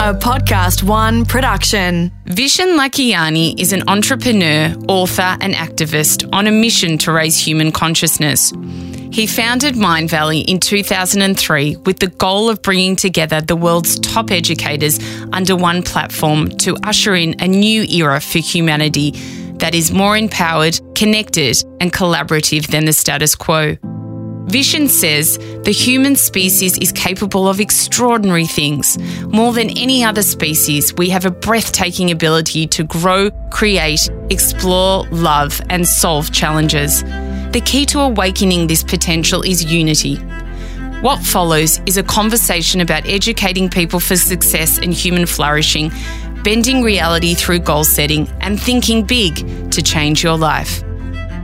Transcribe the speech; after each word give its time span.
a 0.00 0.14
Podcast 0.14 0.82
One 0.82 1.26
production. 1.26 2.10
Vishen 2.24 2.78
Lakhiani 2.78 3.60
is 3.60 3.74
an 3.74 3.82
entrepreneur, 3.86 4.74
author, 4.88 5.36
and 5.42 5.52
activist 5.52 6.26
on 6.32 6.46
a 6.46 6.50
mission 6.50 6.96
to 6.96 7.12
raise 7.12 7.36
human 7.36 7.70
consciousness. 7.70 8.50
He 9.12 9.26
founded 9.26 9.74
Mindvalley 9.74 10.42
in 10.48 10.58
2003 10.58 11.76
with 11.84 11.98
the 11.98 12.06
goal 12.06 12.48
of 12.48 12.62
bringing 12.62 12.96
together 12.96 13.42
the 13.42 13.56
world's 13.56 14.00
top 14.00 14.30
educators 14.30 14.98
under 15.34 15.54
one 15.54 15.82
platform 15.82 16.48
to 16.60 16.78
usher 16.82 17.14
in 17.14 17.38
a 17.38 17.46
new 17.46 17.82
era 17.82 18.22
for 18.22 18.38
humanity 18.38 19.10
that 19.58 19.74
is 19.74 19.92
more 19.92 20.16
empowered, 20.16 20.80
connected, 20.94 21.62
and 21.78 21.92
collaborative 21.92 22.68
than 22.68 22.86
the 22.86 22.94
status 22.94 23.34
quo. 23.34 23.76
Vishen 24.50 24.88
says 24.88 25.38
the 25.62 25.70
human 25.70 26.16
species 26.16 26.76
is 26.78 26.90
capable 26.90 27.46
of 27.46 27.60
extraordinary 27.60 28.46
things. 28.46 28.98
More 29.28 29.52
than 29.52 29.70
any 29.70 30.02
other 30.02 30.24
species, 30.24 30.92
we 30.94 31.08
have 31.10 31.24
a 31.24 31.30
breathtaking 31.30 32.10
ability 32.10 32.66
to 32.66 32.82
grow, 32.82 33.30
create, 33.50 34.10
explore, 34.28 35.04
love, 35.12 35.60
and 35.70 35.86
solve 35.86 36.32
challenges. 36.32 37.04
The 37.52 37.62
key 37.64 37.86
to 37.86 38.00
awakening 38.00 38.66
this 38.66 38.82
potential 38.82 39.42
is 39.42 39.72
unity. 39.72 40.16
What 41.00 41.22
follows 41.22 41.80
is 41.86 41.96
a 41.96 42.02
conversation 42.02 42.80
about 42.80 43.06
educating 43.06 43.68
people 43.68 44.00
for 44.00 44.16
success 44.16 44.78
and 44.78 44.92
human 44.92 45.26
flourishing, 45.26 45.92
bending 46.42 46.82
reality 46.82 47.36
through 47.36 47.60
goal 47.60 47.84
setting, 47.84 48.28
and 48.40 48.60
thinking 48.60 49.04
big 49.04 49.70
to 49.70 49.80
change 49.80 50.24
your 50.24 50.36
life. 50.36 50.82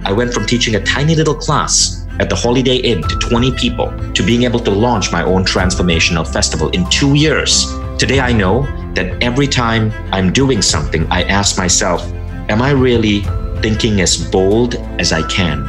I 0.05 0.13
went 0.13 0.35
from 0.35 0.45
teaching 0.45 0.75
a 0.75 0.83
tiny 0.83 1.15
little 1.15 1.37
class 1.37 2.06
at 2.21 2.31
the 2.31 2.37
Holiday 2.37 2.77
Inn 2.77 3.03
to 3.03 3.17
20 3.17 3.53
people 3.53 3.93
to 4.13 4.23
being 4.25 4.45
able 4.45 4.61
to 4.61 4.71
launch 4.71 5.13
my 5.13 5.23
own 5.23 5.45
transformational 5.45 6.27
festival 6.27 6.69
in 6.71 6.89
two 6.91 7.15
years. 7.15 7.67
Today, 7.99 8.21
I 8.21 8.33
know 8.33 8.63
that 8.95 9.23
every 9.23 9.47
time 9.47 9.93
I'm 10.13 10.33
doing 10.33 10.63
something, 10.63 11.07
I 11.11 11.23
ask 11.25 11.59
myself, 11.59 12.03
Am 12.49 12.63
I 12.63 12.71
really 12.71 13.23
thinking 13.61 14.01
as 14.01 14.17
bold 14.31 14.77
as 15.01 15.13
I 15.13 15.27
can? 15.29 15.67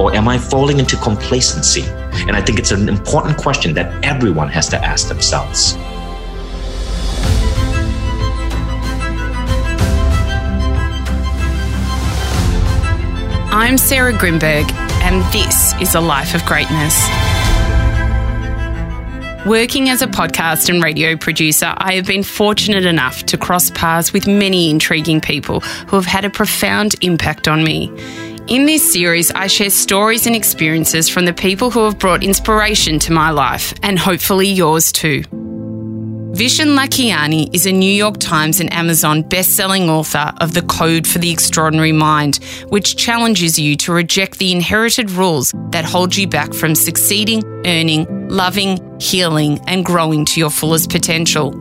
Or 0.00 0.14
am 0.14 0.26
I 0.26 0.38
falling 0.38 0.78
into 0.78 0.96
complacency? 0.96 1.84
And 2.26 2.34
I 2.34 2.40
think 2.40 2.58
it's 2.58 2.70
an 2.70 2.88
important 2.88 3.36
question 3.36 3.74
that 3.74 4.04
everyone 4.04 4.48
has 4.48 4.68
to 4.70 4.82
ask 4.82 5.08
themselves. 5.08 5.76
I'm 13.56 13.78
Sarah 13.78 14.12
Grynberg, 14.12 14.68
and 15.04 15.22
this 15.34 15.74
is 15.82 15.94
a 15.94 16.00
life 16.00 16.34
of 16.34 16.42
greatness. 16.46 16.98
Working 19.44 19.90
as 19.90 20.00
a 20.00 20.06
podcast 20.06 20.70
and 20.70 20.82
radio 20.82 21.14
producer, 21.14 21.74
I 21.76 21.92
have 21.96 22.06
been 22.06 22.22
fortunate 22.22 22.86
enough 22.86 23.26
to 23.26 23.36
cross 23.36 23.70
paths 23.70 24.14
with 24.14 24.26
many 24.26 24.70
intriguing 24.70 25.20
people 25.20 25.60
who 25.60 25.96
have 25.96 26.06
had 26.06 26.24
a 26.24 26.30
profound 26.30 26.94
impact 27.02 27.48
on 27.48 27.62
me. 27.62 27.92
In 28.46 28.64
this 28.64 28.92
series, 28.92 29.30
I 29.32 29.46
share 29.46 29.68
stories 29.68 30.26
and 30.26 30.34
experiences 30.34 31.10
from 31.10 31.26
the 31.26 31.34
people 31.34 31.70
who 31.70 31.84
have 31.84 31.98
brought 31.98 32.24
inspiration 32.24 32.98
to 33.00 33.12
my 33.12 33.30
life 33.30 33.74
and 33.82 33.98
hopefully 33.98 34.48
yours 34.48 34.90
too. 34.90 35.22
Vishen 36.34 36.76
Lakhiani 36.76 37.48
is 37.54 37.64
a 37.64 37.70
New 37.70 37.92
York 37.92 38.18
Times 38.18 38.58
and 38.58 38.72
Amazon 38.72 39.22
best-selling 39.22 39.88
author 39.88 40.32
of 40.40 40.52
The 40.52 40.62
Code 40.62 41.06
for 41.06 41.20
the 41.20 41.30
Extraordinary 41.30 41.92
Mind, 41.92 42.40
which 42.70 42.96
challenges 42.96 43.56
you 43.56 43.76
to 43.76 43.92
reject 43.92 44.38
the 44.40 44.50
inherited 44.50 45.12
rules 45.12 45.54
that 45.70 45.84
hold 45.84 46.16
you 46.16 46.26
back 46.26 46.52
from 46.52 46.74
succeeding, 46.74 47.44
earning, 47.64 48.28
loving, 48.28 48.98
healing, 48.98 49.60
and 49.68 49.84
growing 49.84 50.24
to 50.24 50.40
your 50.40 50.50
fullest 50.50 50.90
potential. 50.90 51.54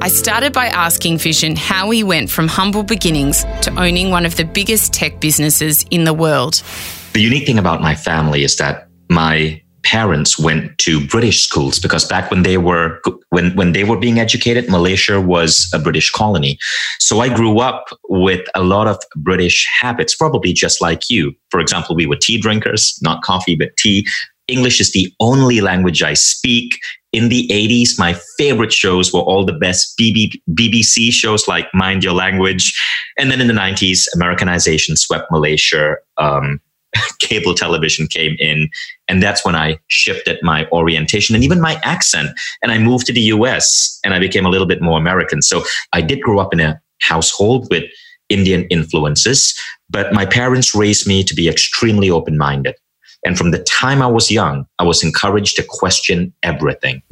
I 0.00 0.06
started 0.06 0.52
by 0.52 0.66
asking 0.66 1.18
Vishen 1.18 1.58
how 1.58 1.90
he 1.90 2.04
went 2.04 2.30
from 2.30 2.46
humble 2.46 2.84
beginnings 2.84 3.42
to 3.62 3.74
owning 3.76 4.10
one 4.10 4.24
of 4.24 4.36
the 4.36 4.44
biggest 4.44 4.92
tech 4.92 5.20
businesses 5.20 5.84
in 5.90 6.04
the 6.04 6.14
world. 6.14 6.62
The 7.14 7.22
unique 7.22 7.44
thing 7.44 7.58
about 7.58 7.80
my 7.80 7.96
family 7.96 8.44
is 8.44 8.56
that 8.58 8.88
my 9.08 9.61
parents 9.84 10.38
went 10.38 10.76
to 10.78 11.04
British 11.06 11.40
schools 11.40 11.78
because 11.78 12.04
back 12.04 12.30
when 12.30 12.42
they 12.42 12.58
were 12.58 13.00
when 13.30 13.54
when 13.56 13.72
they 13.72 13.84
were 13.84 13.98
being 13.98 14.18
educated, 14.18 14.68
Malaysia 14.68 15.20
was 15.20 15.68
a 15.74 15.78
British 15.78 16.10
colony. 16.10 16.58
So 16.98 17.20
I 17.20 17.28
grew 17.32 17.58
up 17.58 17.86
with 18.08 18.46
a 18.54 18.62
lot 18.62 18.86
of 18.86 18.98
British 19.16 19.66
habits, 19.80 20.14
probably 20.14 20.52
just 20.52 20.80
like 20.80 21.10
you. 21.10 21.32
For 21.50 21.60
example, 21.60 21.96
we 21.96 22.06
were 22.06 22.16
tea 22.16 22.38
drinkers, 22.38 22.98
not 23.02 23.22
coffee 23.22 23.56
but 23.56 23.76
tea. 23.76 24.06
English 24.48 24.80
is 24.80 24.92
the 24.92 25.12
only 25.20 25.60
language 25.60 26.02
I 26.02 26.14
speak. 26.14 26.78
In 27.12 27.28
the 27.28 27.46
80s, 27.48 27.98
my 27.98 28.18
favorite 28.38 28.72
shows 28.72 29.12
were 29.12 29.20
all 29.20 29.44
the 29.44 29.52
best 29.52 29.98
BBC 29.98 31.12
shows 31.12 31.46
like 31.46 31.68
Mind 31.74 32.02
Your 32.02 32.14
Language. 32.14 32.74
And 33.18 33.30
then 33.30 33.40
in 33.40 33.46
the 33.46 33.54
90s, 33.54 34.06
Americanization 34.14 34.96
swept 34.96 35.30
Malaysia. 35.30 35.96
Um, 36.16 36.60
cable 37.20 37.54
television 37.54 38.06
came 38.06 38.36
in. 38.38 38.68
And 39.12 39.22
that's 39.22 39.44
when 39.44 39.54
I 39.54 39.78
shifted 39.88 40.38
my 40.42 40.66
orientation 40.72 41.34
and 41.34 41.44
even 41.44 41.60
my 41.60 41.78
accent. 41.82 42.30
And 42.62 42.72
I 42.72 42.78
moved 42.78 43.04
to 43.08 43.12
the 43.12 43.20
US 43.36 44.00
and 44.02 44.14
I 44.14 44.18
became 44.18 44.46
a 44.46 44.48
little 44.48 44.66
bit 44.66 44.80
more 44.80 44.98
American. 44.98 45.42
So 45.42 45.62
I 45.92 46.00
did 46.00 46.22
grow 46.22 46.38
up 46.38 46.54
in 46.54 46.60
a 46.60 46.80
household 47.02 47.68
with 47.70 47.84
Indian 48.30 48.64
influences, 48.68 49.54
but 49.90 50.14
my 50.14 50.24
parents 50.24 50.74
raised 50.74 51.06
me 51.06 51.22
to 51.24 51.34
be 51.34 51.46
extremely 51.46 52.08
open 52.08 52.38
minded. 52.38 52.74
And 53.26 53.36
from 53.36 53.50
the 53.50 53.62
time 53.64 54.00
I 54.00 54.06
was 54.06 54.30
young, 54.30 54.64
I 54.78 54.84
was 54.84 55.04
encouraged 55.04 55.56
to 55.56 55.64
question 55.68 56.32
everything. 56.42 57.02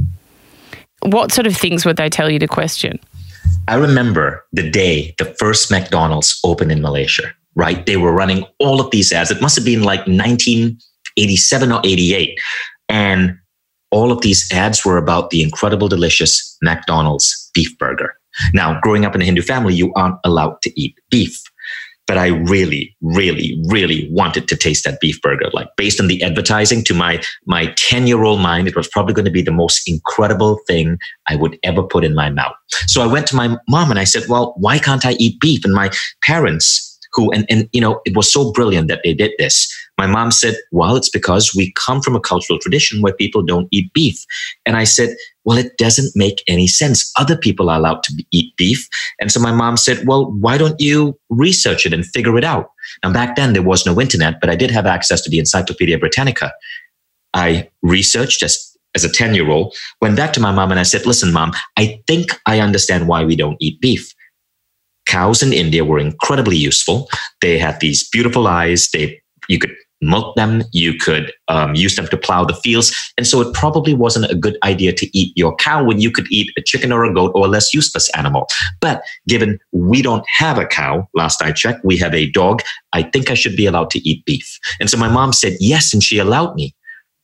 What 1.03 1.33
sort 1.33 1.47
of 1.47 1.55
things 1.55 1.85
would 1.85 1.99
they 1.99 2.09
tell 2.09 2.31
you 2.31 2.39
to 2.39 2.49
question? 2.49 2.99
I 3.69 3.75
remember 3.75 4.43
the 4.53 4.71
day 4.71 5.15
the 5.19 5.27
first 5.39 5.71
McDonald's 5.71 6.41
opened 6.45 6.73
in 6.73 6.81
Malaysia 6.81 7.35
right? 7.57 7.85
They 7.85 7.97
were 7.97 8.13
running 8.13 8.45
all 8.61 8.81
of 8.81 8.93
these 8.93 9.13
ads. 9.13 9.33
It 9.33 9.43
must 9.43 9.57
have 9.57 9.65
been 9.65 9.83
like 9.83 10.07
1987 11.17 11.73
or 11.73 11.81
88. 11.85 12.39
And 12.89 13.39
all 13.91 14.13
of 14.13 14.21
these 14.21 14.51
ads 14.53 14.85
were 14.85 14.97
about 14.97 15.31
the 15.31 15.43
incredible, 15.43 15.89
delicious 15.89 16.57
McDonald's 16.63 17.51
beef 17.55 17.77
burger. 17.79 18.15
Now, 18.55 18.81
growing 18.81 19.05
up 19.05 19.15
in 19.15 19.23
a 19.23 19.25
Hindu 19.25 19.43
family, 19.43 19.75
you 19.75 19.93
aren't 19.95 20.19
allowed 20.25 20.63
to 20.63 20.81
eat 20.81 20.99
beef. 21.11 21.43
But 22.07 22.19
I 22.19 22.29
really, 22.29 22.97
really, 23.01 23.63
really 23.69 24.09
wanted 24.11 24.49
to 24.49 24.57
taste 24.57 24.83
that 24.85 24.99
beef 25.01 25.21
burger. 25.23 25.49
Like 25.53 25.69
based 25.77 26.01
on 26.01 26.09
the 26.09 26.21
advertising 26.25 26.83
to 26.85 26.95
my, 26.95 27.23
my 27.47 27.73
10 27.77 28.09
year 28.09 28.25
old 28.25 28.41
mind, 28.41 28.67
it 28.67 28.75
was 28.75 28.89
probably 28.89 29.15
going 29.15 29.27
to 29.27 29.31
be 29.31 29.43
the 29.43 29.53
most 29.53 29.89
incredible 29.89 30.59
thing 30.67 30.99
I 31.29 31.37
would 31.37 31.57
ever 31.63 31.85
put 31.85 32.05
in 32.05 32.17
my 32.17 32.29
mouth. 32.29 32.55
So 32.87 33.01
I 33.03 33.07
went 33.07 33.29
to 33.29 33.37
my 33.37 33.57
mom 33.69 33.91
and 33.91 34.01
I 34.01 34.05
said, 34.05 34.25
well, 34.29 34.55
why 34.57 34.79
can't 34.79 35.07
I 35.07 35.13
eat 35.21 35.41
beef? 35.41 35.65
And 35.65 35.73
my 35.73 35.91
parents 36.25 36.90
who 37.13 37.31
and, 37.33 37.45
and 37.51 37.69
you 37.73 37.81
know 37.81 38.01
it 38.05 38.17
was 38.17 38.33
so 38.33 38.53
brilliant 38.53 38.89
that 38.89 39.01
they 39.05 39.15
did 39.15 39.33
this. 39.39 39.73
My 39.99 40.07
mom 40.07 40.31
said 40.31 40.57
well 40.73 40.97
it's 40.97 41.11
because 41.11 41.55
we 41.55 41.73
come 41.73 42.01
from 42.01 42.17
a 42.17 42.21
cultural 42.21 42.59
tradition 42.59 43.03
where 43.03 43.13
people 43.13 43.43
don't 43.43 43.69
eat 43.71 43.93
beef. 43.93 44.25
And 44.67 44.77
i 44.77 44.85
said 44.85 45.17
well 45.45 45.59
it 45.59 45.77
doesn't 45.79 46.13
make 46.15 46.43
any 46.47 46.67
sense. 46.67 47.13
Other 47.19 47.37
people 47.37 47.71
are 47.71 47.79
allowed 47.79 48.03
to 48.05 48.25
eat 48.31 48.57
beef. 48.57 48.89
And 49.21 49.33
so 49.33 49.41
my 49.41 49.53
mom 49.53 49.77
said 49.77 50.07
well 50.07 50.31
why 50.33 50.59
don't 50.59 50.81
you 50.81 51.19
research 51.29 51.87
it 51.87 51.93
and 51.93 52.07
figure 52.07 52.37
it 52.39 52.45
out? 52.45 52.71
Now 53.03 53.13
back 53.13 53.37
then 53.37 53.53
there 53.53 53.63
was 53.63 53.87
no 53.87 54.01
internet 54.01 54.41
but 54.41 54.51
i 54.51 54.57
did 54.57 54.71
have 54.71 54.87
access 54.87 55.23
to 55.23 55.31
the 55.31 55.39
encyclopedia 55.39 55.99
britannica. 55.99 56.53
I 57.35 57.69
researched 57.83 58.43
as 58.43 58.67
as 58.95 59.05
a 59.05 59.09
10 59.09 59.35
year 59.35 59.49
old 59.49 59.75
went 60.01 60.17
back 60.17 60.33
to 60.33 60.41
my 60.41 60.51
mom 60.51 60.73
and 60.73 60.81
i 60.81 60.83
said 60.83 61.07
listen 61.07 61.33
mom 61.33 61.53
i 61.77 62.01
think 62.09 62.33
i 62.47 62.59
understand 62.59 63.07
why 63.07 63.25
we 63.25 63.37
don't 63.37 63.57
eat 63.61 63.81
beef 63.81 64.13
cows 65.11 65.43
in 65.43 65.53
India 65.53 65.85
were 65.85 65.99
incredibly 65.99 66.57
useful. 66.57 67.09
They 67.41 67.59
had 67.59 67.81
these 67.81 68.09
beautiful 68.09 68.47
eyes. 68.47 68.89
They 68.93 69.21
you 69.49 69.59
could 69.59 69.75
milk 70.01 70.35
them, 70.37 70.63
you 70.73 70.95
could 70.95 71.33
um, 71.49 71.75
use 71.75 71.95
them 71.97 72.07
to 72.07 72.17
plow 72.17 72.45
the 72.45 72.55
fields, 72.55 72.89
and 73.19 73.27
so 73.27 73.41
it 73.41 73.53
probably 73.53 73.93
wasn't 73.93 74.31
a 74.31 74.35
good 74.35 74.57
idea 74.63 74.93
to 74.93 75.19
eat 75.19 75.33
your 75.37 75.55
cow 75.57 75.85
when 75.85 76.01
you 76.01 76.11
could 76.11 76.27
eat 76.31 76.51
a 76.57 76.63
chicken 76.63 76.93
or 76.93 77.05
a 77.05 77.13
goat 77.13 77.33
or 77.35 77.47
a 77.47 77.49
less 77.49 77.75
useless 77.75 78.09
animal. 78.17 78.47
But 78.81 79.03
given 79.29 79.59
we 79.73 80.01
don't 80.01 80.25
have 80.39 80.59
a 80.59 80.67
cow, 80.67 81.09
last 81.15 81.43
I 81.43 81.53
checked, 81.53 81.85
we 81.85 81.99
have 81.99 82.15
a 82.15 82.31
dog. 82.31 82.63
I 82.93 83.03
think 83.03 83.31
I 83.31 83.35
should 83.35 83.57
be 83.57 83.67
allowed 83.67 83.91
to 83.91 84.09
eat 84.09 84.25
beef. 84.25 84.59
And 84.79 84.89
so 84.89 84.97
my 84.97 85.09
mom 85.09 85.33
said 85.33 85.57
yes, 85.61 85.93
and 85.93 86.03
she 86.03 86.19
allowed 86.19 86.55
me. 86.55 86.75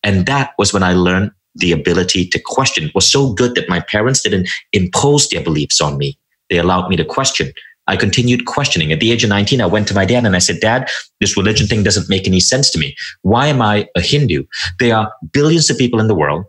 And 0.03 0.27
that 0.27 0.51
was 0.59 0.73
when 0.73 0.83
I 0.83 0.93
learned 0.93 1.31
the 1.55 1.73
ability 1.73 2.29
to 2.29 2.39
question. 2.39 2.85
It 2.85 2.95
was 2.95 3.11
so 3.11 3.33
good 3.33 3.55
that 3.55 3.69
my 3.69 3.81
parents 3.81 4.23
didn't 4.23 4.49
impose 4.73 5.29
their 5.29 5.43
beliefs 5.43 5.81
on 5.81 5.97
me. 5.97 6.19
They 6.51 6.59
allowed 6.59 6.89
me 6.89 6.97
to 6.97 7.05
question. 7.05 7.53
I 7.87 7.97
continued 7.97 8.47
questioning. 8.47 8.93
At 8.93 9.01
the 9.01 9.13
age 9.13 9.23
of 9.23 9.31
19, 9.31 9.61
I 9.61 9.67
went 9.67 9.87
to 9.89 9.95
my 9.95 10.05
dad 10.05 10.25
and 10.25 10.35
I 10.35 10.41
said, 10.41 10.61
Dad, 10.61 10.89
this 11.21 11.37
religion 11.37 11.67
thing 11.67 11.83
doesn't 11.83 12.09
make 12.09 12.27
any 12.27 12.41
sense 12.41 12.71
to 12.71 12.79
me. 12.79 12.97
Why 13.23 13.47
am 13.47 13.63
I 13.63 13.89
a 13.97 14.01
Hindu? 14.01 14.45
There 14.81 14.97
are 14.97 15.13
billions 15.33 15.71
of 15.71 15.79
people 15.79 16.01
in 16.01 16.09
the 16.09 16.15
world, 16.15 16.45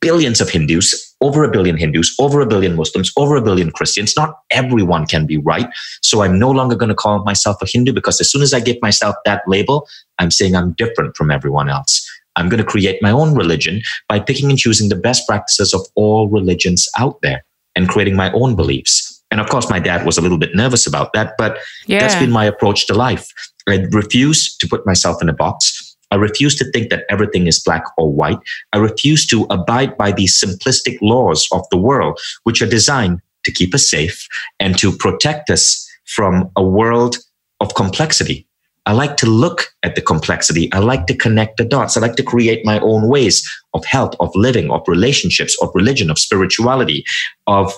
billions 0.00 0.40
of 0.40 0.50
Hindus, 0.50 1.16
over 1.20 1.44
a 1.44 1.50
billion 1.50 1.76
Hindus, 1.76 2.14
over 2.18 2.40
a 2.40 2.46
billion 2.46 2.76
Muslims, 2.76 3.12
over 3.16 3.36
a 3.36 3.42
billion 3.42 3.70
Christians. 3.70 4.14
Not 4.16 4.34
everyone 4.50 5.06
can 5.06 5.26
be 5.26 5.36
right. 5.36 5.68
So 6.02 6.22
I'm 6.22 6.38
no 6.38 6.50
longer 6.50 6.76
going 6.76 6.88
to 6.88 6.94
call 6.94 7.22
myself 7.24 7.62
a 7.62 7.66
Hindu 7.66 7.92
because 7.92 8.20
as 8.20 8.30
soon 8.30 8.42
as 8.42 8.52
I 8.52 8.60
give 8.60 8.78
myself 8.82 9.14
that 9.24 9.42
label, 9.46 9.86
I'm 10.18 10.30
saying 10.30 10.56
I'm 10.56 10.72
different 10.72 11.16
from 11.16 11.30
everyone 11.30 11.68
else. 11.68 12.06
I'm 12.36 12.48
going 12.48 12.62
to 12.62 12.68
create 12.68 13.02
my 13.02 13.10
own 13.10 13.34
religion 13.34 13.82
by 14.08 14.20
picking 14.20 14.50
and 14.50 14.58
choosing 14.58 14.88
the 14.88 14.96
best 14.96 15.26
practices 15.26 15.74
of 15.74 15.86
all 15.94 16.28
religions 16.28 16.88
out 16.98 17.20
there 17.22 17.44
and 17.76 17.88
creating 17.88 18.16
my 18.16 18.32
own 18.32 18.56
beliefs. 18.56 19.09
And 19.30 19.40
of 19.40 19.48
course, 19.48 19.70
my 19.70 19.78
dad 19.78 20.04
was 20.04 20.18
a 20.18 20.20
little 20.20 20.38
bit 20.38 20.54
nervous 20.54 20.86
about 20.86 21.12
that, 21.12 21.34
but 21.38 21.58
yeah. 21.86 22.00
that's 22.00 22.16
been 22.16 22.32
my 22.32 22.44
approach 22.44 22.86
to 22.88 22.94
life. 22.94 23.28
I 23.68 23.86
refuse 23.90 24.56
to 24.56 24.68
put 24.68 24.84
myself 24.86 25.22
in 25.22 25.28
a 25.28 25.32
box. 25.32 25.96
I 26.10 26.16
refuse 26.16 26.56
to 26.56 26.70
think 26.72 26.90
that 26.90 27.04
everything 27.08 27.46
is 27.46 27.60
black 27.60 27.84
or 27.96 28.12
white. 28.12 28.38
I 28.72 28.78
refuse 28.78 29.26
to 29.28 29.46
abide 29.50 29.96
by 29.96 30.10
these 30.10 30.42
simplistic 30.42 30.98
laws 31.00 31.48
of 31.52 31.62
the 31.70 31.78
world, 31.78 32.18
which 32.42 32.60
are 32.60 32.66
designed 32.66 33.20
to 33.44 33.52
keep 33.52 33.74
us 33.74 33.88
safe 33.88 34.26
and 34.58 34.76
to 34.78 34.92
protect 34.96 35.50
us 35.50 35.88
from 36.06 36.50
a 36.56 36.64
world 36.64 37.18
of 37.60 37.74
complexity. 37.74 38.46
I 38.86 38.92
like 38.92 39.16
to 39.18 39.26
look 39.26 39.72
at 39.82 39.94
the 39.94 40.02
complexity. 40.02 40.72
I 40.72 40.78
like 40.78 41.06
to 41.06 41.16
connect 41.16 41.58
the 41.58 41.64
dots. 41.64 41.96
I 41.96 42.00
like 42.00 42.16
to 42.16 42.22
create 42.22 42.64
my 42.64 42.80
own 42.80 43.08
ways 43.08 43.48
of 43.74 43.84
health, 43.84 44.14
of 44.18 44.34
living, 44.34 44.70
of 44.70 44.82
relationships, 44.88 45.56
of 45.62 45.70
religion, 45.74 46.10
of 46.10 46.18
spirituality, 46.18 47.04
of 47.46 47.72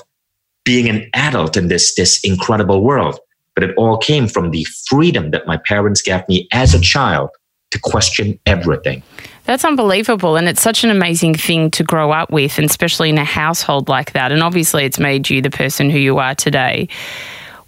being 0.65 0.89
an 0.89 1.09
adult 1.15 1.57
in 1.57 1.69
this, 1.69 1.95
this 1.95 2.21
incredible 2.23 2.83
world. 2.83 3.19
But 3.55 3.65
it 3.65 3.75
all 3.77 3.99
came 3.99 4.29
from 4.29 4.51
the 4.51 4.65
freedom 4.87 5.31
that 5.31 5.47
my 5.47 5.59
parents 5.59 6.01
gave 6.01 6.27
me 6.29 6.49
as 6.53 6.75
a 6.75 6.81
child 6.81 7.31
to 7.71 7.79
question 7.79 8.39
everything. 8.47 9.03
That's 9.45 9.65
unbelievable. 9.65 10.37
And 10.37 10.49
it's 10.49 10.63
such 10.63 10.85
an 10.85 10.91
amazing 10.91 11.35
thing 11.35 11.71
to 11.73 11.83
grow 11.83 12.13
up 12.13 12.31
with, 12.31 12.59
and 12.59 12.69
especially 12.69 13.09
in 13.09 13.19
a 13.19 13.25
household 13.25 13.89
like 13.89 14.13
that. 14.13 14.31
And 14.31 14.43
obviously, 14.43 14.85
it's 14.85 14.99
made 14.99 15.29
you 15.29 15.43
the 15.43 15.51
person 15.51 15.91
who 15.91 15.99
you 15.99 16.19
are 16.19 16.35
today. 16.35 16.89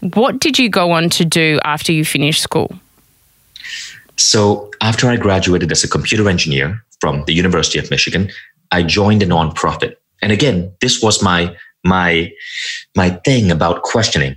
What 0.00 0.38
did 0.38 0.58
you 0.58 0.68
go 0.68 0.92
on 0.92 1.10
to 1.10 1.24
do 1.24 1.58
after 1.64 1.92
you 1.92 2.04
finished 2.04 2.42
school? 2.42 2.72
So, 4.16 4.70
after 4.80 5.08
I 5.08 5.16
graduated 5.16 5.72
as 5.72 5.82
a 5.82 5.88
computer 5.88 6.28
engineer 6.28 6.80
from 7.00 7.24
the 7.24 7.34
University 7.34 7.78
of 7.78 7.90
Michigan, 7.90 8.30
I 8.70 8.82
joined 8.82 9.22
a 9.22 9.26
nonprofit. 9.26 9.96
And 10.22 10.30
again, 10.30 10.72
this 10.80 11.02
was 11.02 11.22
my 11.22 11.56
my 11.84 12.32
my 12.96 13.10
thing 13.10 13.50
about 13.50 13.82
questioning. 13.82 14.36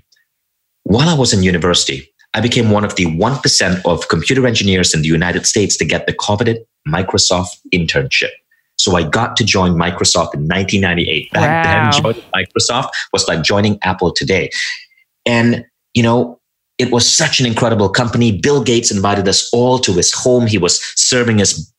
While 0.84 1.10
I 1.10 1.14
was 1.14 1.34
in 1.34 1.44
university, 1.44 2.10
I 2.34 2.40
became 2.40 2.72
one 2.72 2.86
of 2.86 2.96
the 2.96 3.06
1% 3.06 3.82
of 3.86 4.08
computer 4.10 4.46
engineers 4.46 4.94
in 4.94 5.02
the 5.02 5.08
United 5.08 5.46
States 5.46 5.76
to 5.78 5.86
get 5.86 6.08
the 6.08 6.14
coveted 6.14 6.66
Microsoft 6.88 7.58
internship. 7.74 8.30
So 8.78 8.96
I 8.96 9.04
got 9.04 9.36
to 9.38 9.44
join 9.44 9.72
Microsoft 9.74 10.36
in 10.36 10.48
1998. 10.48 11.32
Back 11.32 11.66
wow. 11.66 11.92
then, 11.92 12.02
joining 12.02 12.22
Microsoft 12.34 12.90
was 13.12 13.28
like 13.28 13.44
joining 13.44 13.80
Apple 13.82 14.14
today. 14.14 14.50
And, 15.26 15.66
you 15.94 16.04
know, 16.04 16.40
it 16.78 16.92
was 16.92 17.10
such 17.10 17.40
an 17.40 17.46
incredible 17.46 17.90
company. 17.90 18.38
Bill 18.40 18.64
Gates 18.64 18.92
invited 18.92 19.28
us 19.28 19.50
all 19.52 19.80
to 19.80 19.94
his 19.94 20.14
home. 20.14 20.46
He 20.46 20.60
was 20.60 20.80
serving 20.96 21.42
us 21.42 21.74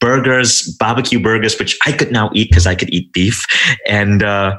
burgers, 0.00 0.76
barbecue 0.78 1.20
burgers, 1.20 1.58
which 1.58 1.76
I 1.84 1.92
could 1.92 2.12
now 2.12 2.30
eat 2.32 2.50
because 2.50 2.66
I 2.66 2.76
could 2.76 2.90
eat 2.90 3.12
beef. 3.12 3.44
And 3.86 4.22
uh, 4.22 4.56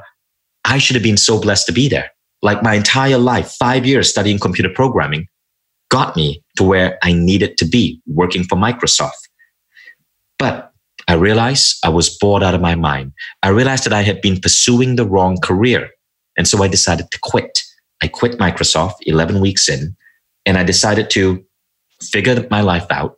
I 0.64 0.78
should 0.78 0.96
have 0.96 1.02
been 1.02 1.16
so 1.16 1.40
blessed 1.40 1.66
to 1.66 1.72
be 1.72 1.88
there 1.88 2.10
like 2.42 2.62
my 2.62 2.74
entire 2.74 3.18
life, 3.18 3.50
five 3.58 3.86
years 3.86 4.08
studying 4.08 4.38
computer 4.38 4.70
programming, 4.70 5.26
got 5.90 6.16
me 6.16 6.42
to 6.56 6.64
where 6.64 6.98
I 7.02 7.12
needed 7.12 7.58
to 7.58 7.66
be 7.66 8.00
working 8.06 8.44
for 8.44 8.56
Microsoft. 8.56 9.28
But 10.38 10.72
I 11.08 11.14
realized 11.14 11.76
I 11.84 11.88
was 11.88 12.16
bored 12.16 12.42
out 12.42 12.54
of 12.54 12.60
my 12.60 12.74
mind. 12.74 13.12
I 13.42 13.48
realized 13.48 13.84
that 13.84 13.92
I 13.92 14.02
had 14.02 14.20
been 14.20 14.40
pursuing 14.40 14.96
the 14.96 15.04
wrong 15.04 15.38
career. 15.42 15.90
And 16.36 16.46
so 16.48 16.62
I 16.62 16.68
decided 16.68 17.10
to 17.10 17.18
quit. 17.20 17.62
I 18.02 18.08
quit 18.08 18.38
Microsoft 18.38 18.94
11 19.02 19.40
weeks 19.40 19.68
in, 19.68 19.94
and 20.46 20.56
I 20.56 20.64
decided 20.64 21.10
to 21.10 21.44
figure 22.00 22.46
my 22.50 22.62
life 22.62 22.86
out. 22.90 23.16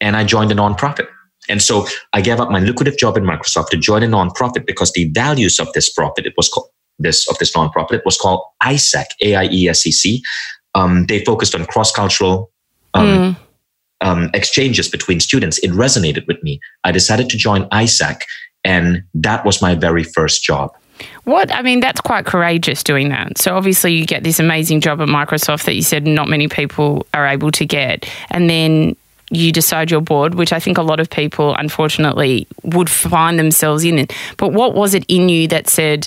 And 0.00 0.16
I 0.16 0.24
joined 0.24 0.50
a 0.50 0.54
nonprofit. 0.54 1.06
And 1.48 1.62
so 1.62 1.86
I 2.12 2.20
gave 2.20 2.40
up 2.40 2.50
my 2.50 2.58
lucrative 2.58 2.98
job 2.98 3.16
in 3.16 3.22
Microsoft 3.22 3.68
to 3.68 3.76
join 3.76 4.02
a 4.02 4.08
nonprofit 4.08 4.66
because 4.66 4.90
the 4.92 5.08
values 5.12 5.60
of 5.60 5.72
this 5.74 5.92
profit, 5.92 6.26
it 6.26 6.34
was 6.36 6.48
called 6.48 6.70
this 6.98 7.28
of 7.28 7.38
this 7.38 7.52
nonprofit. 7.52 7.94
It 7.94 8.04
was 8.04 8.16
called 8.16 8.42
AIESEC, 8.62 9.06
A 9.22 9.34
I 9.36 9.44
E 9.46 9.68
S 9.68 9.86
E 9.86 9.92
C. 9.92 10.22
Um, 10.74 11.06
they 11.06 11.24
focused 11.24 11.54
on 11.54 11.64
cross 11.66 11.92
cultural 11.92 12.50
um, 12.94 13.06
mm. 13.06 13.36
um, 14.00 14.30
exchanges 14.34 14.88
between 14.88 15.20
students. 15.20 15.58
It 15.58 15.70
resonated 15.70 16.26
with 16.26 16.42
me. 16.42 16.60
I 16.84 16.92
decided 16.92 17.30
to 17.30 17.36
join 17.36 17.68
AIESEC, 17.70 18.20
and 18.64 19.02
that 19.14 19.44
was 19.44 19.62
my 19.62 19.74
very 19.74 20.04
first 20.04 20.42
job. 20.42 20.72
What 21.24 21.52
I 21.52 21.62
mean, 21.62 21.80
that's 21.80 22.00
quite 22.00 22.24
courageous 22.24 22.82
doing 22.82 23.08
that. 23.10 23.38
So 23.38 23.56
obviously, 23.56 23.94
you 23.94 24.06
get 24.06 24.22
this 24.22 24.38
amazing 24.38 24.80
job 24.80 25.00
at 25.00 25.08
Microsoft 25.08 25.64
that 25.64 25.74
you 25.74 25.82
said 25.82 26.06
not 26.06 26.28
many 26.28 26.48
people 26.48 27.06
are 27.12 27.26
able 27.26 27.50
to 27.52 27.66
get, 27.66 28.08
and 28.30 28.48
then 28.48 28.96
you 29.30 29.52
decide 29.52 29.90
you're 29.90 30.00
bored, 30.00 30.36
which 30.36 30.52
I 30.52 30.60
think 30.60 30.78
a 30.78 30.82
lot 30.82 31.00
of 31.00 31.10
people, 31.10 31.54
unfortunately, 31.56 32.46
would 32.62 32.88
find 32.88 33.38
themselves 33.38 33.84
in. 33.84 34.06
But 34.36 34.52
what 34.52 34.74
was 34.74 34.94
it 34.94 35.04
in 35.08 35.28
you 35.28 35.48
that 35.48 35.68
said? 35.68 36.06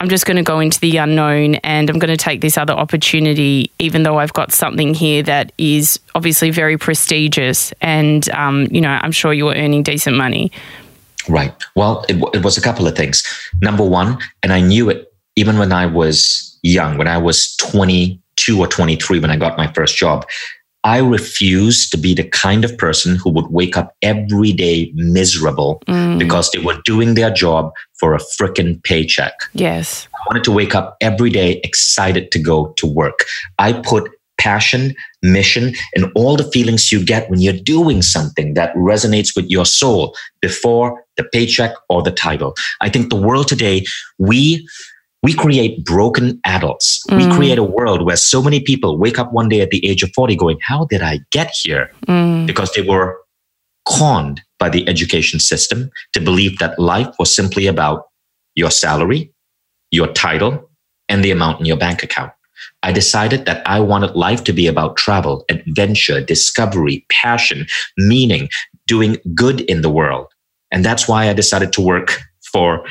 I'm 0.00 0.08
just 0.08 0.26
going 0.26 0.36
to 0.36 0.42
go 0.42 0.60
into 0.60 0.78
the 0.78 0.96
unknown 0.98 1.56
and 1.56 1.88
I'm 1.88 1.98
going 1.98 2.10
to 2.10 2.16
take 2.16 2.40
this 2.40 2.58
other 2.58 2.74
opportunity, 2.74 3.70
even 3.78 4.02
though 4.02 4.18
I've 4.18 4.32
got 4.32 4.52
something 4.52 4.92
here 4.92 5.22
that 5.22 5.52
is 5.56 5.98
obviously 6.14 6.50
very 6.50 6.76
prestigious. 6.76 7.72
And, 7.80 8.28
um, 8.30 8.66
you 8.70 8.80
know, 8.80 8.90
I'm 8.90 9.12
sure 9.12 9.32
you 9.32 9.46
were 9.46 9.54
earning 9.54 9.82
decent 9.82 10.16
money. 10.16 10.52
Right. 11.28 11.54
Well, 11.74 12.04
it, 12.08 12.16
it 12.34 12.44
was 12.44 12.58
a 12.58 12.60
couple 12.60 12.86
of 12.86 12.96
things. 12.96 13.24
Number 13.62 13.84
one, 13.84 14.18
and 14.42 14.52
I 14.52 14.60
knew 14.60 14.90
it 14.90 15.12
even 15.36 15.58
when 15.58 15.72
I 15.72 15.86
was 15.86 16.58
young, 16.62 16.98
when 16.98 17.08
I 17.08 17.18
was 17.18 17.54
22 17.56 18.58
or 18.58 18.66
23, 18.66 19.20
when 19.20 19.30
I 19.30 19.36
got 19.36 19.56
my 19.56 19.70
first 19.72 19.96
job, 19.96 20.26
I 20.86 20.98
refused 20.98 21.90
to 21.90 21.98
be 21.98 22.14
the 22.14 22.22
kind 22.22 22.64
of 22.64 22.78
person 22.78 23.16
who 23.16 23.28
would 23.30 23.48
wake 23.48 23.76
up 23.76 23.96
every 24.02 24.52
day 24.52 24.92
miserable 24.94 25.82
mm. 25.88 26.16
because 26.16 26.48
they 26.52 26.60
were 26.60 26.80
doing 26.84 27.14
their 27.14 27.32
job 27.32 27.72
for 27.98 28.14
a 28.14 28.20
freaking 28.20 28.80
paycheck. 28.84 29.32
Yes. 29.52 30.06
I 30.14 30.18
wanted 30.28 30.44
to 30.44 30.52
wake 30.52 30.76
up 30.76 30.96
every 31.00 31.28
day 31.28 31.60
excited 31.64 32.30
to 32.30 32.38
go 32.38 32.72
to 32.76 32.86
work. 32.86 33.24
I 33.58 33.72
put 33.72 34.08
passion, 34.38 34.94
mission, 35.22 35.74
and 35.96 36.12
all 36.14 36.36
the 36.36 36.48
feelings 36.52 36.92
you 36.92 37.04
get 37.04 37.28
when 37.28 37.40
you're 37.40 37.52
doing 37.52 38.00
something 38.00 38.54
that 38.54 38.72
resonates 38.76 39.34
with 39.34 39.50
your 39.50 39.66
soul 39.66 40.14
before 40.40 41.02
the 41.16 41.24
paycheck 41.24 41.72
or 41.88 42.00
the 42.00 42.12
title. 42.12 42.54
I 42.80 42.90
think 42.90 43.10
the 43.10 43.16
world 43.20 43.48
today, 43.48 43.84
we 44.18 44.64
we 45.26 45.34
create 45.34 45.84
broken 45.84 46.40
adults. 46.44 47.02
Mm. 47.10 47.16
We 47.16 47.36
create 47.36 47.58
a 47.58 47.64
world 47.64 48.06
where 48.06 48.16
so 48.16 48.40
many 48.40 48.60
people 48.60 48.96
wake 48.96 49.18
up 49.18 49.32
one 49.32 49.48
day 49.48 49.60
at 49.60 49.70
the 49.70 49.84
age 49.84 50.04
of 50.04 50.10
40 50.14 50.36
going, 50.36 50.58
How 50.62 50.84
did 50.84 51.02
I 51.02 51.18
get 51.32 51.50
here? 51.50 51.90
Mm. 52.06 52.46
Because 52.46 52.72
they 52.74 52.82
were 52.82 53.18
conned 53.88 54.40
by 54.60 54.68
the 54.68 54.88
education 54.88 55.40
system 55.40 55.90
to 56.12 56.20
believe 56.20 56.60
that 56.60 56.78
life 56.78 57.12
was 57.18 57.34
simply 57.34 57.66
about 57.66 58.04
your 58.54 58.70
salary, 58.70 59.32
your 59.90 60.06
title, 60.06 60.70
and 61.08 61.24
the 61.24 61.32
amount 61.32 61.58
in 61.58 61.66
your 61.66 61.76
bank 61.76 62.04
account. 62.04 62.30
I 62.84 62.92
decided 62.92 63.46
that 63.46 63.66
I 63.66 63.80
wanted 63.80 64.14
life 64.14 64.44
to 64.44 64.52
be 64.52 64.68
about 64.68 64.96
travel, 64.96 65.44
adventure, 65.50 66.20
discovery, 66.20 67.04
passion, 67.10 67.66
meaning, 67.98 68.48
doing 68.86 69.16
good 69.34 69.62
in 69.62 69.82
the 69.82 69.90
world. 69.90 70.28
And 70.70 70.84
that's 70.84 71.08
why 71.08 71.28
I 71.28 71.32
decided 71.32 71.72
to 71.72 71.80
work 71.80 72.20
for 72.52 72.86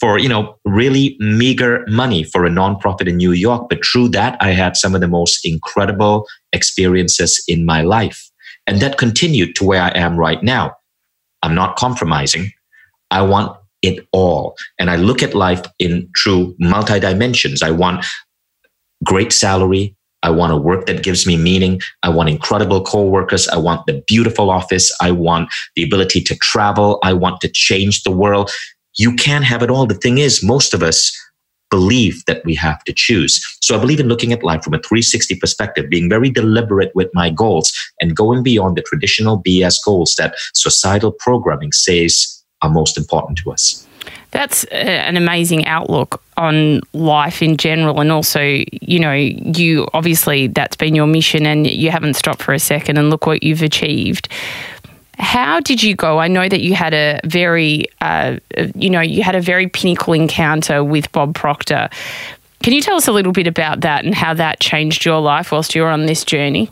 for 0.00 0.18
you 0.18 0.28
know 0.28 0.56
really 0.64 1.16
meager 1.18 1.84
money 1.88 2.24
for 2.24 2.44
a 2.44 2.50
nonprofit 2.50 3.08
in 3.08 3.16
New 3.16 3.32
York. 3.32 3.68
But 3.68 3.84
through 3.84 4.08
that, 4.10 4.36
I 4.40 4.50
had 4.50 4.76
some 4.76 4.94
of 4.94 5.00
the 5.00 5.08
most 5.08 5.44
incredible 5.44 6.26
experiences 6.52 7.42
in 7.48 7.64
my 7.64 7.82
life, 7.82 8.30
and 8.66 8.80
that 8.80 8.98
continued 8.98 9.56
to 9.56 9.64
where 9.64 9.82
I 9.82 9.90
am 9.90 10.16
right 10.16 10.42
now. 10.42 10.74
I'm 11.42 11.54
not 11.54 11.76
compromising. 11.76 12.50
I 13.10 13.22
want 13.22 13.56
it 13.82 14.06
all, 14.12 14.56
and 14.78 14.90
I 14.90 14.96
look 14.96 15.22
at 15.22 15.34
life 15.34 15.62
in 15.78 16.08
true 16.14 16.54
multi 16.58 17.00
dimensions. 17.00 17.62
I 17.62 17.70
want 17.70 18.04
great 19.04 19.32
salary. 19.32 19.94
I 20.22 20.30
want 20.30 20.52
a 20.52 20.56
work 20.56 20.86
that 20.86 21.04
gives 21.04 21.24
me 21.24 21.36
meaning. 21.36 21.80
I 22.02 22.08
want 22.08 22.28
incredible 22.28 22.82
coworkers. 22.82 23.46
I 23.48 23.58
want 23.58 23.86
the 23.86 24.02
beautiful 24.08 24.50
office. 24.50 24.92
I 25.00 25.12
want 25.12 25.48
the 25.76 25.84
ability 25.84 26.20
to 26.22 26.34
travel. 26.36 26.98
I 27.04 27.12
want 27.12 27.40
to 27.42 27.48
change 27.48 28.02
the 28.02 28.10
world 28.10 28.50
you 28.96 29.14
can 29.14 29.42
have 29.42 29.62
it 29.62 29.70
all. 29.70 29.86
The 29.86 29.94
thing 29.94 30.18
is, 30.18 30.42
most 30.42 30.74
of 30.74 30.82
us 30.82 31.16
believe 31.70 32.24
that 32.26 32.44
we 32.44 32.54
have 32.54 32.82
to 32.84 32.92
choose. 32.92 33.44
So 33.60 33.76
I 33.76 33.80
believe 33.80 34.00
in 34.00 34.08
looking 34.08 34.32
at 34.32 34.42
life 34.42 34.62
from 34.62 34.74
a 34.74 34.78
360 34.78 35.36
perspective, 35.36 35.90
being 35.90 36.08
very 36.08 36.30
deliberate 36.30 36.92
with 36.94 37.10
my 37.12 37.30
goals 37.30 37.72
and 38.00 38.16
going 38.16 38.42
beyond 38.42 38.76
the 38.76 38.82
traditional 38.82 39.42
BS 39.42 39.76
goals 39.84 40.14
that 40.16 40.34
societal 40.54 41.12
programming 41.12 41.72
says 41.72 42.42
are 42.62 42.70
most 42.70 42.96
important 42.96 43.38
to 43.38 43.52
us. 43.52 43.86
That's 44.30 44.64
uh, 44.64 44.76
an 44.76 45.16
amazing 45.16 45.66
outlook 45.66 46.22
on 46.36 46.80
life 46.92 47.42
in 47.42 47.56
general. 47.56 48.00
And 48.00 48.12
also, 48.12 48.40
you 48.40 48.98
know, 48.98 49.12
you 49.12 49.88
obviously 49.94 50.48
that's 50.48 50.76
been 50.76 50.94
your 50.94 51.06
mission 51.06 51.46
and 51.46 51.66
you 51.66 51.90
haven't 51.90 52.14
stopped 52.14 52.42
for 52.42 52.52
a 52.52 52.58
second 52.58 52.98
and 52.98 53.08
look 53.08 53.26
what 53.26 53.42
you've 53.42 53.62
achieved. 53.62 54.28
How 55.18 55.60
did 55.60 55.82
you 55.82 55.94
go? 55.94 56.18
I 56.18 56.28
know 56.28 56.48
that 56.48 56.60
you 56.60 56.74
had 56.74 56.92
a 56.92 57.20
very, 57.24 57.86
uh, 58.00 58.38
you 58.74 58.90
know, 58.90 59.00
you 59.00 59.22
had 59.22 59.34
a 59.34 59.40
very 59.40 59.68
pinnacle 59.68 60.12
encounter 60.12 60.84
with 60.84 61.10
Bob 61.12 61.34
Proctor. 61.34 61.88
Can 62.62 62.72
you 62.72 62.80
tell 62.80 62.96
us 62.96 63.08
a 63.08 63.12
little 63.12 63.32
bit 63.32 63.46
about 63.46 63.80
that 63.80 64.04
and 64.04 64.14
how 64.14 64.34
that 64.34 64.60
changed 64.60 65.04
your 65.04 65.20
life 65.20 65.52
whilst 65.52 65.74
you 65.74 65.82
were 65.82 65.88
on 65.88 66.06
this 66.06 66.24
journey? 66.24 66.70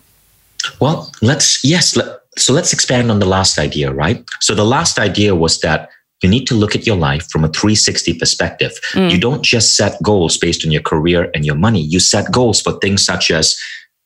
Well, 0.81 1.11
let's, 1.23 1.65
yes. 1.65 1.97
Let, 1.97 2.21
so 2.37 2.53
let's 2.53 2.73
expand 2.73 3.11
on 3.11 3.19
the 3.19 3.27
last 3.27 3.59
idea, 3.59 3.93
right? 3.93 4.25
So 4.41 4.55
the 4.55 4.65
last 4.65 4.99
idea 4.99 5.35
was 5.35 5.61
that 5.61 5.89
you 6.23 6.29
need 6.29 6.47
to 6.47 6.55
look 6.55 6.75
at 6.75 6.87
your 6.87 6.97
life 6.97 7.29
from 7.31 7.45
a 7.45 7.49
360 7.49 8.19
perspective. 8.19 8.73
Mm. 8.93 9.11
You 9.11 9.19
don't 9.19 9.43
just 9.43 9.77
set 9.77 10.03
goals 10.03 10.39
based 10.39 10.65
on 10.65 10.73
your 10.73 10.83
career 10.83 11.31
and 11.35 11.45
your 11.45 11.55
money. 11.55 11.83
You 11.83 12.01
set 12.01 12.33
goals 12.33 12.61
for 12.61 12.73
things 12.81 13.05
such 13.05 13.31
as 13.31 13.57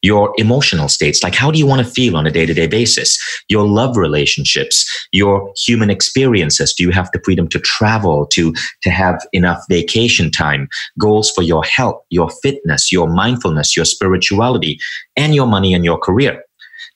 your 0.03 0.33
emotional 0.37 0.89
states. 0.89 1.23
Like, 1.23 1.35
how 1.35 1.51
do 1.51 1.59
you 1.59 1.67
want 1.67 1.85
to 1.85 1.93
feel 1.93 2.17
on 2.17 2.27
a 2.27 2.31
day 2.31 2.47
to 2.47 2.55
day 2.55 2.67
basis? 2.67 3.19
Your 3.49 3.67
love 3.67 3.97
relationships, 3.97 4.87
your 5.13 5.53
human 5.67 5.91
experiences. 5.91 6.73
Do 6.73 6.85
you 6.85 6.91
have 6.91 7.11
the 7.13 7.21
freedom 7.25 7.49
to 7.49 7.59
travel, 7.59 8.27
to, 8.33 8.53
to 8.83 8.91
have 8.91 9.21
enough 9.33 9.63
vacation 9.69 10.31
time? 10.31 10.69
Goals 10.99 11.31
for 11.31 11.43
your 11.43 11.65
health, 11.65 12.03
your 12.11 12.31
fitness, 12.43 12.93
your 12.93 13.09
mindfulness, 13.09 13.77
your 13.77 13.85
spirituality, 13.85 14.79
and 15.17 15.35
your 15.35 15.47
money 15.47 15.75
and 15.75 15.85
your 15.85 15.99
career. 15.99 16.43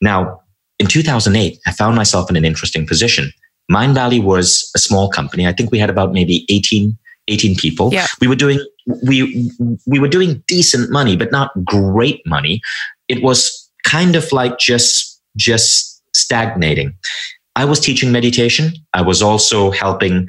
Now, 0.01 0.41
in 0.79 0.87
2008, 0.87 1.59
I 1.65 1.71
found 1.71 1.95
myself 1.95 2.29
in 2.29 2.35
an 2.35 2.45
interesting 2.45 2.87
position. 2.87 3.31
Mindvalley 3.71 4.21
was 4.21 4.69
a 4.75 4.79
small 4.79 5.09
company. 5.09 5.47
I 5.47 5.53
think 5.53 5.71
we 5.71 5.79
had 5.79 5.89
about 5.89 6.11
maybe 6.11 6.45
18, 6.49 6.97
18 7.27 7.55
people. 7.55 7.93
Yeah. 7.93 8.07
We 8.19 8.27
were 8.27 8.35
doing 8.35 8.59
we 9.07 9.49
we 9.85 9.99
were 9.99 10.07
doing 10.07 10.43
decent 10.47 10.91
money, 10.91 11.15
but 11.15 11.31
not 11.31 11.51
great 11.63 12.21
money. 12.25 12.61
It 13.07 13.23
was 13.23 13.69
kind 13.85 14.15
of 14.15 14.31
like 14.31 14.57
just 14.57 15.21
just 15.37 16.01
stagnating. 16.15 16.95
I 17.55 17.65
was 17.65 17.79
teaching 17.79 18.11
meditation. 18.11 18.73
I 18.93 19.01
was 19.01 19.21
also 19.21 19.71
helping 19.71 20.27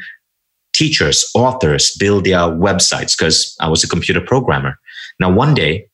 teachers, 0.75 1.31
authors 1.35 1.97
build 1.97 2.25
their 2.25 2.40
websites 2.40 3.16
because 3.16 3.57
I 3.61 3.69
was 3.69 3.85
a 3.85 3.88
computer 3.88 4.21
programmer. 4.21 4.78
Now, 5.21 5.31
one 5.31 5.54
day 5.54 5.87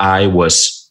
I 0.00 0.26
was 0.26 0.90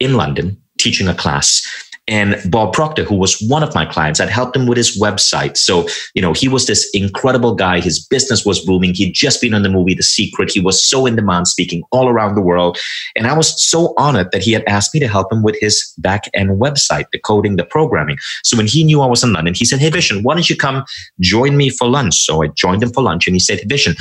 in 0.00 0.14
London 0.14 0.60
teaching 0.78 1.08
a 1.08 1.14
class 1.14 1.62
and 2.08 2.40
Bob 2.50 2.72
Proctor, 2.72 3.04
who 3.04 3.16
was 3.16 3.40
one 3.48 3.62
of 3.62 3.74
my 3.74 3.84
clients, 3.84 4.20
I'd 4.20 4.28
helped 4.28 4.56
him 4.56 4.66
with 4.66 4.76
his 4.76 5.00
website. 5.00 5.56
So, 5.56 5.88
you 6.14 6.22
know, 6.22 6.32
he 6.32 6.48
was 6.48 6.66
this 6.66 6.88
incredible 6.94 7.54
guy. 7.54 7.80
His 7.80 7.98
business 7.98 8.44
was 8.44 8.64
booming. 8.64 8.94
He'd 8.94 9.12
just 9.12 9.40
been 9.40 9.54
on 9.54 9.62
the 9.62 9.68
movie 9.68 9.94
The 9.94 10.02
Secret. 10.02 10.50
He 10.52 10.60
was 10.60 10.84
so 10.84 11.06
in 11.06 11.16
demand, 11.16 11.48
speaking 11.48 11.82
all 11.90 12.08
around 12.08 12.34
the 12.34 12.42
world. 12.42 12.78
And 13.16 13.26
I 13.26 13.36
was 13.36 13.60
so 13.60 13.92
honored 13.96 14.30
that 14.32 14.42
he 14.42 14.52
had 14.52 14.64
asked 14.68 14.94
me 14.94 15.00
to 15.00 15.08
help 15.08 15.32
him 15.32 15.42
with 15.42 15.56
his 15.60 15.92
back 15.98 16.30
end 16.34 16.60
website, 16.60 17.06
the 17.12 17.18
coding, 17.18 17.56
the 17.56 17.64
programming. 17.64 18.18
So 18.44 18.56
when 18.56 18.66
he 18.66 18.84
knew 18.84 19.00
I 19.00 19.06
was 19.06 19.24
in 19.24 19.32
London, 19.32 19.54
he 19.54 19.64
said, 19.64 19.80
Hey, 19.80 19.90
Vishen, 19.90 20.22
why 20.22 20.34
don't 20.34 20.48
you 20.48 20.56
come 20.56 20.84
join 21.20 21.56
me 21.56 21.70
for 21.70 21.88
lunch? 21.88 22.14
So 22.24 22.42
I 22.42 22.48
joined 22.48 22.82
him 22.82 22.92
for 22.92 23.02
lunch 23.02 23.26
and 23.26 23.34
he 23.34 23.40
said, 23.40 23.60
hey, 23.60 23.66
Vishen, 23.66 23.96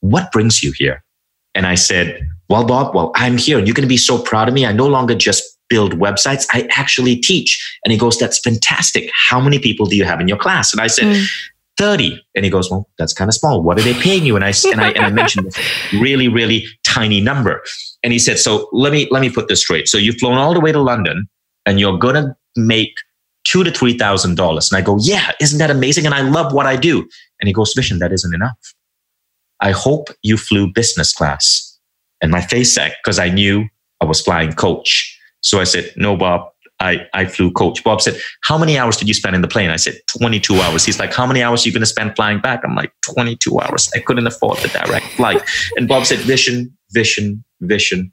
what 0.00 0.30
brings 0.32 0.62
you 0.62 0.72
here? 0.72 1.02
And 1.54 1.66
I 1.66 1.74
said, 1.74 2.26
well, 2.48 2.64
Bob, 2.64 2.94
well, 2.94 3.12
I'm 3.14 3.36
here 3.36 3.58
and 3.58 3.66
you're 3.66 3.74
going 3.74 3.82
to 3.82 3.88
be 3.88 3.96
so 3.96 4.22
proud 4.22 4.48
of 4.48 4.54
me. 4.54 4.64
I 4.64 4.72
no 4.72 4.86
longer 4.86 5.14
just 5.14 5.57
build 5.68 5.98
websites. 5.98 6.46
I 6.52 6.68
actually 6.70 7.16
teach. 7.16 7.78
And 7.84 7.92
he 7.92 7.98
goes, 7.98 8.18
That's 8.18 8.38
fantastic. 8.38 9.10
How 9.28 9.40
many 9.40 9.58
people 9.58 9.86
do 9.86 9.96
you 9.96 10.04
have 10.04 10.20
in 10.20 10.28
your 10.28 10.38
class? 10.38 10.72
And 10.72 10.80
I 10.80 10.86
said, 10.86 11.04
mm. 11.04 11.26
30. 11.78 12.20
And 12.34 12.44
he 12.44 12.50
goes, 12.50 12.70
Well, 12.70 12.88
that's 12.98 13.12
kind 13.12 13.28
of 13.28 13.34
small. 13.34 13.62
What 13.62 13.78
are 13.78 13.82
they 13.82 13.94
paying 13.94 14.26
you? 14.26 14.36
And 14.36 14.44
I, 14.44 14.52
and 14.72 14.80
I, 14.80 14.90
and 14.90 15.04
I 15.04 15.10
mentioned 15.10 15.46
this 15.46 15.58
really, 15.92 16.28
really 16.28 16.66
tiny 16.84 17.20
number. 17.20 17.62
And 18.02 18.12
he 18.12 18.18
said, 18.18 18.38
So 18.38 18.68
let 18.72 18.92
me, 18.92 19.08
let 19.10 19.20
me 19.20 19.30
put 19.30 19.48
this 19.48 19.60
straight. 19.60 19.88
So 19.88 19.96
you've 19.98 20.16
flown 20.16 20.38
all 20.38 20.54
the 20.54 20.60
way 20.60 20.72
to 20.72 20.80
London 20.80 21.28
and 21.64 21.78
you're 21.78 21.98
going 21.98 22.16
to 22.16 22.34
make 22.56 22.94
two 23.44 23.64
to 23.64 23.70
three 23.70 23.96
thousand 23.96 24.36
dollars. 24.36 24.70
And 24.70 24.78
I 24.78 24.82
go, 24.82 24.98
Yeah, 25.00 25.32
isn't 25.40 25.58
that 25.58 25.70
amazing? 25.70 26.04
And 26.04 26.14
I 26.14 26.22
love 26.22 26.52
what 26.52 26.66
I 26.66 26.76
do. 26.76 27.08
And 27.40 27.46
he 27.46 27.52
goes, 27.52 27.74
Vishen, 27.74 27.98
that 28.00 28.12
isn't 28.12 28.34
enough. 28.34 28.74
I 29.60 29.70
hope 29.70 30.08
you 30.22 30.36
flew 30.36 30.72
business 30.72 31.12
class. 31.12 31.64
And 32.20 32.30
my 32.32 32.40
face 32.40 32.74
sack 32.74 32.94
because 33.02 33.18
I 33.18 33.28
knew 33.28 33.66
I 34.00 34.04
was 34.04 34.20
flying 34.20 34.52
coach. 34.52 35.17
So 35.40 35.60
I 35.60 35.64
said, 35.64 35.92
no, 35.96 36.16
Bob, 36.16 36.50
I, 36.80 37.06
I 37.12 37.24
flew 37.26 37.50
coach. 37.50 37.82
Bob 37.82 38.00
said, 38.00 38.20
how 38.42 38.56
many 38.56 38.78
hours 38.78 38.96
did 38.96 39.08
you 39.08 39.14
spend 39.14 39.34
in 39.34 39.42
the 39.42 39.48
plane? 39.48 39.70
I 39.70 39.76
said, 39.76 39.98
22 40.18 40.60
hours. 40.60 40.84
He's 40.84 40.98
like, 40.98 41.12
how 41.12 41.26
many 41.26 41.42
hours 41.42 41.64
are 41.64 41.68
you 41.68 41.72
going 41.72 41.82
to 41.82 41.86
spend 41.86 42.14
flying 42.14 42.40
back? 42.40 42.60
I'm 42.64 42.74
like, 42.74 42.92
22 43.02 43.60
hours. 43.60 43.90
I 43.94 44.00
couldn't 44.00 44.26
afford 44.26 44.58
the 44.58 44.68
direct 44.68 45.06
flight. 45.16 45.42
And 45.76 45.88
Bob 45.88 46.06
said, 46.06 46.18
Vishen, 46.20 46.72
Vishen, 46.94 47.42
Vishen. 47.62 48.10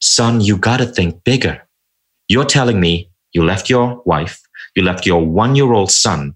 Son, 0.00 0.40
you 0.40 0.56
got 0.56 0.78
to 0.78 0.86
think 0.86 1.22
bigger. 1.24 1.62
You're 2.28 2.44
telling 2.44 2.80
me 2.80 3.10
you 3.32 3.44
left 3.44 3.70
your 3.70 4.02
wife, 4.04 4.40
you 4.74 4.82
left 4.82 5.06
your 5.06 5.24
one 5.24 5.54
year 5.56 5.72
old 5.72 5.90
son 5.90 6.34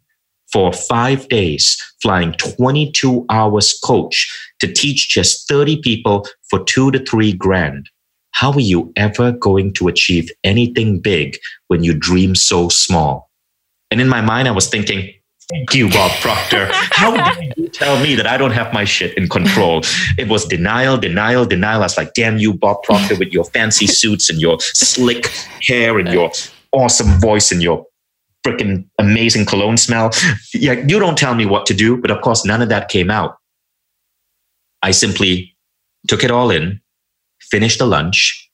for 0.53 0.73
five 0.73 1.29
days, 1.29 1.77
flying 2.01 2.33
22 2.35 3.27
hours 3.31 3.79
coach 3.85 4.29
to 4.61 4.73
teach 4.73 5.09
just 5.09 5.49
30 5.49 5.81
people 5.83 6.27
for 6.49 6.65
two 6.65 6.91
to 6.91 7.05
three 7.05 7.33
grand. 7.33 7.89
How 8.33 8.53
are 8.53 8.61
you 8.61 8.93
ever 8.97 9.33
going 9.33 9.73
to 9.75 9.89
achieve 9.89 10.31
anything 10.45 11.01
big 11.01 11.37
when 11.69 11.83
you 11.83 11.95
dream 11.95 12.35
so 12.35 12.69
small? 12.69 13.31
And 13.91 14.01
in 14.01 14.09
my 14.09 14.21
mind, 14.21 14.49
I 14.49 14.53
was 14.53 14.69
thinking, 14.69 15.13
Thank 15.51 15.75
you, 15.75 15.89
Bob 15.89 16.11
Proctor. 16.21 16.69
How 16.71 17.17
dare 17.17 17.51
you 17.57 17.69
tell 17.71 17.99
me 18.03 18.15
that 18.17 18.27
I 18.27 18.37
don't 18.37 18.51
have 18.51 18.71
my 18.75 18.85
shit 18.85 19.17
in 19.17 19.31
control? 19.31 19.81
It 20.19 20.29
was 20.29 20.45
denial, 20.45 20.99
denial, 20.99 21.47
denial. 21.47 21.81
I 21.81 21.87
was 21.87 21.97
like, 21.97 22.13
damn 22.13 22.37
you, 22.37 22.53
Bob 22.53 22.83
Proctor, 22.83 23.17
with 23.17 23.33
your 23.33 23.45
fancy 23.45 23.87
suits 23.87 24.29
and 24.29 24.43
your 24.43 24.61
slick 24.61 25.33
hair 25.63 25.99
and 25.99 26.13
your 26.13 26.31
awesome 26.73 27.19
voice 27.19 27.51
and 27.51 27.63
your 27.63 27.87
freaking 28.47 28.85
amazing 28.99 29.47
cologne 29.47 29.79
smell. 29.79 30.11
Yeah, 30.53 30.75
you 30.87 30.99
don't 30.99 31.17
tell 31.17 31.35
me 31.35 31.47
what 31.47 31.65
to 31.67 31.75
do. 31.75 31.97
But 31.97 32.11
of 32.11 32.21
course, 32.21 32.45
none 32.45 32.61
of 32.61 32.69
that 32.69 32.91
came 32.91 33.11
out. 33.11 33.39
I 34.83 34.91
simply 34.91 35.57
took 36.09 36.25
it 36.25 36.31
all 36.31 36.51
in, 36.51 36.81
finished 37.51 37.79
the 37.79 37.87
lunch. 37.87 38.51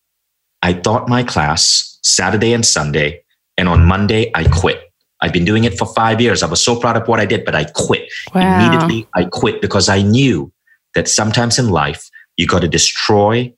I 0.63 0.73
taught 0.73 1.09
my 1.09 1.23
class 1.23 1.99
Saturday 2.03 2.53
and 2.53 2.65
Sunday. 2.65 3.23
And 3.57 3.69
on 3.69 3.85
Monday, 3.85 4.31
I 4.35 4.45
quit. 4.45 4.81
I've 5.21 5.33
been 5.33 5.45
doing 5.45 5.65
it 5.65 5.79
for 5.79 5.87
five 5.95 6.21
years. 6.21 6.43
I 6.43 6.47
was 6.47 6.63
so 6.63 6.79
proud 6.79 6.97
of 6.97 7.09
what 7.09 7.21
I 7.21 7.25
did, 7.27 7.45
but 7.45 7.55
I 7.55 7.65
quit. 7.65 8.13
Wow. 8.35 8.59
Immediately, 8.59 9.07
I 9.15 9.25
quit 9.25 9.63
because 9.63 9.89
I 9.89 10.03
knew 10.03 10.53
that 10.95 11.09
sometimes 11.09 11.59
in 11.59 11.71
life, 11.71 12.11
you 12.37 12.47
got 12.47 12.61
to 12.61 12.69
destroy 12.69 13.53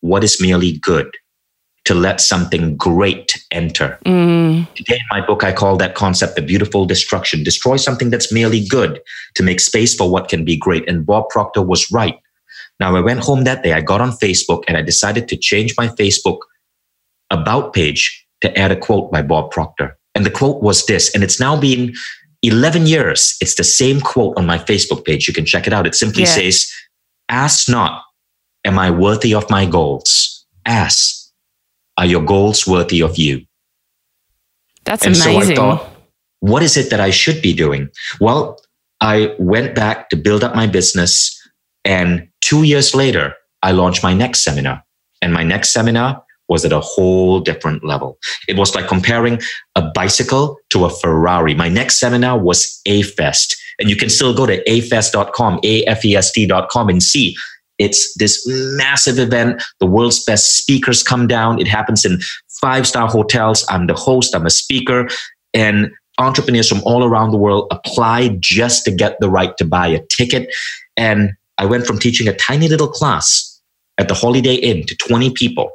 what 0.00 0.24
is 0.24 0.40
merely 0.40 0.78
good 0.78 1.14
to 1.84 1.94
let 1.94 2.20
something 2.20 2.76
great 2.76 3.36
enter. 3.50 3.98
Mm. 4.06 4.72
Today 4.74 4.94
in 4.94 5.18
my 5.18 5.24
book, 5.24 5.42
I 5.42 5.52
call 5.52 5.76
that 5.76 5.94
concept 5.94 6.36
the 6.36 6.42
beautiful 6.42 6.86
destruction. 6.86 7.42
Destroy 7.42 7.76
something 7.76 8.10
that's 8.10 8.32
merely 8.32 8.64
good 8.66 9.00
to 9.34 9.42
make 9.42 9.60
space 9.60 9.94
for 9.94 10.10
what 10.10 10.28
can 10.28 10.44
be 10.44 10.56
great. 10.56 10.88
And 10.88 11.04
Bob 11.04 11.28
Proctor 11.28 11.62
was 11.62 11.90
right. 11.90 12.18
Now, 12.82 12.96
I 12.96 13.00
went 13.00 13.20
home 13.20 13.44
that 13.44 13.62
day, 13.62 13.74
I 13.74 13.80
got 13.80 14.00
on 14.00 14.10
Facebook 14.10 14.64
and 14.66 14.76
I 14.76 14.82
decided 14.82 15.28
to 15.28 15.36
change 15.36 15.72
my 15.78 15.86
Facebook 15.86 16.38
about 17.30 17.72
page 17.72 18.26
to 18.40 18.58
add 18.58 18.72
a 18.72 18.76
quote 18.76 19.12
by 19.12 19.22
Bob 19.22 19.52
Proctor. 19.52 19.96
And 20.16 20.26
the 20.26 20.32
quote 20.32 20.64
was 20.64 20.84
this, 20.86 21.14
and 21.14 21.22
it's 21.22 21.38
now 21.38 21.54
been 21.56 21.94
11 22.42 22.88
years. 22.88 23.36
It's 23.40 23.54
the 23.54 23.62
same 23.62 24.00
quote 24.00 24.36
on 24.36 24.46
my 24.46 24.58
Facebook 24.58 25.04
page. 25.04 25.28
You 25.28 25.32
can 25.32 25.46
check 25.46 25.68
it 25.68 25.72
out. 25.72 25.86
It 25.86 25.94
simply 25.94 26.24
yeah. 26.24 26.34
says, 26.34 26.72
Ask 27.28 27.68
not, 27.68 28.02
am 28.64 28.80
I 28.80 28.90
worthy 28.90 29.32
of 29.32 29.48
my 29.48 29.64
goals? 29.64 30.44
Ask, 30.66 31.30
are 31.98 32.06
your 32.06 32.24
goals 32.24 32.66
worthy 32.66 33.00
of 33.00 33.16
you? 33.16 33.46
That's 34.86 35.06
and 35.06 35.14
amazing. 35.14 35.42
So 35.42 35.52
I 35.52 35.54
thought, 35.54 35.90
what 36.40 36.64
is 36.64 36.76
it 36.76 36.90
that 36.90 36.98
I 36.98 37.10
should 37.10 37.42
be 37.42 37.52
doing? 37.54 37.90
Well, 38.20 38.58
I 39.00 39.36
went 39.38 39.76
back 39.76 40.10
to 40.10 40.16
build 40.16 40.42
up 40.42 40.56
my 40.56 40.66
business. 40.66 41.38
And 41.84 42.28
two 42.42 42.64
years 42.64 42.94
later, 42.94 43.34
I 43.62 43.72
launched 43.72 44.02
my 44.02 44.12
next 44.12 44.44
seminar. 44.44 44.82
And 45.22 45.32
my 45.32 45.44
next 45.44 45.70
seminar 45.70 46.22
was 46.48 46.64
at 46.64 46.72
a 46.72 46.80
whole 46.80 47.40
different 47.40 47.84
level. 47.84 48.18
It 48.48 48.58
was 48.58 48.74
like 48.74 48.88
comparing 48.88 49.40
a 49.76 49.82
bicycle 49.94 50.58
to 50.70 50.84
a 50.84 50.90
Ferrari. 50.90 51.54
My 51.54 51.68
next 51.68 51.98
seminar 51.98 52.38
was 52.38 52.80
A-Fest. 52.86 53.56
And 53.78 53.88
you 53.88 53.96
can 53.96 54.10
still 54.10 54.34
go 54.34 54.44
to 54.46 54.62
afest.com, 54.68 55.60
A-F-E-S-T.com 55.64 56.88
and 56.88 57.02
see 57.02 57.34
it's 57.78 58.14
this 58.18 58.46
massive 58.46 59.18
event. 59.18 59.62
The 59.80 59.86
world's 59.86 60.24
best 60.24 60.56
speakers 60.56 61.02
come 61.02 61.26
down. 61.26 61.60
It 61.60 61.66
happens 61.66 62.04
in 62.04 62.20
five 62.60 62.86
star 62.86 63.08
hotels. 63.08 63.66
I'm 63.68 63.86
the 63.86 63.94
host, 63.94 64.36
I'm 64.36 64.46
a 64.46 64.50
speaker, 64.50 65.08
and 65.54 65.90
entrepreneurs 66.18 66.68
from 66.68 66.82
all 66.84 67.02
around 67.02 67.30
the 67.30 67.38
world 67.38 67.66
apply 67.72 68.36
just 68.38 68.84
to 68.84 68.90
get 68.90 69.18
the 69.20 69.30
right 69.30 69.56
to 69.56 69.64
buy 69.64 69.88
a 69.88 70.00
ticket. 70.16 70.52
And 70.96 71.32
I 71.58 71.64
went 71.64 71.86
from 71.86 71.98
teaching 71.98 72.28
a 72.28 72.36
tiny 72.36 72.68
little 72.68 72.88
class 72.88 73.60
at 73.98 74.08
the 74.08 74.14
Holiday 74.14 74.54
Inn 74.54 74.84
to 74.86 74.96
20 74.96 75.30
people 75.30 75.70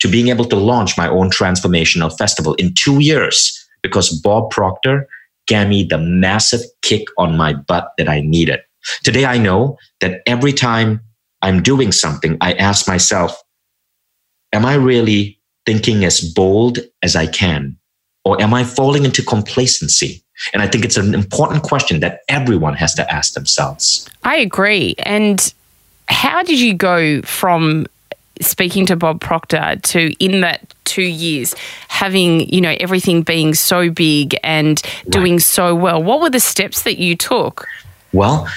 to 0.00 0.08
being 0.08 0.28
able 0.28 0.44
to 0.46 0.56
launch 0.56 0.98
my 0.98 1.08
own 1.08 1.30
transformational 1.30 2.16
festival 2.16 2.54
in 2.54 2.74
two 2.74 3.00
years 3.00 3.56
because 3.82 4.20
Bob 4.20 4.50
Proctor 4.50 5.08
gave 5.46 5.68
me 5.68 5.84
the 5.84 5.98
massive 5.98 6.60
kick 6.82 7.04
on 7.18 7.36
my 7.36 7.54
butt 7.54 7.92
that 7.98 8.08
I 8.08 8.20
needed. 8.20 8.60
Today, 9.04 9.24
I 9.24 9.38
know 9.38 9.78
that 10.00 10.22
every 10.26 10.52
time 10.52 11.00
I'm 11.42 11.62
doing 11.62 11.92
something, 11.92 12.36
I 12.40 12.52
ask 12.54 12.86
myself, 12.86 13.40
am 14.52 14.64
I 14.64 14.74
really 14.74 15.38
thinking 15.66 16.04
as 16.04 16.20
bold 16.20 16.78
as 17.02 17.16
I 17.16 17.26
can? 17.26 17.76
Or 18.24 18.40
am 18.40 18.52
I 18.52 18.64
falling 18.64 19.04
into 19.04 19.22
complacency? 19.22 20.22
And 20.52 20.62
I 20.62 20.66
think 20.66 20.84
it's 20.84 20.96
an 20.96 21.14
important 21.14 21.62
question 21.62 22.00
that 22.00 22.20
everyone 22.28 22.74
has 22.74 22.94
to 22.94 23.12
ask 23.12 23.34
themselves. 23.34 24.08
I 24.24 24.36
agree. 24.36 24.94
And 24.98 25.52
how 26.08 26.42
did 26.42 26.60
you 26.60 26.74
go 26.74 27.22
from 27.22 27.86
speaking 28.40 28.86
to 28.86 28.96
Bob 28.96 29.20
Proctor 29.20 29.76
to 29.82 30.12
in 30.18 30.40
that 30.40 30.74
two 30.84 31.02
years 31.02 31.54
having, 31.88 32.48
you 32.52 32.60
know, 32.60 32.76
everything 32.80 33.22
being 33.22 33.54
so 33.54 33.90
big 33.90 34.36
and 34.42 34.82
doing 35.08 35.34
right. 35.34 35.42
so 35.42 35.74
well? 35.74 36.02
What 36.02 36.20
were 36.20 36.30
the 36.30 36.40
steps 36.40 36.82
that 36.82 36.98
you 36.98 37.16
took? 37.16 37.66
Well, 38.12 38.48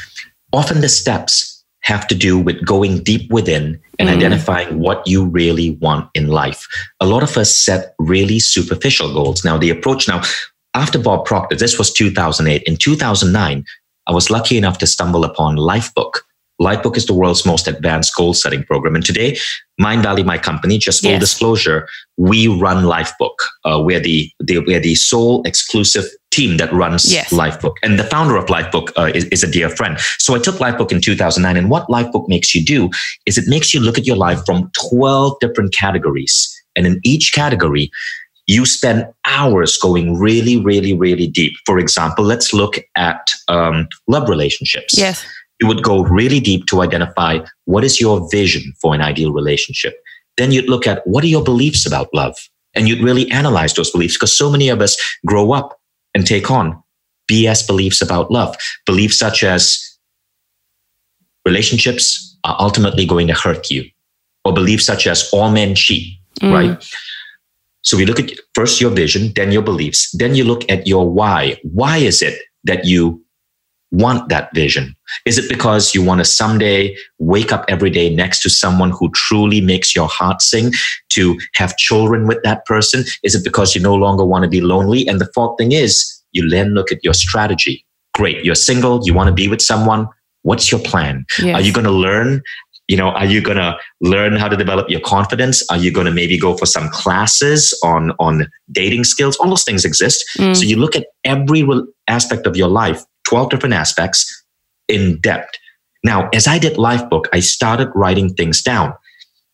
often 0.52 0.82
the 0.82 0.90
steps 0.90 1.63
have 1.82 2.08
to 2.08 2.16
do 2.16 2.40
with 2.40 2.66
going 2.66 3.04
deep 3.04 3.30
within 3.32 3.80
and 4.00 4.10
mm. 4.10 4.16
identifying 4.16 4.80
what 4.80 5.06
you 5.06 5.25
really 5.25 5.72
want 5.82 6.10
in 6.16 6.28
life. 6.28 6.66
A 7.00 7.06
lot 7.06 7.24
of 7.24 7.38
us 7.38 7.56
set 7.56 7.94
really 8.00 8.40
superficial 8.40 9.13
goals. 9.13 9.44
Now, 9.44 9.58
the 9.58 9.70
approach 9.70 10.08
now, 10.08 10.22
after 10.74 11.00
Bob 11.00 11.25
Proctor, 11.25 11.56
this 11.56 11.77
was 11.77 11.92
2008. 11.92 12.63
In 12.63 12.77
2009, 12.77 13.65
I 14.08 14.12
was 14.12 14.30
lucky 14.30 14.58
enough 14.58 14.77
to 14.80 14.88
stumble 14.88 15.24
upon 15.24 15.56
Lifebook. 15.56 16.20
Lifebook 16.62 16.96
is 16.96 17.06
the 17.06 17.13
world's 17.13 17.46
most 17.46 17.68
advanced 17.68 18.15
goal 18.15 18.34
setting 18.34 18.63
program. 18.63 18.96
And 18.96 19.06
today, 19.06 19.38
Mindvalley, 19.82 20.24
my 20.24 20.38
company, 20.38 20.77
just 20.77 21.01
full 21.01 21.12
yes. 21.12 21.20
disclosure, 21.20 21.88
we 22.18 22.48
run 22.48 22.86
Lifebook. 22.86 23.36
Uh, 23.65 23.82
we're 23.84 24.00
the, 24.00 24.32
the, 24.39 24.60
we're 24.60 24.80
the 24.80 24.96
sole 24.96 25.42
exclusive 25.44 26.06
team 26.32 26.58
that 26.58 26.72
runs 26.72 27.12
yes. 27.12 27.32
Lifebook. 27.32 27.75
And 27.82 28.00
the 28.00 28.03
founder 28.03 28.36
of 28.36 28.46
Lifebook 28.46 28.92
uh, 28.98 29.12
is, 29.13 29.25
is, 29.25 29.44
a 29.44 29.50
dear 29.50 29.70
friend. 29.70 30.00
So 30.20 30.36
I 30.36 30.39
took 30.39 30.56
Lifebook 30.56 30.92
in 30.92 31.01
2009. 31.01 31.58
And 31.58 31.70
what 31.70 31.88
Lifebook 31.88 32.27
makes 32.27 32.53
you 32.53 32.63
do 32.63 32.89
is 33.25 33.38
it 33.38 33.46
makes 33.48 33.74
you 33.74 33.80
look 33.80 33.98
at 33.98 34.06
your 34.06 34.18
life 34.18 34.39
from 34.46 34.72
12 34.92 35.39
different 35.39 35.74
categories. 35.74 36.50
And 36.75 36.88
in 36.88 37.00
each 37.03 37.34
category, 37.34 37.92
you 38.48 38.66
spend 38.66 39.08
hours 39.26 39.78
going 39.78 40.18
really, 40.18 40.62
really, 40.62 40.94
really 40.94 41.28
deep. 41.28 41.54
For 41.66 41.80
example, 41.80 42.26
let's 42.26 42.54
look 42.54 42.76
at 42.96 43.30
um, 43.48 43.88
love 44.08 44.28
relationships. 44.28 44.98
Yes 44.98 45.26
you 45.64 45.68
would 45.68 45.82
go 45.82 46.04
really 46.04 46.42
deep 46.42 46.66
to 46.66 46.82
identify 46.82 47.40
what 47.66 47.86
is 47.86 48.02
your 48.02 48.28
vision 48.30 48.74
for 48.82 48.94
an 48.94 49.02
ideal 49.02 49.32
relationship. 49.32 49.96
Then 50.38 50.52
you'd 50.52 50.68
look 50.68 50.86
at 50.86 51.06
what 51.08 51.24
are 51.24 51.28
your 51.28 51.44
beliefs 51.44 51.86
about 51.86 52.10
love? 52.14 52.36
And 52.74 52.90
you'd 52.90 53.02
really 53.02 53.32
analyze 53.32 53.74
those 53.74 53.90
beliefs 53.90 54.16
because 54.16 54.38
so 54.38 54.50
many 54.50 54.68
of 54.68 54.82
us 54.82 54.98
grow 55.26 55.54
up 55.54 55.80
and 56.14 56.28
take 56.28 56.52
on 56.52 56.84
BS 57.32 57.66
beliefs 57.66 58.02
about 58.02 58.30
love. 58.30 58.58
Beliefs 58.86 59.18
such 59.18 59.42
as 59.42 59.80
relationships 61.46 62.36
are 62.44 62.58
ultimately 62.60 63.06
going 63.06 63.28
to 63.28 63.34
hurt 63.34 63.70
you, 63.70 63.86
or 64.44 64.54
beliefs 64.54 64.86
such 64.86 65.08
as 65.08 65.30
all 65.32 65.50
men 65.50 65.76
cheat, 65.76 66.18
mm. 66.42 66.52
right? 66.52 66.94
So 67.84 67.98
we 67.98 68.06
look 68.06 68.20
at 68.20 68.32
first 68.56 68.82
your 68.82 68.92
vision, 68.92 69.32
then 69.36 69.52
your 69.52 69.62
beliefs, 69.62 70.10
then 70.18 70.36
you 70.36 70.44
look 70.44 70.70
at 70.70 70.88
your 70.88 71.10
why. 71.10 71.60
Why 71.63 71.98
is 71.98 72.22
it 72.22 72.42
that 72.63 72.86
you 72.86 73.22
want 73.92 74.30
that 74.30 74.50
vision? 74.56 74.96
Is 75.25 75.38
it 75.38 75.48
because 75.48 75.94
you 75.94 76.02
want 76.02 76.20
to 76.20 76.25
someday 76.25 76.96
wake 77.20 77.52
up 77.52 77.66
every 77.68 77.90
day 77.90 78.13
next 78.13 78.42
to 78.42 78.50
someone 78.50 78.92
who 78.92 79.12
truly 79.13 79.62
makes 79.62 79.96
your 79.96 80.08
heart 80.08 80.42
sing, 80.42 80.72
to 81.10 81.38
have 81.56 81.78
children 81.78 82.25
with 82.25 82.42
that 82.44 82.66
person? 82.66 83.04
Is 83.22 83.36
it 83.36 83.44
because 83.44 83.75
you 83.75 83.82
no 83.82 83.94
longer 83.94 84.25
want 84.25 84.44
to 84.44 84.50
be 84.50 84.62
lonely? 84.62 85.08
And 85.08 85.22
the 85.22 85.30
fourth 85.36 85.58
thing 85.58 85.74
is, 85.74 86.22
you 86.32 86.50
then 86.50 86.74
look 86.74 86.92
at 86.92 87.04
your 87.04 87.13
strategy. 87.13 87.86
Great, 88.16 88.44
you're 88.44 88.56
single, 88.56 89.02
you 89.04 89.13
want 89.13 89.28
to 89.28 89.34
be 89.34 89.48
with 89.48 89.62
someone. 89.62 90.08
What's 90.42 90.72
your 90.72 90.82
plan? 90.82 91.25
Yes. 91.40 91.56
Are 91.56 91.62
you 91.62 91.72
going 91.72 91.86
to 91.86 91.92
learn 91.92 92.42
you 92.88 92.98
know 92.98 93.10
are 93.10 93.25
you 93.25 93.42
going 93.42 93.58
to 93.58 93.78
learn 94.02 94.36
how 94.36 94.48
to 94.48 94.58
develop 94.58 94.90
your 94.90 95.00
confidence 95.00 95.63
are 95.70 95.78
you 95.78 95.92
going 95.92 96.06
to 96.06 96.12
maybe 96.12 96.38
go 96.38 96.58
for 96.58 96.66
some 96.66 96.90
classes 96.90 97.78
on 97.84 98.12
on 98.20 98.48
dating 98.72 99.04
skills 99.04 99.38
all 99.38 99.50
those 99.50 99.63
things 99.63 99.86
exist 99.86 100.24
mm. 100.38 100.56
so 100.56 100.63
you 100.63 100.75
look 100.75 100.96
at 100.96 101.08
every 101.24 101.66
aspect 102.08 102.46
of 102.46 102.58
your 102.58 102.68
life 102.68 103.04
12 103.25 103.50
different 103.50 103.74
aspects 103.74 104.44
in 104.88 105.20
depth. 105.22 105.58
Now, 106.04 106.30
as 106.34 106.48
I 106.48 106.60
did 106.60 106.78
Lifebook, 106.78 107.25
I 107.34 107.40
started 107.40 107.90
writing 107.96 108.34
things 108.34 108.62
down. 108.62 108.94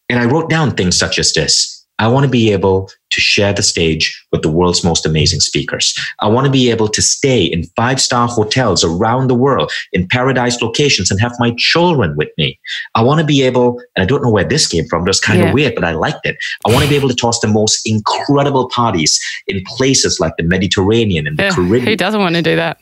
And 0.09 0.19
I 0.19 0.25
wrote 0.25 0.49
down 0.49 0.71
things 0.71 0.97
such 0.97 1.19
as 1.19 1.33
this. 1.33 1.78
I 1.99 2.07
want 2.07 2.25
to 2.25 2.29
be 2.29 2.51
able 2.51 2.89
to 3.11 3.21
share 3.21 3.53
the 3.53 3.63
stage 3.63 4.25
with 4.31 4.41
the 4.41 4.51
world's 4.51 4.83
most 4.83 5.05
amazing 5.05 5.39
speakers. 5.39 5.93
I 6.21 6.27
want 6.27 6.45
to 6.45 6.51
be 6.51 6.69
able 6.71 6.87
to 6.87 7.01
stay 7.01 7.43
in 7.43 7.63
five 7.75 8.01
star 8.01 8.27
hotels 8.27 8.83
around 8.83 9.27
the 9.27 9.35
world 9.35 9.71
in 9.93 10.07
paradise 10.07 10.61
locations 10.61 11.11
and 11.11 11.19
have 11.19 11.33
my 11.39 11.53
children 11.57 12.15
with 12.15 12.29
me. 12.37 12.59
I 12.95 13.03
want 13.03 13.19
to 13.19 13.25
be 13.25 13.43
able, 13.43 13.79
and 13.95 14.03
I 14.03 14.05
don't 14.05 14.23
know 14.23 14.31
where 14.31 14.43
this 14.43 14.67
came 14.67 14.87
from, 14.87 15.03
it 15.03 15.07
was 15.07 15.19
kind 15.19 15.39
yeah. 15.39 15.49
of 15.49 15.53
weird, 15.53 15.75
but 15.75 15.83
I 15.83 15.91
liked 15.91 16.25
it. 16.25 16.37
I 16.65 16.71
want 16.71 16.83
to 16.83 16.89
be 16.89 16.95
able 16.95 17.09
to 17.09 17.15
toss 17.15 17.39
the 17.39 17.47
most 17.47 17.81
incredible 17.85 18.69
parties 18.69 19.19
in 19.47 19.61
places 19.65 20.19
like 20.19 20.33
the 20.37 20.43
Mediterranean 20.43 21.27
and 21.27 21.37
the 21.37 21.43
yeah, 21.43 21.51
Caribbean. 21.51 21.85
Who 21.85 21.95
doesn't 21.95 22.21
want 22.21 22.35
to 22.35 22.41
do 22.41 22.55
that? 22.55 22.79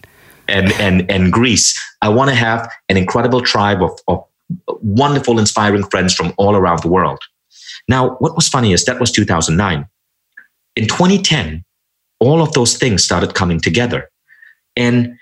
and 0.47 0.71
and 0.73 1.09
and 1.11 1.31
Greece. 1.31 1.77
I 2.01 2.09
want 2.09 2.29
to 2.29 2.35
have 2.35 2.71
an 2.89 2.97
incredible 2.97 3.41
tribe 3.41 3.81
of, 3.81 3.91
of 4.07 4.23
wonderful, 4.81 5.39
inspiring 5.39 5.83
friends 5.83 6.13
from 6.13 6.33
all 6.37 6.55
around 6.55 6.81
the 6.81 6.87
world. 6.87 7.19
Now, 7.87 8.15
what 8.19 8.35
was 8.35 8.47
funny 8.47 8.73
is 8.73 8.85
that 8.85 8.99
was 8.99 9.11
2009. 9.11 9.85
In 10.75 10.87
2010, 10.87 11.63
all 12.19 12.41
of 12.41 12.53
those 12.53 12.77
things 12.77 13.03
started 13.03 13.33
coming 13.33 13.59
together. 13.59 14.09
And 14.75 15.17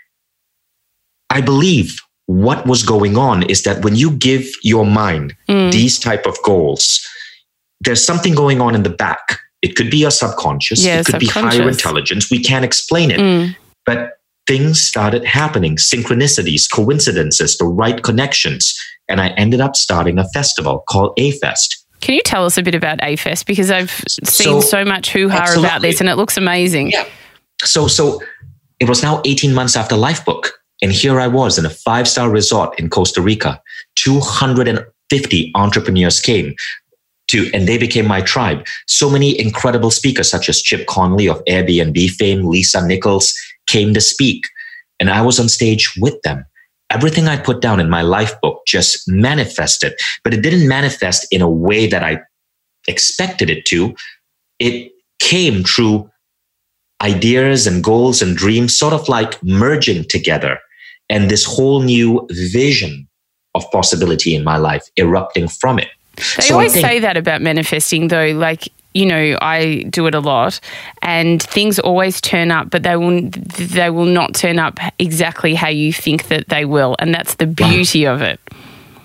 I 1.29 1.41
believe 1.41 1.97
what 2.27 2.65
was 2.65 2.84
going 2.84 3.17
on 3.17 3.43
is 3.43 3.63
that 3.63 3.84
when 3.84 3.95
you 3.95 4.12
give 4.12 4.47
your 4.63 4.86
mind 4.86 5.36
mm. 5.47 5.71
these 5.71 5.99
type 5.99 6.25
of 6.25 6.38
goals, 6.43 7.05
there's 7.81 8.03
something 8.03 8.34
going 8.34 8.62
on 8.62 8.75
in 8.75 8.84
the 8.84 8.89
back. 8.89 9.39
It 9.62 9.75
could 9.75 9.91
be 9.91 9.97
your 9.97 10.12
subconscious. 10.12 10.84
Yeah, 10.84 10.99
it 10.99 11.05
could 11.05 11.19
be 11.19 11.27
higher 11.27 11.67
intelligence. 11.67 12.29
We 12.29 12.41
can't 12.41 12.65
explain 12.65 13.12
it. 13.12 13.19
Mm. 13.19 13.55
But 13.86 14.13
things 14.47 14.81
started 14.81 15.25
happening 15.25 15.75
synchronicities, 15.75 16.69
coincidences, 16.71 17.58
the 17.58 17.65
right 17.65 18.01
connections. 18.03 18.75
And 19.08 19.21
I 19.21 19.29
ended 19.29 19.62
up 19.62 19.75
starting 19.75 20.17
a 20.17 20.27
festival 20.29 20.84
called 20.88 21.13
A 21.17 21.31
Fest. 21.31 21.85
Can 22.01 22.15
you 22.15 22.21
tell 22.23 22.45
us 22.45 22.58
a 22.58 22.63
bit 22.63 22.75
about 22.75 22.99
A 23.01 23.15
Fest? 23.15 23.45
Because 23.47 23.71
I've 23.71 23.91
seen 24.08 24.62
so, 24.62 24.62
so 24.62 24.86
much 24.86 25.12
hoo 25.12 25.29
ha 25.29 25.53
about 25.58 25.81
this 25.81 25.99
and 25.99 26.10
it 26.10 26.15
looks 26.15 26.38
amazing. 26.38 26.91
Yeah. 26.91 27.05
So, 27.63 27.88
so 27.88 28.21
it 28.79 28.88
was 28.89 29.01
now 29.01 29.21
18 29.25 29.53
months 29.53 29.75
after 29.75 29.95
Lifebook. 29.95 30.49
And 30.81 30.91
here 30.91 31.19
I 31.19 31.27
was 31.27 31.58
in 31.58 31.65
a 31.65 31.69
five 31.69 32.08
star 32.08 32.29
resort 32.29 32.77
in 32.79 32.89
Costa 32.89 33.21
Rica. 33.21 33.62
250 33.95 35.51
entrepreneurs 35.55 36.19
came 36.19 36.53
to, 37.29 37.49
and 37.53 37.67
they 37.67 37.77
became 37.77 38.08
my 38.08 38.21
tribe. 38.21 38.65
So 38.88 39.10
many 39.10 39.39
incredible 39.39 39.89
speakers, 39.89 40.29
such 40.29 40.49
as 40.49 40.62
Chip 40.62 40.86
Conley 40.86 41.27
of 41.27 41.43
Airbnb 41.45 42.10
fame, 42.12 42.45
Lisa 42.45 42.86
Nichols, 42.86 43.34
came 43.67 43.93
to 43.93 44.01
speak 44.01 44.45
and 44.99 45.10
I 45.10 45.21
was 45.21 45.39
on 45.39 45.49
stage 45.49 45.93
with 45.97 46.21
them. 46.21 46.45
Everything 46.91 47.28
I 47.28 47.38
put 47.38 47.62
down 47.62 47.80
in 47.80 47.89
my 47.89 48.02
life 48.02 48.39
book 48.41 48.62
just 48.67 49.08
manifested, 49.08 49.93
but 50.24 50.34
it 50.34 50.41
didn't 50.41 50.67
manifest 50.67 51.28
in 51.32 51.41
a 51.41 51.50
way 51.50 51.88
that 51.88 52.04
I 52.04 52.21
expected 52.88 53.50
it 53.50 53.65
to. 53.65 53.95
It 54.60 54.91
came 55.19 55.63
through 55.63 56.10
ideas 57.02 57.67
and 57.67 57.84
goals 57.84 58.21
and 58.21 58.38
dreams 58.38 58.78
sort 58.78 58.93
of 58.93 59.10
like 59.10 59.41
merging 59.43 60.06
together 60.06 60.60
and 61.10 61.30
this 61.30 61.43
whole 61.43 61.82
new 61.82 62.26
vision 62.32 63.08
of 63.54 63.69
possibility 63.71 64.36
in 64.36 64.43
my 64.43 64.58
life 64.58 64.89
erupting 64.98 65.48
from 65.48 65.80
it. 65.80 65.89
They 66.15 66.43
so 66.43 66.56
always 66.56 66.74
think, 66.74 66.86
say 66.86 67.00
that 67.00 67.17
about 67.17 67.41
manifesting, 67.41 68.08
though. 68.08 68.32
Like 68.32 68.69
you 68.95 69.05
know, 69.05 69.38
I 69.41 69.84
do 69.89 70.08
it 70.08 70.15
a 70.15 70.21
lot, 70.21 70.60
and 71.01 71.43
things 71.43 71.79
always 71.79 72.21
turn 72.21 72.49
up, 72.49 72.69
but 72.69 72.84
they 72.84 72.95
will 72.95 73.29
they 73.29 73.89
will 73.89 74.05
not 74.05 74.34
turn 74.34 74.58
up 74.58 74.79
exactly 74.97 75.53
how 75.53 75.67
you 75.67 75.91
think 75.91 76.29
that 76.29 76.47
they 76.47 76.63
will, 76.63 76.95
and 76.99 77.13
that's 77.13 77.36
the 77.36 77.45
beauty 77.45 78.08
of 78.08 78.21
it. 78.21 78.39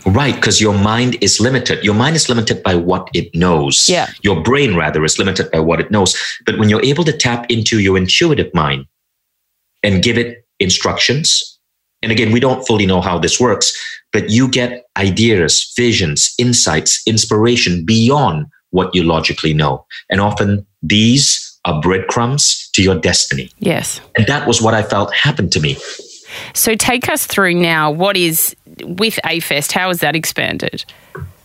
Right, 0.06 0.34
because 0.34 0.60
your 0.60 0.78
mind 0.78 1.16
is 1.20 1.40
limited. 1.40 1.84
Your 1.84 1.94
mind 1.94 2.16
is 2.16 2.28
limited 2.28 2.62
by 2.62 2.76
what 2.76 3.10
it 3.12 3.34
knows. 3.34 3.88
Yeah. 3.88 4.08
Your 4.22 4.42
brain, 4.42 4.74
rather, 4.74 5.04
is 5.04 5.18
limited 5.18 5.50
by 5.50 5.58
what 5.58 5.80
it 5.80 5.90
knows. 5.90 6.16
But 6.46 6.58
when 6.58 6.70
you're 6.70 6.84
able 6.84 7.04
to 7.04 7.12
tap 7.12 7.50
into 7.50 7.80
your 7.80 7.98
intuitive 7.98 8.54
mind 8.54 8.86
and 9.82 10.02
give 10.02 10.16
it 10.16 10.46
instructions, 10.58 11.58
and 12.00 12.10
again, 12.12 12.32
we 12.32 12.40
don't 12.40 12.66
fully 12.66 12.86
know 12.86 13.02
how 13.02 13.18
this 13.18 13.38
works, 13.38 13.76
but 14.12 14.30
you 14.30 14.48
get 14.48 14.84
ideas, 14.96 15.70
visions, 15.76 16.32
insights, 16.38 17.02
inspiration 17.06 17.84
beyond 17.84 18.46
what 18.70 18.94
you 18.94 19.02
logically 19.02 19.54
know. 19.54 19.84
And 20.08 20.20
often 20.20 20.66
these 20.82 21.58
are 21.64 21.80
breadcrumbs 21.80 22.70
to 22.74 22.82
your 22.82 22.94
destiny. 22.94 23.50
Yes. 23.58 24.00
And 24.16 24.26
that 24.26 24.46
was 24.46 24.62
what 24.62 24.74
I 24.74 24.82
felt 24.82 25.12
happened 25.12 25.52
to 25.52 25.60
me. 25.60 25.76
So 26.54 26.74
take 26.74 27.08
us 27.08 27.26
through 27.26 27.54
now 27.54 27.90
what 27.90 28.16
is 28.16 28.54
with 28.84 29.18
AFest, 29.24 29.72
how 29.72 29.88
has 29.88 30.00
that 30.00 30.16
expanded? 30.16 30.84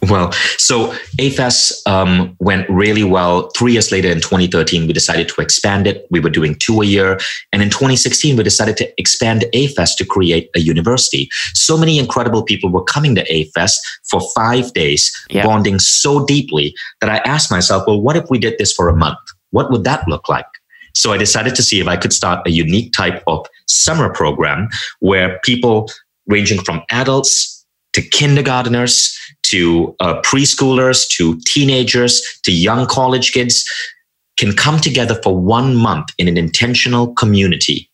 Well, 0.10 0.32
so 0.58 0.94
AFest 1.18 1.88
um, 1.88 2.36
went 2.40 2.70
really 2.70 3.04
well. 3.04 3.50
Three 3.58 3.74
years 3.74 3.92
later, 3.92 4.10
in 4.10 4.22
2013, 4.22 4.88
we 4.88 4.94
decided 4.94 5.30
to 5.30 5.42
expand 5.42 5.88
it. 5.88 6.06
We 6.12 6.20
were 6.20 6.30
doing 6.30 6.56
two 6.56 6.82
a 6.82 6.86
year. 6.86 7.20
And 7.54 7.62
in 7.62 7.70
2016, 7.70 8.38
we 8.38 8.44
decided 8.44 8.78
to 8.78 9.00
expand 9.00 9.46
AFest 9.54 9.98
to 9.98 10.06
create 10.06 10.50
a 10.56 10.60
university. 10.60 11.30
So 11.54 11.78
many 11.78 12.00
incredible 12.00 12.44
people 12.44 12.72
were 12.72 12.84
coming 12.84 13.16
to 13.16 13.26
AFest 13.26 13.78
for 14.10 14.22
five 14.36 14.74
days, 14.74 15.12
yeah. 15.30 15.46
bonding 15.46 15.80
so 15.80 16.26
deeply 16.26 16.76
that 17.02 17.10
I 17.10 17.18
asked 17.20 17.52
myself, 17.52 17.86
well, 17.88 18.02
what 18.02 18.18
if 18.18 18.30
we 18.30 18.40
did 18.40 18.58
this 18.58 18.74
for 18.74 18.90
a 18.90 18.96
month? 18.96 19.20
What 19.52 19.72
would 19.72 19.84
that 19.86 20.08
look 20.08 20.28
like? 20.28 20.46
So 20.94 21.12
I 21.12 21.18
decided 21.18 21.56
to 21.56 21.64
see 21.64 21.80
if 21.82 21.88
I 21.88 21.98
could 21.98 22.14
start 22.14 22.48
a 22.48 22.52
unique 22.52 22.94
type 22.96 23.22
of 23.28 23.46
summer 23.68 24.10
program 24.10 24.70
where 25.00 25.40
people 25.44 25.92
ranging 26.28 26.62
from 26.62 26.82
adults 26.90 27.56
to 27.94 28.02
kindergarteners 28.02 29.16
to 29.50 29.96
uh, 30.00 30.22
preschoolers, 30.22 31.08
to 31.10 31.40
teenagers, 31.46 32.22
to 32.44 32.52
young 32.52 32.86
college 32.86 33.32
kids 33.32 33.66
can 34.38 34.54
come 34.54 34.80
together 34.80 35.20
for 35.24 35.38
one 35.38 35.76
month 35.76 36.10
in 36.18 36.28
an 36.28 36.38
intentional 36.38 37.14
community 37.14 37.90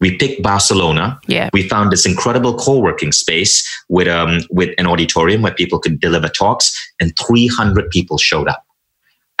we 0.00 0.16
picked 0.16 0.42
Barcelona. 0.42 1.20
Yeah. 1.26 1.50
We 1.52 1.68
found 1.68 1.90
this 1.90 2.06
incredible 2.06 2.54
co-working 2.54 3.12
space 3.12 3.66
with 3.88 4.08
um 4.08 4.40
with 4.50 4.70
an 4.78 4.86
auditorium 4.86 5.42
where 5.42 5.54
people 5.54 5.78
could 5.78 6.00
deliver 6.00 6.28
talks, 6.28 6.72
and 7.00 7.16
300 7.18 7.90
people 7.90 8.18
showed 8.18 8.48
up. 8.48 8.64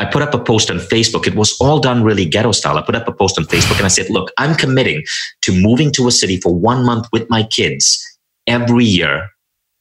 I 0.00 0.04
put 0.04 0.22
up 0.22 0.32
a 0.32 0.38
post 0.38 0.70
on 0.70 0.78
Facebook. 0.78 1.26
It 1.26 1.34
was 1.34 1.56
all 1.60 1.80
done 1.80 2.04
really 2.04 2.24
ghetto 2.24 2.52
style. 2.52 2.78
I 2.78 2.82
put 2.82 2.94
up 2.94 3.08
a 3.08 3.12
post 3.12 3.36
on 3.36 3.44
Facebook 3.44 3.78
and 3.78 3.84
I 3.84 3.88
said, 3.88 4.08
look, 4.10 4.30
I'm 4.38 4.54
committing 4.54 5.02
to 5.42 5.52
moving 5.52 5.90
to 5.92 6.06
a 6.06 6.12
city 6.12 6.36
for 6.40 6.54
one 6.54 6.84
month 6.84 7.08
with 7.12 7.28
my 7.28 7.42
kids 7.42 8.00
every 8.46 8.84
year. 8.84 9.28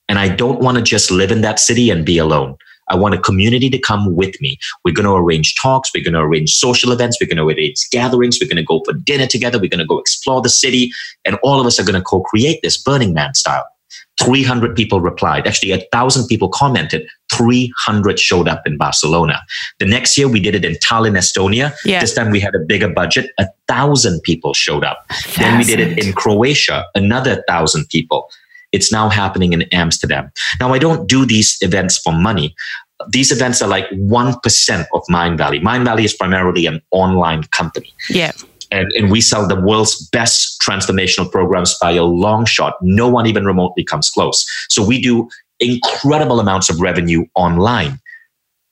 And 0.09 0.19
I 0.19 0.29
don't 0.29 0.61
want 0.61 0.77
to 0.77 0.83
just 0.83 1.11
live 1.11 1.31
in 1.31 1.41
that 1.41 1.59
city 1.59 1.89
and 1.89 2.05
be 2.05 2.17
alone. 2.17 2.55
I 2.89 2.95
want 2.95 3.15
a 3.15 3.19
community 3.19 3.69
to 3.69 3.77
come 3.77 4.15
with 4.15 4.39
me. 4.39 4.57
We're 4.83 4.93
going 4.93 5.05
to 5.05 5.15
arrange 5.15 5.55
talks. 5.55 5.91
We're 5.93 6.03
going 6.03 6.13
to 6.13 6.21
arrange 6.21 6.55
social 6.55 6.91
events. 6.91 7.17
We're 7.19 7.27
going 7.27 7.37
to 7.37 7.43
arrange 7.43 7.89
gatherings. 7.91 8.39
We're 8.41 8.47
going 8.47 8.57
to 8.57 8.63
go 8.63 8.81
for 8.85 8.93
dinner 8.93 9.27
together. 9.27 9.59
We're 9.59 9.69
going 9.69 9.79
to 9.79 9.85
go 9.85 9.99
explore 9.99 10.41
the 10.41 10.49
city. 10.49 10.91
And 11.25 11.37
all 11.43 11.59
of 11.59 11.67
us 11.67 11.79
are 11.79 11.83
going 11.83 11.95
to 11.95 12.01
co 12.01 12.21
create 12.21 12.59
this 12.63 12.81
Burning 12.81 13.13
Man 13.13 13.33
style. 13.33 13.65
300 14.21 14.75
people 14.75 14.99
replied. 14.99 15.45
Actually, 15.45 15.71
a 15.71 15.85
thousand 15.91 16.27
people 16.27 16.49
commented. 16.49 17.07
300 17.33 18.19
showed 18.19 18.47
up 18.47 18.65
in 18.65 18.77
Barcelona. 18.77 19.41
The 19.79 19.85
next 19.85 20.17
year, 20.17 20.27
we 20.27 20.39
did 20.39 20.55
it 20.55 20.65
in 20.65 20.73
Tallinn, 20.75 21.17
Estonia. 21.17 21.73
Yeah. 21.85 21.99
This 21.99 22.15
time 22.15 22.31
we 22.31 22.39
had 22.39 22.55
a 22.55 22.59
bigger 22.59 22.89
budget. 22.89 23.29
A 23.37 23.45
thousand 23.67 24.21
people 24.23 24.53
showed 24.53 24.83
up. 24.83 25.05
Then 25.37 25.57
we 25.57 25.63
did 25.65 25.79
it 25.79 26.03
in 26.03 26.13
Croatia. 26.13 26.85
Another 26.95 27.43
thousand 27.47 27.89
people. 27.89 28.29
It's 28.71 28.91
now 28.91 29.09
happening 29.09 29.53
in 29.53 29.63
Amsterdam. 29.71 30.29
Now, 30.59 30.73
I 30.73 30.79
don't 30.79 31.07
do 31.07 31.25
these 31.25 31.57
events 31.61 31.97
for 31.97 32.11
money. 32.13 32.53
These 33.09 33.31
events 33.31 33.61
are 33.61 33.67
like 33.69 33.89
1% 33.91 34.85
of 34.93 35.01
Mindvalley. 35.09 35.61
Mind 35.61 35.85
Valley 35.85 36.03
is 36.03 36.13
primarily 36.15 36.65
an 36.65 36.81
online 36.91 37.43
company 37.43 37.93
Yeah. 38.09 38.31
and, 38.71 38.91
and 38.97 39.11
we 39.11 39.21
sell 39.21 39.47
the 39.47 39.59
world's 39.59 40.09
best 40.09 40.59
transformational 40.61 41.31
programs 41.31 41.77
by 41.79 41.91
a 41.91 42.03
long 42.03 42.45
shot. 42.45 42.73
No 42.81 43.07
one 43.07 43.27
even 43.27 43.45
remotely 43.45 43.83
comes 43.83 44.09
close. 44.09 44.43
So 44.69 44.83
we 44.85 44.99
do 45.01 45.29
incredible 45.59 46.39
amounts 46.39 46.69
of 46.69 46.81
revenue 46.81 47.25
online. 47.35 47.99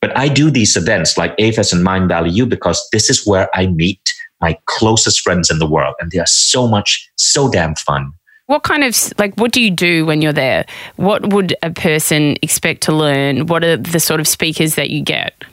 But 0.02 0.18
I 0.18 0.28
do 0.28 0.52
these 0.52 0.76
events 0.76 1.18
like 1.18 1.36
AFest 1.38 1.74
and 1.74 1.86
Mindvalley 1.86 2.34
U 2.34 2.46
because 2.46 2.86
this 2.92 3.10
is 3.10 3.26
where 3.26 3.50
I 3.56 3.68
meet 3.68 4.02
my 4.42 4.58
closest 4.66 5.22
friends 5.22 5.50
in 5.50 5.60
the 5.60 5.68
world. 5.68 5.96
And 6.00 6.12
they 6.12 6.20
are 6.20 6.28
so 6.28 6.68
much, 6.68 7.10
so 7.16 7.50
damn 7.50 7.76
fun. 7.76 8.12
What 8.48 8.64
kind 8.64 8.84
of 8.84 8.96
like 9.18 9.34
what 9.36 9.52
do 9.52 9.62
you 9.62 9.72
do 9.72 10.06
when 10.06 10.22
you're 10.22 10.34
there? 10.34 10.66
What 10.98 11.34
would 11.34 11.56
a 11.64 11.72
person 11.72 12.38
expect 12.42 12.82
to 12.84 12.94
learn? 12.94 13.48
What 13.48 13.64
are 13.64 13.76
the 13.76 14.00
sort 14.00 14.20
of 14.20 14.28
speakers 14.28 14.76
that 14.76 14.92
you 14.92 15.02
get? 15.04 15.44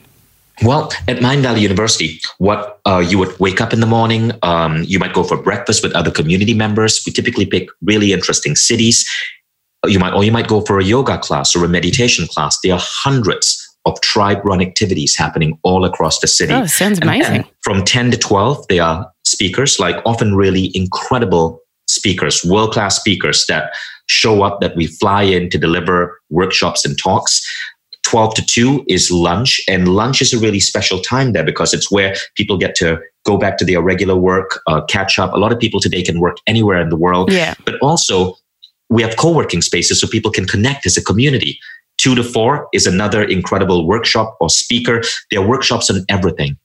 Well, 0.62 0.92
at 1.08 1.16
Mindvalley 1.18 1.60
University, 1.60 2.20
what 2.38 2.80
uh, 2.84 2.98
you 2.98 3.18
would 3.18 3.38
wake 3.40 3.60
up 3.60 3.72
in 3.72 3.80
the 3.80 3.86
morning, 3.86 4.32
um, 4.42 4.84
you 4.84 4.98
might 4.98 5.14
go 5.14 5.24
for 5.24 5.36
breakfast 5.36 5.82
with 5.82 5.92
other 5.94 6.10
community 6.10 6.54
members. 6.54 7.02
We 7.06 7.12
typically 7.12 7.46
pick 7.46 7.68
really 7.82 8.12
interesting 8.12 8.54
cities. 8.54 9.08
You 9.86 9.98
might, 9.98 10.12
or 10.12 10.22
you 10.22 10.30
might 10.30 10.46
go 10.46 10.60
for 10.60 10.78
a 10.78 10.84
yoga 10.84 11.18
class 11.18 11.56
or 11.56 11.64
a 11.64 11.68
meditation 11.68 12.26
class. 12.28 12.58
There 12.62 12.74
are 12.74 12.80
hundreds 12.80 13.58
of 13.86 14.00
tribe-run 14.02 14.60
activities 14.60 15.16
happening 15.16 15.58
all 15.64 15.84
across 15.84 16.20
the 16.20 16.28
city. 16.28 16.52
Oh, 16.52 16.66
sounds 16.66 17.00
amazing. 17.00 17.36
and 17.36 17.44
from 17.62 17.84
10 17.84 18.12
to 18.12 18.18
12, 18.18 18.68
there 18.68 18.82
are 18.82 19.10
speakers, 19.24 19.80
like 19.80 19.96
often 20.06 20.36
really 20.36 20.70
incredible 20.74 21.61
speakers, 21.92 22.44
world 22.44 22.72
class 22.72 22.96
speakers 22.96 23.44
that 23.48 23.72
show 24.06 24.42
up 24.42 24.60
that 24.60 24.74
we 24.76 24.86
fly 24.86 25.22
in 25.22 25.48
to 25.50 25.58
deliver 25.58 26.18
workshops 26.30 26.84
and 26.84 26.98
talks. 26.98 27.40
12 28.04 28.34
to 28.34 28.44
2 28.46 28.84
is 28.88 29.10
lunch, 29.10 29.60
and 29.68 29.88
lunch 29.94 30.20
is 30.20 30.32
a 30.32 30.38
really 30.38 30.58
special 30.60 30.98
time 31.00 31.32
there 31.32 31.44
because 31.44 31.72
it's 31.72 31.90
where 31.90 32.14
people 32.36 32.58
get 32.58 32.74
to 32.74 32.98
go 33.24 33.36
back 33.38 33.56
to 33.58 33.64
their 33.64 33.80
regular 33.80 34.16
work, 34.16 34.60
uh, 34.66 34.80
catch 34.86 35.18
up. 35.18 35.32
A 35.32 35.36
lot 35.36 35.52
of 35.52 35.58
people 35.60 35.78
today 35.80 36.02
can 36.02 36.18
work 36.18 36.36
anywhere 36.46 36.80
in 36.80 36.88
the 36.88 36.96
world, 36.96 37.30
Yeah. 37.32 37.54
but 37.64 37.76
also 37.80 38.34
we 38.90 39.02
have 39.02 39.16
co-working 39.16 39.62
spaces 39.62 40.00
so 40.00 40.06
people 40.08 40.30
can 40.30 40.46
connect 40.46 40.84
as 40.84 40.96
a 40.96 41.02
community. 41.02 41.58
Two 41.98 42.14
to 42.16 42.24
four 42.24 42.66
is 42.72 42.86
another 42.86 43.22
incredible 43.22 43.86
workshop 43.86 44.36
or 44.40 44.50
speaker. 44.50 45.02
There 45.30 45.40
are 45.40 45.46
workshops 45.46 45.88
on 45.88 46.04
everything 46.08 46.56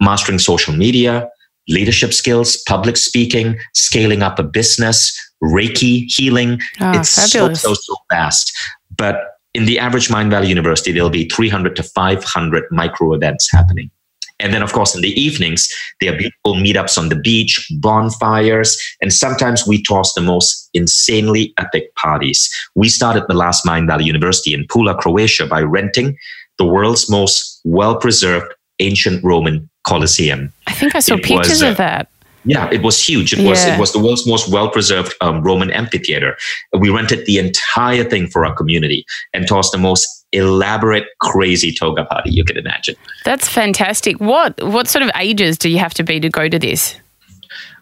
mastering 0.00 0.38
social 0.38 0.74
media, 0.74 1.28
leadership 1.68 2.12
skills, 2.12 2.62
public 2.68 2.96
speaking, 2.96 3.58
scaling 3.74 4.22
up 4.22 4.38
a 4.38 4.42
business, 4.42 5.16
Reiki, 5.42 6.04
healing. 6.06 6.60
Oh, 6.80 6.98
it's 6.98 7.32
fabulous. 7.32 7.60
so, 7.60 7.74
so, 7.74 7.80
so 7.80 7.96
fast. 8.10 8.52
But 8.96 9.16
in 9.54 9.64
the 9.64 9.78
average 9.78 10.08
Mindvalley 10.08 10.48
University, 10.48 10.92
there'll 10.92 11.10
be 11.10 11.28
300 11.28 11.76
to 11.76 11.82
500 11.82 12.64
micro 12.70 13.14
events 13.14 13.50
happening. 13.50 13.90
And 14.38 14.52
then, 14.52 14.62
of 14.62 14.72
course, 14.72 14.94
in 14.94 15.00
the 15.00 15.18
evenings, 15.18 15.66
there 16.00 16.12
are 16.12 16.18
beautiful 16.18 16.54
meetups 16.54 16.98
on 16.98 17.08
the 17.08 17.16
beach, 17.16 17.66
bonfires, 17.80 18.78
and 19.00 19.10
sometimes 19.12 19.66
we 19.66 19.82
toss 19.82 20.12
the 20.12 20.20
most 20.20 20.68
insanely 20.74 21.54
epic 21.58 21.94
parties. 21.94 22.50
We 22.74 22.90
started 22.90 23.24
the 23.28 23.34
last 23.34 23.64
Mindvalley 23.64 24.04
University 24.04 24.52
in 24.52 24.66
Pula, 24.66 24.98
Croatia, 24.98 25.46
by 25.46 25.62
renting 25.62 26.18
the 26.58 26.66
world's 26.66 27.08
most 27.08 27.60
well 27.64 27.96
preserved 27.96 28.52
ancient 28.78 29.24
Roman 29.24 29.70
Colosseum. 29.86 30.52
I 30.66 30.72
think 30.72 30.94
I 30.94 31.00
saw 31.00 31.14
It 31.14 31.24
pictures 31.24 31.48
was, 31.48 31.62
uh, 31.62 31.68
of 31.68 31.76
that. 31.78 32.08
Yeah, 32.44 32.68
it 32.70 32.82
was 32.82 33.02
huge. 33.02 33.32
It 33.32 33.44
was 33.44 33.64
it 33.64 33.78
was 33.78 33.92
the 33.92 33.98
world's 33.98 34.26
most 34.26 34.48
well 34.48 34.70
preserved 34.70 35.14
um, 35.20 35.42
Roman 35.42 35.70
amphitheater. 35.70 36.36
We 36.78 36.90
rented 36.90 37.26
the 37.26 37.38
entire 37.38 38.04
thing 38.04 38.28
for 38.28 38.46
our 38.46 38.54
community 38.54 39.04
and 39.34 39.48
tossed 39.48 39.72
the 39.72 39.78
most 39.78 40.06
elaborate, 40.32 41.06
crazy 41.20 41.72
toga 41.72 42.04
party 42.04 42.30
you 42.30 42.44
could 42.44 42.56
imagine. 42.56 42.94
That's 43.24 43.48
fantastic. 43.48 44.20
What 44.20 44.62
what 44.62 44.86
sort 44.86 45.02
of 45.02 45.10
ages 45.16 45.58
do 45.58 45.68
you 45.68 45.78
have 45.78 45.94
to 45.94 46.04
be 46.04 46.20
to 46.20 46.28
go 46.28 46.48
to 46.48 46.58
this? 46.58 46.96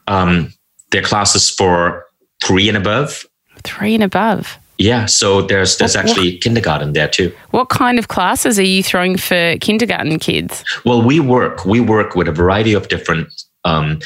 Um, 0.07 0.53
there 0.93 1.03
are 1.03 1.05
classes 1.05 1.51
for 1.51 2.07
three 2.43 2.69
and 2.69 2.77
above. 2.77 3.27
Three 3.65 3.95
and 3.95 4.03
above. 4.03 4.59
Yeah, 4.79 5.07
so 5.07 5.41
there's 5.43 5.77
there's 5.79 5.95
What- 5.95 6.05
what- 6.05 6.11
actually 6.11 6.39
kindergarten 6.39 6.93
there 6.93 7.09
too. 7.09 7.33
What 7.51 7.69
kind 7.69 7.99
of 7.99 8.09
classes 8.09 8.59
are 8.59 8.63
you 8.63 8.83
throwing 8.83 9.17
for 9.17 9.57
kindergarten 9.61 10.19
kids? 10.19 10.65
Well, 10.85 11.01
we 11.03 11.21
work 11.21 11.65
we 11.65 11.81
work 11.81 12.15
with 12.17 12.29
a 12.29 12.33
variety 12.33 12.75
of 12.75 12.89
different 12.89 13.29
um, 13.65 13.99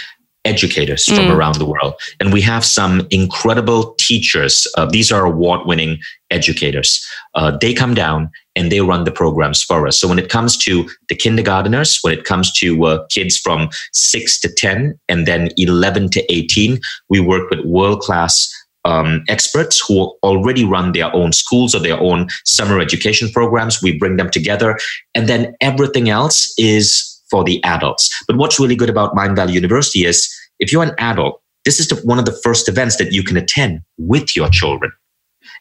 educators 0.44 1.04
from 1.04 1.26
Mm. 1.26 1.35
around 1.37 1.57
the 1.57 1.64
world, 1.66 1.94
and 2.20 2.33
we 2.33 2.40
have 2.42 2.64
some 2.64 3.07
incredible 3.11 3.94
teachers. 3.98 4.66
Uh, 4.76 4.87
these 4.87 5.11
are 5.12 5.24
award-winning 5.26 5.98
educators. 6.31 7.04
Uh, 7.35 7.50
they 7.61 7.74
come 7.74 7.92
down 7.94 8.31
and 8.57 8.70
they 8.70 8.81
run 8.81 9.04
the 9.04 9.11
programs 9.11 9.62
for 9.62 9.87
us. 9.87 9.98
So 9.98 10.07
when 10.09 10.18
it 10.18 10.28
comes 10.31 10.57
to 10.59 10.88
the 11.09 11.16
kindergarteners, 11.16 11.98
when 12.02 12.12
it 12.18 12.24
comes 12.24 12.52
to 12.61 12.85
uh, 12.85 13.07
kids 13.09 13.37
from 13.38 13.68
six 13.92 14.38
to 14.40 14.48
ten, 14.48 14.98
and 15.09 15.26
then 15.26 15.48
eleven 15.57 16.09
to 16.11 16.20
eighteen, 16.33 16.78
we 17.11 17.20
work 17.20 17.50
with 17.50 17.61
world-class 17.64 18.48
um, 18.88 19.22
experts 19.29 19.77
who 19.87 19.94
already 20.22 20.64
run 20.64 20.92
their 20.92 21.11
own 21.14 21.33
schools 21.33 21.74
or 21.74 21.81
their 21.81 22.01
own 22.01 22.29
summer 22.44 22.81
education 22.81 23.29
programs. 23.31 23.83
We 23.83 23.98
bring 23.98 24.16
them 24.16 24.31
together, 24.31 24.79
and 25.14 25.29
then 25.29 25.55
everything 25.61 26.09
else 26.09 26.37
is 26.57 26.87
for 27.31 27.44
the 27.44 27.62
adults. 27.64 28.09
But 28.27 28.37
what's 28.37 28.59
really 28.59 28.77
good 28.77 28.90
about 28.90 29.14
Mindvalley 29.14 29.53
University 29.53 30.05
is 30.05 30.16
if 30.59 30.72
you're 30.72 30.83
an 30.83 30.94
adult, 30.98 31.40
this 31.64 31.79
is 31.81 31.88
the, 31.88 31.96
one 31.96 32.18
of 32.18 32.24
the 32.24 32.38
first 32.42 32.68
events 32.68 32.96
that 32.96 33.12
you 33.12 33.22
can 33.22 33.37
attend 33.37 33.81
with 33.98 34.35
your 34.35 34.48
children. 34.48 34.90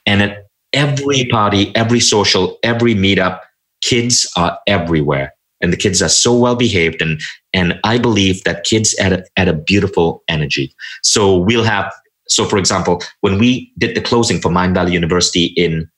And 0.05 0.21
at 0.21 0.47
every 0.71 1.25
party, 1.25 1.75
every 1.75 1.99
social, 1.99 2.57
every 2.63 2.95
meetup, 2.95 3.41
kids 3.81 4.25
are 4.37 4.57
everywhere. 4.67 5.33
And 5.59 5.73
the 5.73 5.77
kids 5.77 6.01
are 6.01 6.09
so 6.09 6.37
well 6.37 6.55
behaved. 6.55 7.01
And, 7.01 7.19
and 7.53 7.79
I 7.83 7.97
believe 7.97 8.43
that 8.43 8.63
kids 8.63 8.95
add 8.99 9.13
a, 9.13 9.23
add 9.35 9.49
a 9.49 9.53
beautiful 9.53 10.23
energy. 10.29 10.73
So 11.03 11.35
we'll 11.35 11.63
have, 11.65 11.91
so 12.27 12.45
for 12.45 12.57
example, 12.57 13.01
when 13.21 13.37
we 13.37 13.71
did 13.77 13.95
the 13.95 14.01
closing 14.01 14.39
for 14.39 14.49
Mindvalley 14.49 14.91
University 14.91 15.45
in, 15.57 15.89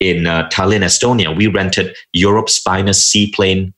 in 0.00 0.26
uh, 0.26 0.48
Tallinn, 0.50 0.82
Estonia, 0.82 1.36
we 1.36 1.46
rented 1.46 1.94
Europe's 2.12 2.58
finest 2.58 3.10
seaplane 3.10 3.72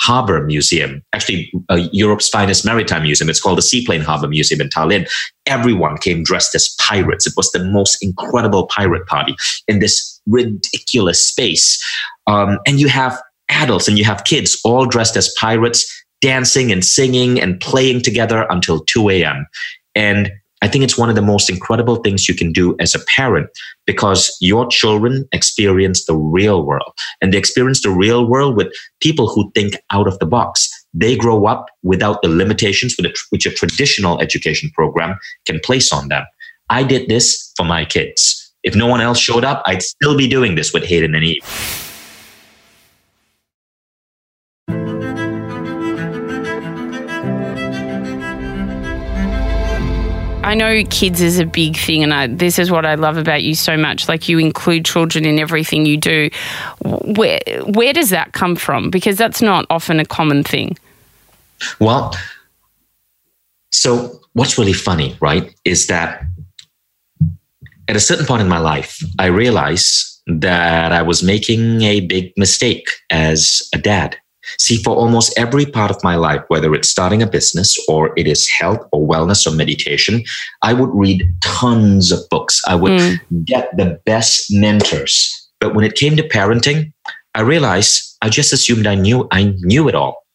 Harbor 0.00 0.42
Museum, 0.46 1.02
actually 1.12 1.52
uh, 1.68 1.86
Europe's 1.92 2.30
finest 2.30 2.64
maritime 2.64 3.02
museum. 3.02 3.28
It's 3.28 3.40
called 3.40 3.58
the 3.58 3.62
Seaplane 3.62 4.00
Harbor 4.00 4.28
Museum 4.28 4.62
in 4.62 4.70
Tallinn. 4.70 5.06
Everyone 5.44 5.98
came 5.98 6.22
dressed 6.22 6.54
as 6.54 6.74
pirates. 6.80 7.26
It 7.26 7.34
was 7.36 7.50
the 7.52 7.62
most 7.62 7.98
incredible 8.00 8.66
pirate 8.66 9.06
party 9.06 9.36
in 9.68 9.78
this 9.80 10.18
ridiculous 10.26 11.22
space. 11.22 11.78
Um, 12.26 12.58
and 12.66 12.80
you 12.80 12.88
have 12.88 13.20
adults 13.50 13.88
and 13.88 13.98
you 13.98 14.04
have 14.04 14.24
kids 14.24 14.58
all 14.64 14.86
dressed 14.86 15.18
as 15.18 15.34
pirates, 15.38 15.84
dancing 16.22 16.72
and 16.72 16.82
singing 16.82 17.38
and 17.38 17.60
playing 17.60 18.00
together 18.00 18.46
until 18.48 18.80
2 18.80 19.10
a.m. 19.10 19.46
And 19.94 20.32
I 20.62 20.68
think 20.68 20.84
it's 20.84 20.98
one 20.98 21.08
of 21.08 21.14
the 21.14 21.22
most 21.22 21.48
incredible 21.48 21.96
things 21.96 22.28
you 22.28 22.34
can 22.34 22.52
do 22.52 22.76
as 22.80 22.94
a 22.94 22.98
parent 23.16 23.48
because 23.86 24.36
your 24.40 24.66
children 24.68 25.26
experience 25.32 26.04
the 26.04 26.14
real 26.14 26.64
world 26.64 26.92
and 27.20 27.32
they 27.32 27.38
experience 27.38 27.82
the 27.82 27.90
real 27.90 28.26
world 28.26 28.56
with 28.56 28.72
people 29.00 29.28
who 29.28 29.50
think 29.52 29.74
out 29.90 30.06
of 30.06 30.18
the 30.18 30.26
box. 30.26 30.68
They 30.92 31.16
grow 31.16 31.46
up 31.46 31.66
without 31.82 32.20
the 32.20 32.28
limitations 32.28 32.96
which 33.30 33.46
a 33.46 33.50
traditional 33.50 34.20
education 34.20 34.70
program 34.74 35.18
can 35.46 35.60
place 35.60 35.92
on 35.92 36.08
them. 36.08 36.24
I 36.68 36.82
did 36.82 37.08
this 37.08 37.52
for 37.56 37.64
my 37.64 37.84
kids. 37.84 38.52
If 38.62 38.76
no 38.76 38.86
one 38.86 39.00
else 39.00 39.18
showed 39.18 39.44
up, 39.44 39.62
I'd 39.66 39.82
still 39.82 40.16
be 40.16 40.28
doing 40.28 40.56
this 40.56 40.74
with 40.74 40.84
Hayden 40.84 41.14
and 41.14 41.24
Eve. 41.24 41.89
I 50.42 50.54
know 50.54 50.82
kids 50.88 51.20
is 51.20 51.38
a 51.38 51.44
big 51.44 51.76
thing, 51.76 52.02
and 52.02 52.14
I, 52.14 52.26
this 52.26 52.58
is 52.58 52.70
what 52.70 52.86
I 52.86 52.94
love 52.94 53.16
about 53.16 53.42
you 53.42 53.54
so 53.54 53.76
much. 53.76 54.08
Like 54.08 54.28
you 54.28 54.38
include 54.38 54.84
children 54.84 55.26
in 55.26 55.38
everything 55.38 55.84
you 55.84 55.96
do. 55.96 56.30
Where 56.82 57.40
where 57.66 57.92
does 57.92 58.10
that 58.10 58.32
come 58.32 58.56
from? 58.56 58.90
Because 58.90 59.16
that's 59.16 59.42
not 59.42 59.66
often 59.68 60.00
a 60.00 60.04
common 60.04 60.42
thing. 60.42 60.78
Well, 61.78 62.16
so 63.70 64.20
what's 64.32 64.56
really 64.56 64.72
funny, 64.72 65.16
right, 65.20 65.54
is 65.64 65.88
that 65.88 66.24
at 67.88 67.96
a 67.96 68.00
certain 68.00 68.24
point 68.24 68.40
in 68.40 68.48
my 68.48 68.58
life, 68.58 68.98
I 69.18 69.26
realized 69.26 70.22
that 70.26 70.92
I 70.92 71.02
was 71.02 71.22
making 71.22 71.82
a 71.82 72.00
big 72.00 72.32
mistake 72.36 72.88
as 73.10 73.68
a 73.74 73.78
dad. 73.78 74.16
See, 74.58 74.82
for 74.82 74.94
almost 74.96 75.32
every 75.38 75.66
part 75.66 75.90
of 75.90 76.02
my 76.02 76.16
life, 76.16 76.42
whether 76.48 76.74
it's 76.74 76.88
starting 76.88 77.22
a 77.22 77.26
business 77.26 77.76
or 77.88 78.12
it 78.16 78.26
is 78.26 78.48
health 78.48 78.86
or 78.92 79.06
wellness 79.06 79.46
or 79.46 79.54
meditation, 79.54 80.22
I 80.62 80.72
would 80.72 80.90
read 80.92 81.28
tons 81.40 82.12
of 82.12 82.20
books. 82.30 82.60
I 82.66 82.74
would 82.74 82.92
mm. 82.92 83.44
get 83.44 83.76
the 83.76 84.00
best 84.06 84.50
mentors. 84.50 85.36
But 85.60 85.74
when 85.74 85.84
it 85.84 85.94
came 85.94 86.16
to 86.16 86.28
parenting, 86.28 86.92
I 87.34 87.42
realized 87.42 88.16
I 88.22 88.28
just 88.28 88.52
assumed 88.52 88.86
I 88.86 88.94
knew 88.94 89.28
I 89.30 89.54
knew 89.58 89.88
it 89.88 89.94
all. 89.94 90.26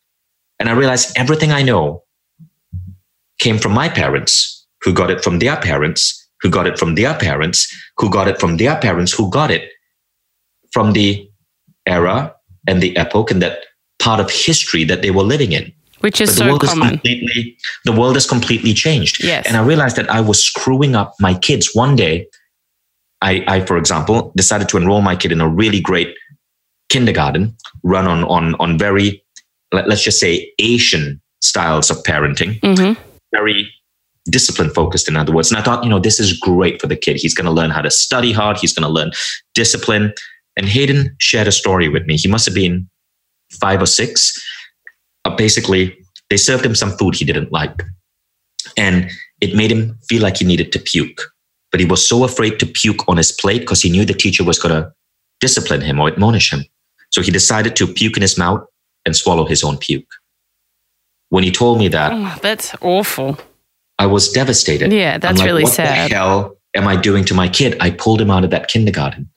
And 0.59 0.69
I 0.69 0.73
realized 0.73 1.17
everything 1.17 1.51
I 1.51 1.61
know 1.61 2.03
came 3.39 3.57
from 3.57 3.73
my 3.73 3.89
parents, 3.89 4.65
who 4.81 4.93
got 4.93 5.11
it 5.11 5.23
from 5.23 5.39
their 5.39 5.57
parents, 5.57 6.25
who 6.41 6.49
got 6.49 6.67
it 6.67 6.79
from 6.79 6.95
their 6.95 7.13
parents, 7.15 7.67
who 7.97 8.09
got 8.09 8.27
it 8.27 8.39
from 8.39 8.57
their 8.57 8.79
parents, 8.79 9.11
who 9.11 9.29
got 9.29 9.51
it 9.51 9.69
from 10.71 10.93
the 10.93 11.29
era 11.85 12.33
and 12.67 12.81
the 12.81 12.95
epoch 12.97 13.31
and 13.31 13.41
that 13.41 13.64
part 13.99 14.19
of 14.19 14.29
history 14.29 14.83
that 14.85 15.01
they 15.01 15.11
were 15.11 15.23
living 15.23 15.51
in. 15.51 15.71
Which 16.01 16.21
is 16.21 16.35
so 16.35 16.57
common. 16.59 16.87
Is 16.87 16.91
completely, 16.91 17.57
the 17.85 17.91
world 17.91 18.15
has 18.15 18.27
completely 18.27 18.73
changed. 18.73 19.23
Yes. 19.23 19.45
And 19.47 19.57
I 19.57 19.63
realized 19.63 19.95
that 19.95 20.09
I 20.09 20.21
was 20.21 20.43
screwing 20.43 20.95
up 20.95 21.15
my 21.19 21.33
kids. 21.33 21.71
One 21.73 21.95
day, 21.95 22.27
I, 23.21 23.43
I, 23.47 23.59
for 23.61 23.77
example, 23.77 24.31
decided 24.35 24.69
to 24.69 24.77
enroll 24.77 25.01
my 25.01 25.15
kid 25.15 25.31
in 25.31 25.41
a 25.41 25.47
really 25.47 25.79
great 25.79 26.15
kindergarten 26.89 27.55
run 27.83 28.07
on, 28.07 28.23
on, 28.25 28.55
on 28.55 28.77
very, 28.77 29.23
let, 29.71 29.89
us 29.89 30.03
just 30.03 30.19
say, 30.19 30.51
Asian 30.59 31.19
styles 31.41 31.89
of 31.89 31.97
parenting. 32.03 32.59
Mm-hmm. 32.59 33.01
Very 33.31 33.71
discipline 34.25 34.69
focused, 34.69 35.07
in 35.07 35.15
other 35.15 35.33
words. 35.33 35.49
And 35.49 35.57
I 35.57 35.63
thought, 35.63 35.83
you 35.83 35.89
know, 35.89 35.99
this 35.99 36.19
is 36.19 36.37
great 36.37 36.81
for 36.81 36.87
the 36.87 36.95
kid. 36.95 37.17
He's 37.17 37.33
going 37.33 37.45
to 37.45 37.51
learn 37.51 37.71
how 37.71 37.81
to 37.81 37.89
study 37.89 38.31
hard. 38.31 38.57
He's 38.57 38.73
going 38.73 38.87
to 38.87 38.93
learn 38.93 39.11
discipline. 39.53 40.13
And 40.57 40.67
Hayden 40.67 41.15
shared 41.19 41.47
a 41.47 41.51
story 41.51 41.89
with 41.89 42.05
me. 42.05 42.17
He 42.17 42.27
must 42.27 42.45
have 42.45 42.55
been 42.55 42.89
five 43.51 43.81
or 43.81 43.85
six. 43.85 44.33
Uh, 45.23 45.35
basically, 45.35 45.97
they 46.29 46.37
served 46.37 46.65
him 46.65 46.75
some 46.75 46.91
food 46.97 47.15
he 47.15 47.25
didn't 47.25 47.51
like. 47.51 47.83
And 48.77 49.09
it 49.41 49.55
made 49.55 49.71
him 49.71 49.97
feel 50.07 50.21
like 50.21 50.37
he 50.37 50.45
needed 50.45 50.71
to 50.73 50.79
puke. 50.79 51.21
But 51.71 51.79
he 51.79 51.85
was 51.85 52.07
so 52.07 52.23
afraid 52.23 52.59
to 52.59 52.65
puke 52.65 53.07
on 53.07 53.17
his 53.17 53.31
plate 53.31 53.59
because 53.59 53.81
he 53.81 53.89
knew 53.89 54.05
the 54.05 54.13
teacher 54.13 54.43
was 54.43 54.59
going 54.59 54.73
to 54.73 54.91
discipline 55.39 55.81
him 55.81 55.99
or 55.99 56.07
admonish 56.07 56.51
him. 56.51 56.63
So 57.11 57.21
he 57.21 57.31
decided 57.31 57.75
to 57.77 57.87
puke 57.87 58.17
in 58.17 58.21
his 58.21 58.37
mouth 58.37 58.65
and 59.05 59.15
swallow 59.15 59.45
his 59.45 59.63
own 59.63 59.77
puke. 59.77 60.07
When 61.29 61.43
he 61.43 61.51
told 61.51 61.79
me 61.79 61.87
that, 61.89 62.11
oh, 62.13 62.37
that's 62.41 62.73
awful. 62.81 63.37
I 63.99 64.05
was 64.05 64.31
devastated. 64.31 64.91
Yeah, 64.91 65.17
that's 65.17 65.39
like, 65.39 65.45
really 65.45 65.63
what 65.63 65.73
sad. 65.73 66.03
What 66.03 66.09
the 66.09 66.15
hell 66.15 66.57
am 66.75 66.87
I 66.87 66.95
doing 66.95 67.25
to 67.25 67.33
my 67.33 67.47
kid? 67.47 67.77
I 67.79 67.91
pulled 67.91 68.21
him 68.21 68.29
out 68.29 68.43
of 68.43 68.51
that 68.51 68.67
kindergarten. 68.67 69.29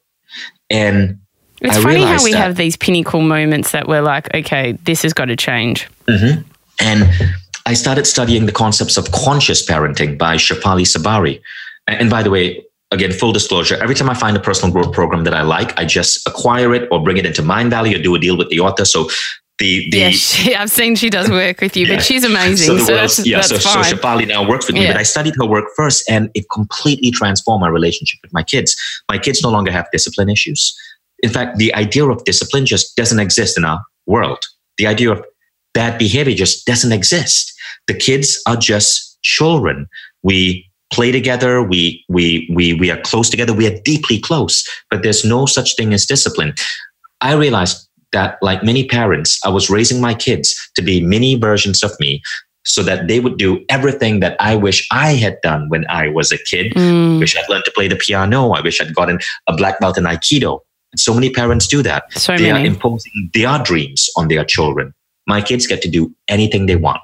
And 0.71 1.21
it's 1.61 1.77
I 1.77 1.83
funny 1.83 2.03
how 2.03 2.23
we 2.23 2.33
that, 2.33 2.39
have 2.39 2.57
these 2.57 2.77
pinnacle 2.77 3.21
moments 3.21 3.73
that 3.73 3.89
we're 3.89 4.03
like, 4.03 4.33
okay, 4.35 4.73
this 4.85 5.03
has 5.03 5.13
got 5.13 5.27
to 5.27 5.37
change. 5.37 5.89
Mm-hmm. 6.07 6.43
And 6.81 7.37
I 7.67 7.75
started 7.75 8.07
studying 8.07 8.47
the 8.47 8.53
concepts 8.53 8.97
of 8.97 9.11
conscious 9.11 9.65
parenting 9.67 10.17
by 10.17 10.37
Shefali 10.37 10.87
Tsabary. 10.87 11.41
And 11.87 12.09
by 12.09 12.23
the 12.23 12.31
way, 12.31 12.65
again, 12.93 13.13
full 13.13 13.33
disclosure, 13.33 13.77
every 13.83 13.95
time 13.95 14.09
I 14.09 14.15
find 14.15 14.37
a 14.37 14.41
personal 14.41 14.73
growth 14.73 14.93
program 14.93 15.25
that 15.25 15.35
I 15.35 15.43
like, 15.43 15.79
I 15.79 15.85
just 15.85 16.27
acquire 16.29 16.75
it 16.75 16.89
or 16.93 17.03
bring 17.03 17.17
it 17.17 17.27
into 17.27 17.43
Mindvalley 17.43 17.99
or 17.99 18.03
do 18.03 18.15
a 18.15 18.19
deal 18.19 18.39
with 18.39 18.49
the 18.51 18.61
author. 18.61 18.85
So 18.85 19.09
the, 19.59 19.91
the 19.91 19.99
yeah, 19.99 20.11
she, 20.13 20.55
I've 20.55 20.71
seen 20.71 20.95
she 20.95 21.11
does 21.11 21.29
work 21.29 21.61
with 21.61 21.77
you, 21.77 21.87
yeah. 21.87 21.97
but 21.97 22.05
she's 22.05 22.23
amazing. 22.23 22.79
So, 22.79 22.85
so 22.85 22.95
that's, 22.95 23.27
yeah, 23.27 23.41
so, 23.41 23.59
fine. 23.59 23.83
so 23.85 23.97
Shefali 23.97 24.29
now 24.29 24.49
works 24.49 24.69
with 24.69 24.75
me, 24.75 24.85
yeah. 24.85 24.93
but 24.93 25.01
I 25.01 25.03
studied 25.03 25.35
her 25.41 25.47
work 25.47 25.65
first 25.77 26.09
and 26.09 26.31
it 26.35 26.47
completely 26.53 27.11
transformed 27.11 27.63
my 27.63 27.69
relationship 27.69 28.21
with 28.23 28.33
my 28.33 28.45
kids. 28.45 28.77
My 29.11 29.19
kids 29.19 29.43
no 29.43 29.51
longer 29.51 29.73
have 29.73 29.89
discipline 29.91 30.31
issues 30.31 30.77
in 31.23 31.31
fact, 31.31 31.59
the 31.59 31.75
idea 31.75 32.07
of 32.07 32.25
discipline 32.25 32.67
just 32.67 32.97
doesn't 32.97 33.19
exist 33.19 33.59
in 33.59 33.65
our 33.65 33.81
world. 34.07 34.45
The 34.79 34.87
idea 34.87 35.11
of 35.11 35.25
bad 35.75 35.99
behavior 35.99 36.35
just 36.35 36.67
doesn't 36.67 36.93
exist. 36.93 37.53
The 37.87 37.95
kids 37.95 38.41
are 38.47 38.57
just 38.57 39.19
children. 39.23 39.87
We 40.23 40.69
play 40.93 41.13
together. 41.13 41.63
We, 41.63 42.05
we, 42.09 42.49
we, 42.55 42.75
we 42.75 42.91
are 42.91 43.01
close 43.01 43.29
together. 43.29 43.53
We 43.53 43.67
are 43.67 43.79
deeply 43.85 44.19
close, 44.19 44.65
but 44.91 45.03
there's 45.03 45.25
no 45.25 45.47
such 45.47 45.77
thing 45.77 45.93
as 45.93 46.07
discipline. 46.07 46.55
I 47.21 47.35
realized 47.35 47.89
that 48.13 48.39
like 48.41 48.63
many 48.63 48.87
parents, 48.87 49.39
I 49.45 49.51
was 49.51 49.69
raising 49.69 50.01
my 50.01 50.15
kids 50.15 50.57
to 50.77 50.83
be 50.83 51.05
mini 51.05 51.35
versions 51.35 51.83
of 51.83 51.93
me 52.01 52.23
so 52.65 52.83
that 52.83 53.09
they 53.09 53.21
would 53.21 53.39
do 53.39 53.65
everything 53.69 54.21
that 54.21 54.37
I 54.41 54.55
wish 54.55 54.87
I 54.91 55.13
had 55.13 55.39
done 55.43 55.69
when 55.69 55.87
I 55.89 56.09
was 56.09 56.33
a 56.33 56.39
kid. 56.39 56.73
Mm. 56.75 57.19
Wish 57.19 57.37
I'd 57.37 57.49
learned 57.49 57.65
to 57.65 57.73
play 57.73 57.89
the 57.89 57.97
piano. 57.97 58.51
I 58.51 58.61
wish 58.61 58.81
I'd 58.81 58.95
gotten 58.95 59.19
a 59.47 59.57
black 59.57 59.81
belt 59.81 59.99
in 59.99 60.05
Aikido. 60.05 60.61
So 60.97 61.15
many 61.15 61.31
parents 61.31 61.67
do 61.67 61.83
that. 61.83 62.13
So 62.15 62.37
they 62.37 62.51
many. 62.53 62.65
are 62.65 62.67
imposing 62.67 63.31
their 63.35 63.59
dreams 63.59 64.09
on 64.17 64.29
their 64.29 64.45
children. 64.45 64.95
My 65.27 65.43
kids 65.43 65.67
get 65.67 65.83
to 65.83 65.91
do 65.91 66.15
anything 66.29 66.67
they 66.67 66.77
want. 66.77 67.01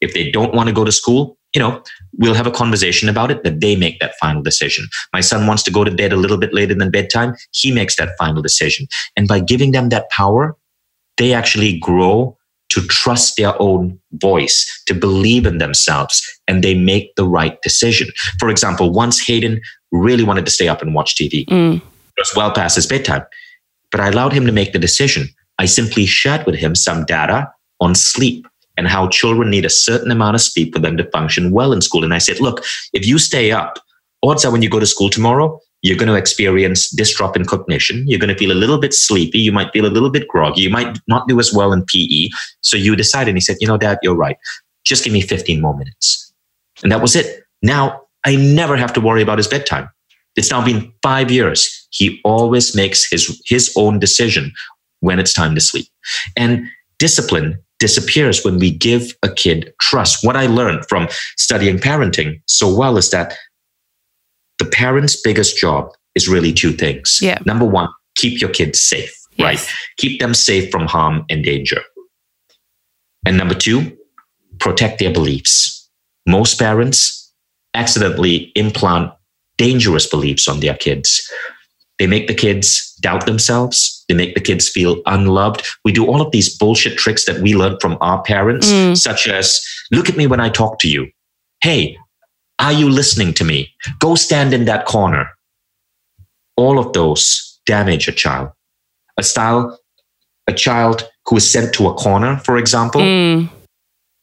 If 0.00 0.14
they 0.14 0.30
don't 0.30 0.54
want 0.54 0.68
to 0.68 0.74
go 0.74 0.84
to 0.84 0.92
school, 0.92 1.38
you 1.54 1.60
know, 1.60 1.82
we'll 2.18 2.34
have 2.34 2.46
a 2.46 2.50
conversation 2.50 3.08
about 3.08 3.30
it, 3.30 3.44
that 3.44 3.60
they 3.60 3.76
make 3.76 4.00
that 4.00 4.14
final 4.20 4.42
decision. 4.42 4.86
My 5.12 5.20
son 5.20 5.46
wants 5.46 5.62
to 5.64 5.70
go 5.70 5.84
to 5.84 5.90
bed 5.90 6.12
a 6.12 6.16
little 6.16 6.38
bit 6.38 6.52
later 6.52 6.74
than 6.74 6.90
bedtime. 6.90 7.34
He 7.52 7.72
makes 7.72 7.96
that 7.96 8.10
final 8.18 8.42
decision. 8.42 8.86
And 9.16 9.28
by 9.28 9.40
giving 9.40 9.72
them 9.72 9.90
that 9.90 10.10
power, 10.10 10.56
they 11.18 11.32
actually 11.32 11.78
grow 11.78 12.36
to 12.70 12.80
trust 12.86 13.36
their 13.36 13.60
own 13.60 13.98
voice, 14.12 14.82
to 14.86 14.94
believe 14.94 15.44
in 15.44 15.58
themselves, 15.58 16.22
and 16.48 16.64
they 16.64 16.74
make 16.74 17.14
the 17.16 17.26
right 17.26 17.60
decision. 17.60 18.08
For 18.38 18.48
example, 18.48 18.90
once 18.90 19.20
Hayden 19.20 19.60
really 19.90 20.24
wanted 20.24 20.46
to 20.46 20.50
stay 20.50 20.68
up 20.68 20.80
and 20.80 20.94
watch 20.94 21.16
TV. 21.16 21.44
Mm 21.46 21.82
was 22.22 22.36
well 22.36 22.52
past 22.52 22.76
his 22.76 22.86
bedtime. 22.86 23.24
But 23.90 24.00
I 24.00 24.08
allowed 24.08 24.32
him 24.32 24.46
to 24.46 24.52
make 24.52 24.72
the 24.72 24.78
decision. 24.78 25.28
I 25.58 25.66
simply 25.66 26.06
shared 26.06 26.46
with 26.46 26.54
him 26.54 26.74
some 26.74 27.04
data 27.04 27.52
on 27.80 27.94
sleep 27.94 28.46
and 28.76 28.88
how 28.88 29.08
children 29.08 29.50
need 29.50 29.64
a 29.64 29.70
certain 29.70 30.10
amount 30.10 30.34
of 30.34 30.40
sleep 30.40 30.72
for 30.72 30.80
them 30.80 30.96
to 30.96 31.10
function 31.10 31.50
well 31.50 31.72
in 31.72 31.82
school. 31.82 32.04
And 32.04 32.14
I 32.14 32.18
said, 32.18 32.40
look, 32.40 32.64
if 32.92 33.06
you 33.06 33.18
stay 33.18 33.52
up, 33.52 33.78
odds 34.22 34.44
are 34.44 34.52
when 34.52 34.62
you 34.62 34.70
go 34.70 34.80
to 34.80 34.86
school 34.86 35.10
tomorrow, 35.10 35.60
you're 35.82 35.98
going 35.98 36.08
to 36.08 36.14
experience 36.14 36.90
this 36.90 37.14
drop 37.14 37.36
in 37.36 37.44
cognition. 37.44 38.04
You're 38.06 38.20
going 38.20 38.32
to 38.32 38.38
feel 38.38 38.52
a 38.52 38.54
little 38.54 38.78
bit 38.78 38.94
sleepy. 38.94 39.40
You 39.40 39.52
might 39.52 39.72
feel 39.72 39.84
a 39.84 39.88
little 39.88 40.10
bit 40.10 40.28
groggy. 40.28 40.62
You 40.62 40.70
might 40.70 40.98
not 41.08 41.26
do 41.28 41.38
as 41.40 41.52
well 41.52 41.72
in 41.72 41.84
PE. 41.84 42.28
So 42.60 42.76
you 42.76 42.94
decided, 42.94 43.30
and 43.30 43.36
he 43.36 43.40
said, 43.40 43.56
you 43.60 43.66
know, 43.66 43.76
dad, 43.76 43.98
you're 44.02 44.14
right. 44.14 44.36
Just 44.84 45.04
give 45.04 45.12
me 45.12 45.20
15 45.20 45.60
more 45.60 45.76
minutes. 45.76 46.32
And 46.82 46.92
that 46.92 47.02
was 47.02 47.16
it. 47.16 47.44
Now 47.62 48.02
I 48.24 48.36
never 48.36 48.76
have 48.76 48.92
to 48.94 49.00
worry 49.00 49.22
about 49.22 49.38
his 49.38 49.48
bedtime. 49.48 49.90
It's 50.36 50.50
now 50.50 50.64
been 50.64 50.92
five 51.02 51.30
years. 51.30 51.86
He 51.90 52.20
always 52.24 52.74
makes 52.74 53.10
his, 53.10 53.40
his 53.46 53.72
own 53.76 53.98
decision 53.98 54.52
when 55.00 55.18
it's 55.18 55.34
time 55.34 55.54
to 55.54 55.60
sleep. 55.60 55.86
And 56.36 56.66
discipline 56.98 57.58
disappears 57.78 58.44
when 58.44 58.58
we 58.58 58.70
give 58.70 59.12
a 59.22 59.28
kid 59.28 59.74
trust. 59.80 60.24
What 60.24 60.36
I 60.36 60.46
learned 60.46 60.86
from 60.88 61.08
studying 61.36 61.78
parenting 61.78 62.40
so 62.46 62.74
well 62.74 62.96
is 62.96 63.10
that 63.10 63.34
the 64.58 64.64
parent's 64.64 65.20
biggest 65.20 65.56
job 65.58 65.90
is 66.14 66.28
really 66.28 66.52
two 66.52 66.72
things. 66.72 67.18
Yeah. 67.20 67.38
Number 67.44 67.64
one, 67.64 67.88
keep 68.16 68.40
your 68.40 68.50
kids 68.50 68.80
safe, 68.80 69.12
yes. 69.34 69.44
right? 69.44 69.74
Keep 69.96 70.20
them 70.20 70.34
safe 70.34 70.70
from 70.70 70.86
harm 70.86 71.24
and 71.28 71.44
danger. 71.44 71.82
And 73.26 73.36
number 73.36 73.54
two, 73.54 73.96
protect 74.60 74.98
their 74.98 75.12
beliefs. 75.12 75.90
Most 76.26 76.58
parents 76.58 77.32
accidentally 77.74 78.52
implant 78.54 79.12
dangerous 79.58 80.06
beliefs 80.06 80.48
on 80.48 80.60
their 80.60 80.74
kids. 80.74 81.30
They 81.98 82.06
make 82.06 82.26
the 82.26 82.34
kids 82.34 82.94
doubt 83.00 83.26
themselves. 83.26 84.04
They 84.08 84.14
make 84.14 84.34
the 84.34 84.40
kids 84.40 84.68
feel 84.68 85.00
unloved. 85.06 85.64
We 85.84 85.92
do 85.92 86.06
all 86.06 86.20
of 86.20 86.32
these 86.32 86.56
bullshit 86.56 86.98
tricks 86.98 87.26
that 87.26 87.40
we 87.40 87.54
learned 87.54 87.80
from 87.80 87.96
our 88.00 88.22
parents, 88.22 88.70
mm. 88.70 88.96
such 88.96 89.28
as 89.28 89.64
look 89.90 90.08
at 90.08 90.16
me 90.16 90.26
when 90.26 90.40
I 90.40 90.48
talk 90.48 90.78
to 90.80 90.88
you. 90.88 91.08
Hey, 91.60 91.96
are 92.58 92.72
you 92.72 92.88
listening 92.88 93.34
to 93.34 93.44
me? 93.44 93.72
Go 93.98 94.14
stand 94.14 94.52
in 94.52 94.64
that 94.64 94.86
corner. 94.86 95.28
All 96.56 96.78
of 96.78 96.92
those 96.92 97.60
damage 97.66 98.08
a 98.08 98.12
child. 98.12 98.50
A 99.16 99.22
style, 99.22 99.78
a 100.46 100.52
child 100.52 101.08
who 101.26 101.36
is 101.36 101.50
sent 101.50 101.74
to 101.74 101.88
a 101.88 101.94
corner, 101.94 102.38
for 102.38 102.56
example, 102.56 103.00
mm. 103.00 103.48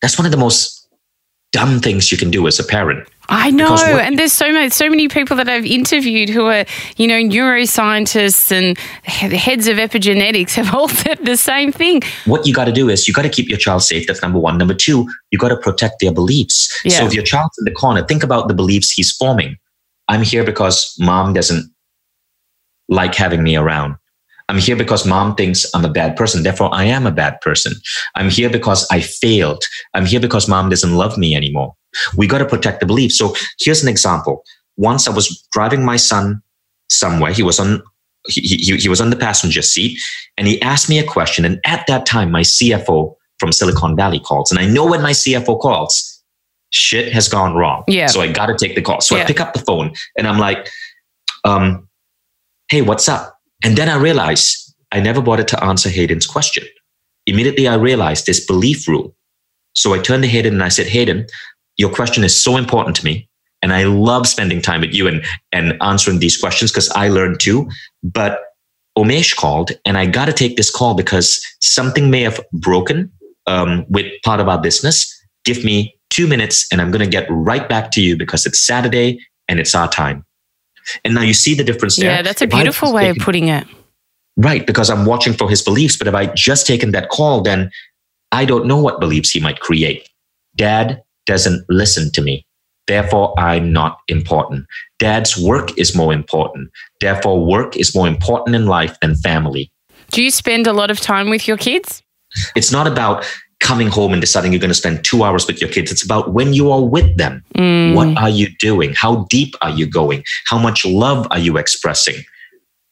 that's 0.01 0.17
one 0.17 0.25
of 0.25 0.31
the 0.31 0.37
most 0.37 0.87
dumb 1.51 1.79
things 1.79 2.11
you 2.11 2.17
can 2.17 2.31
do 2.31 2.47
as 2.47 2.59
a 2.59 2.63
parent. 2.63 3.07
I 3.29 3.51
know, 3.51 3.75
and 3.75 4.17
there's 4.17 4.33
so 4.33 4.51
many, 4.51 4.69
so 4.71 4.89
many 4.89 5.07
people 5.07 5.37
that 5.37 5.47
I've 5.47 5.65
interviewed 5.65 6.29
who 6.29 6.47
are, 6.47 6.65
you 6.97 7.07
know, 7.07 7.19
neuroscientists 7.19 8.51
and 8.51 8.77
heads 9.03 9.67
of 9.67 9.77
epigenetics 9.77 10.55
have 10.55 10.73
all 10.75 10.89
said 10.89 11.19
the 11.23 11.37
same 11.37 11.71
thing. 11.71 12.01
What 12.25 12.47
you 12.47 12.53
got 12.53 12.65
to 12.65 12.71
do 12.71 12.89
is 12.89 13.07
you 13.07 13.13
got 13.13 13.21
to 13.21 13.29
keep 13.29 13.47
your 13.47 13.59
child 13.59 13.83
safe. 13.83 14.07
That's 14.07 14.21
number 14.21 14.39
one. 14.39 14.57
Number 14.57 14.73
two, 14.73 15.07
you 15.29 15.37
got 15.37 15.49
to 15.49 15.57
protect 15.57 15.99
their 16.01 16.11
beliefs. 16.11 16.81
Yeah. 16.83 16.99
So 16.99 17.05
if 17.05 17.13
your 17.13 17.23
child's 17.23 17.57
in 17.59 17.65
the 17.65 17.71
corner, 17.71 18.03
think 18.03 18.23
about 18.23 18.47
the 18.47 18.55
beliefs 18.55 18.91
he's 18.91 19.11
forming. 19.11 19.57
I'm 20.07 20.23
here 20.23 20.43
because 20.43 20.95
mom 20.99 21.33
doesn't 21.33 21.71
like 22.87 23.13
having 23.13 23.43
me 23.43 23.55
around. 23.55 23.95
I'm 24.49 24.57
here 24.57 24.75
because 24.75 25.05
mom 25.05 25.35
thinks 25.35 25.63
I'm 25.75 25.85
a 25.85 25.89
bad 25.89 26.15
person. 26.15 26.41
Therefore, 26.41 26.73
I 26.73 26.85
am 26.85 27.05
a 27.05 27.11
bad 27.11 27.39
person. 27.41 27.73
I'm 28.15 28.31
here 28.31 28.49
because 28.49 28.87
I 28.89 29.01
failed. 29.01 29.63
I'm 29.93 30.07
here 30.07 30.19
because 30.19 30.47
mom 30.47 30.69
doesn't 30.69 30.95
love 30.95 31.19
me 31.19 31.35
anymore. 31.35 31.75
We 32.15 32.27
got 32.27 32.39
to 32.39 32.45
protect 32.45 32.79
the 32.79 32.85
belief. 32.85 33.11
So 33.11 33.35
here's 33.59 33.81
an 33.83 33.89
example. 33.89 34.43
Once 34.77 35.07
I 35.07 35.11
was 35.11 35.45
driving 35.51 35.83
my 35.83 35.97
son 35.97 36.41
somewhere. 36.89 37.31
He 37.31 37.43
was 37.43 37.59
on 37.59 37.81
he, 38.27 38.41
he, 38.41 38.75
he 38.75 38.89
was 38.89 38.99
on 38.99 39.11
the 39.11 39.15
passenger 39.15 39.61
seat 39.61 39.97
and 40.37 40.45
he 40.45 40.61
asked 40.61 40.89
me 40.89 40.99
a 40.99 41.03
question. 41.03 41.45
And 41.45 41.59
at 41.65 41.87
that 41.87 42.05
time, 42.05 42.31
my 42.31 42.41
CFO 42.41 43.15
from 43.39 43.51
Silicon 43.53 43.95
Valley 43.95 44.19
calls. 44.19 44.51
And 44.51 44.59
I 44.59 44.67
know 44.67 44.85
when 44.85 45.01
my 45.01 45.11
CFO 45.11 45.59
calls, 45.59 46.21
shit 46.71 47.13
has 47.13 47.29
gone 47.29 47.55
wrong. 47.55 47.85
Yeah. 47.87 48.07
So 48.07 48.19
I 48.19 48.29
got 48.31 48.47
to 48.47 48.55
take 48.55 48.75
the 48.75 48.81
call. 48.81 48.99
So 48.99 49.15
yeah. 49.15 49.23
I 49.23 49.25
pick 49.25 49.39
up 49.39 49.53
the 49.53 49.59
phone 49.59 49.93
and 50.17 50.27
I'm 50.27 50.37
like, 50.37 50.67
um, 51.45 51.87
hey, 52.69 52.81
what's 52.81 53.07
up? 53.07 53.39
And 53.63 53.77
then 53.77 53.87
I 53.87 53.95
realized 53.95 54.75
I 54.91 54.99
never 54.99 55.21
bothered 55.21 55.47
to 55.49 55.63
answer 55.63 55.89
Hayden's 55.89 56.27
question. 56.27 56.65
Immediately 57.25 57.67
I 57.67 57.75
realized 57.75 58.25
this 58.25 58.45
belief 58.45 58.87
rule. 58.87 59.15
So 59.75 59.93
I 59.93 59.99
turned 59.99 60.23
to 60.23 60.29
Hayden 60.29 60.55
and 60.55 60.63
I 60.63 60.69
said, 60.69 60.87
Hayden, 60.87 61.25
your 61.79 61.89
question 61.89 62.23
is 62.23 62.39
so 62.39 62.57
important 62.57 62.95
to 62.97 63.05
me. 63.05 63.27
And 63.63 63.73
I 63.73 63.83
love 63.83 64.27
spending 64.27 64.61
time 64.61 64.81
with 64.81 64.93
you 64.93 65.07
and, 65.07 65.25
and 65.51 65.75
answering 65.81 66.19
these 66.19 66.37
questions 66.37 66.71
because 66.71 66.89
I 66.89 67.07
learned 67.07 67.39
too. 67.39 67.69
But 68.03 68.39
Omesh 68.97 69.35
called 69.35 69.71
and 69.85 69.97
I 69.97 70.05
got 70.05 70.25
to 70.25 70.33
take 70.33 70.57
this 70.57 70.69
call 70.69 70.93
because 70.93 71.41
something 71.61 72.11
may 72.11 72.21
have 72.21 72.39
broken 72.53 73.11
um, 73.47 73.85
with 73.89 74.11
part 74.23 74.39
of 74.39 74.47
our 74.49 74.61
business. 74.61 75.07
Give 75.45 75.63
me 75.63 75.95
two 76.09 76.27
minutes 76.27 76.67
and 76.71 76.81
I'm 76.81 76.91
going 76.91 77.03
to 77.03 77.09
get 77.09 77.27
right 77.29 77.67
back 77.67 77.91
to 77.91 78.01
you 78.01 78.17
because 78.17 78.45
it's 78.45 78.65
Saturday 78.65 79.19
and 79.47 79.59
it's 79.59 79.73
our 79.73 79.87
time. 79.87 80.25
And 81.05 81.13
now 81.13 81.21
you 81.21 81.33
see 81.33 81.53
the 81.53 81.63
difference 81.63 81.95
there. 81.95 82.11
Yeah, 82.11 82.21
that's 82.21 82.41
a 82.41 82.47
beautiful 82.47 82.93
way 82.93 83.03
taken, 83.03 83.21
of 83.21 83.25
putting 83.25 83.47
it. 83.47 83.65
Right, 84.37 84.65
because 84.65 84.89
I'm 84.89 85.05
watching 85.05 85.33
for 85.33 85.49
his 85.49 85.61
beliefs. 85.61 85.97
But 85.97 86.07
if 86.07 86.15
I 86.15 86.27
just 86.27 86.67
taken 86.67 86.91
that 86.91 87.09
call, 87.09 87.41
then 87.41 87.71
I 88.31 88.45
don't 88.45 88.65
know 88.65 88.81
what 88.81 88.99
beliefs 88.99 89.31
he 89.31 89.39
might 89.39 89.59
create. 89.59 90.09
Dad 90.55 91.01
doesn't 91.29 91.63
listen 91.69 92.11
to 92.11 92.21
me. 92.21 92.43
Therefore, 92.87 93.39
I'm 93.39 93.71
not 93.71 93.99
important. 94.07 94.65
Dad's 94.97 95.37
work 95.37 95.77
is 95.77 95.95
more 95.95 96.11
important. 96.11 96.71
Therefore, 96.99 97.45
work 97.45 97.77
is 97.77 97.93
more 97.93 98.07
important 98.07 98.55
in 98.55 98.65
life 98.65 98.99
than 98.99 99.15
family. 99.15 99.71
Do 100.09 100.23
you 100.23 100.31
spend 100.31 100.65
a 100.65 100.73
lot 100.73 100.89
of 100.89 100.99
time 100.99 101.29
with 101.29 101.47
your 101.47 101.55
kids? 101.55 102.01
It's 102.55 102.71
not 102.71 102.87
about 102.87 103.25
coming 103.59 103.89
home 103.89 104.11
and 104.11 104.19
deciding 104.19 104.51
you're 104.51 104.59
going 104.59 104.69
to 104.69 104.83
spend 104.85 105.03
two 105.03 105.23
hours 105.23 105.45
with 105.45 105.61
your 105.61 105.69
kids. 105.69 105.91
It's 105.91 106.03
about 106.03 106.33
when 106.33 106.53
you 106.53 106.71
are 106.71 106.83
with 106.83 107.15
them. 107.17 107.43
Mm. 107.53 107.93
What 107.93 108.17
are 108.17 108.29
you 108.29 108.47
doing? 108.59 108.95
How 108.95 109.27
deep 109.29 109.53
are 109.61 109.69
you 109.69 109.85
going? 109.85 110.23
How 110.47 110.57
much 110.57 110.83
love 110.83 111.27
are 111.29 111.39
you 111.39 111.57
expressing? 111.57 112.23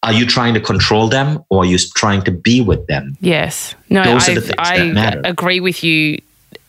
Are 0.03 0.13
you 0.13 0.27
trying 0.27 0.53
to 0.53 0.59
control 0.59 1.07
them 1.07 1.43
or 1.49 1.63
are 1.63 1.65
you 1.65 1.79
trying 1.95 2.21
to 2.23 2.31
be 2.31 2.61
with 2.61 2.85
them? 2.85 3.17
Yes. 3.19 3.73
No, 3.89 4.03
I, 4.03 4.37
I 4.59 5.21
agree 5.23 5.59
with 5.59 5.83
you 5.83 6.19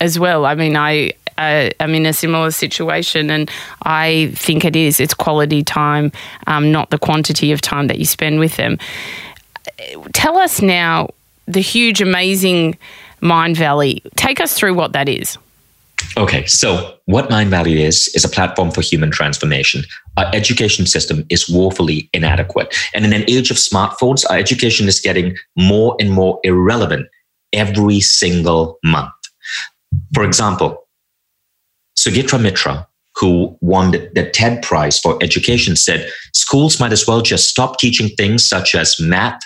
as 0.00 0.18
well. 0.18 0.46
I 0.46 0.54
mean, 0.54 0.76
I 0.76 1.12
uh, 1.38 1.70
I'm 1.80 1.94
in 1.94 2.04
a 2.04 2.12
similar 2.12 2.50
situation, 2.50 3.30
and 3.30 3.50
I 3.84 4.32
think 4.34 4.64
it 4.64 4.76
is. 4.76 5.00
It's 5.00 5.14
quality 5.14 5.62
time, 5.62 6.12
um, 6.46 6.70
not 6.70 6.90
the 6.90 6.98
quantity 6.98 7.52
of 7.52 7.60
time 7.60 7.86
that 7.86 7.98
you 7.98 8.04
spend 8.04 8.40
with 8.40 8.56
them. 8.56 8.78
Tell 10.12 10.36
us 10.36 10.60
now 10.60 11.08
the 11.46 11.60
huge, 11.60 12.02
amazing 12.02 12.76
Mindvalley. 13.22 14.02
Take 14.16 14.40
us 14.40 14.54
through 14.54 14.74
what 14.74 14.92
that 14.92 15.08
is. 15.08 15.38
Okay, 16.16 16.46
so 16.46 16.94
what 17.06 17.28
Mindvalley 17.28 17.76
is, 17.76 18.08
is 18.14 18.24
a 18.24 18.28
platform 18.28 18.70
for 18.70 18.82
human 18.82 19.10
transformation. 19.10 19.82
Our 20.16 20.30
education 20.32 20.86
system 20.86 21.24
is 21.28 21.48
woefully 21.48 22.08
inadequate. 22.12 22.74
And 22.94 23.04
in 23.04 23.12
an 23.12 23.24
age 23.28 23.50
of 23.50 23.56
smartphones, 23.56 24.24
our 24.30 24.36
education 24.36 24.86
is 24.88 25.00
getting 25.00 25.36
more 25.56 25.96
and 25.98 26.10
more 26.10 26.40
irrelevant 26.44 27.08
every 27.52 28.00
single 28.00 28.78
month. 28.84 29.10
For 30.14 30.24
example, 30.24 30.87
Sugata 32.08 32.40
Mitra, 32.40 32.86
who 33.16 33.56
won 33.60 33.90
the, 33.90 34.30
TED 34.32 34.62
Prize 34.62 34.98
for 34.98 35.18
Education, 35.22 35.76
said 35.76 36.10
schools 36.34 36.80
might 36.80 36.92
as 36.92 37.06
well 37.06 37.20
just 37.20 37.48
stop 37.48 37.78
teaching 37.78 38.08
things 38.16 38.48
such 38.48 38.74
as 38.74 38.98
math 38.98 39.40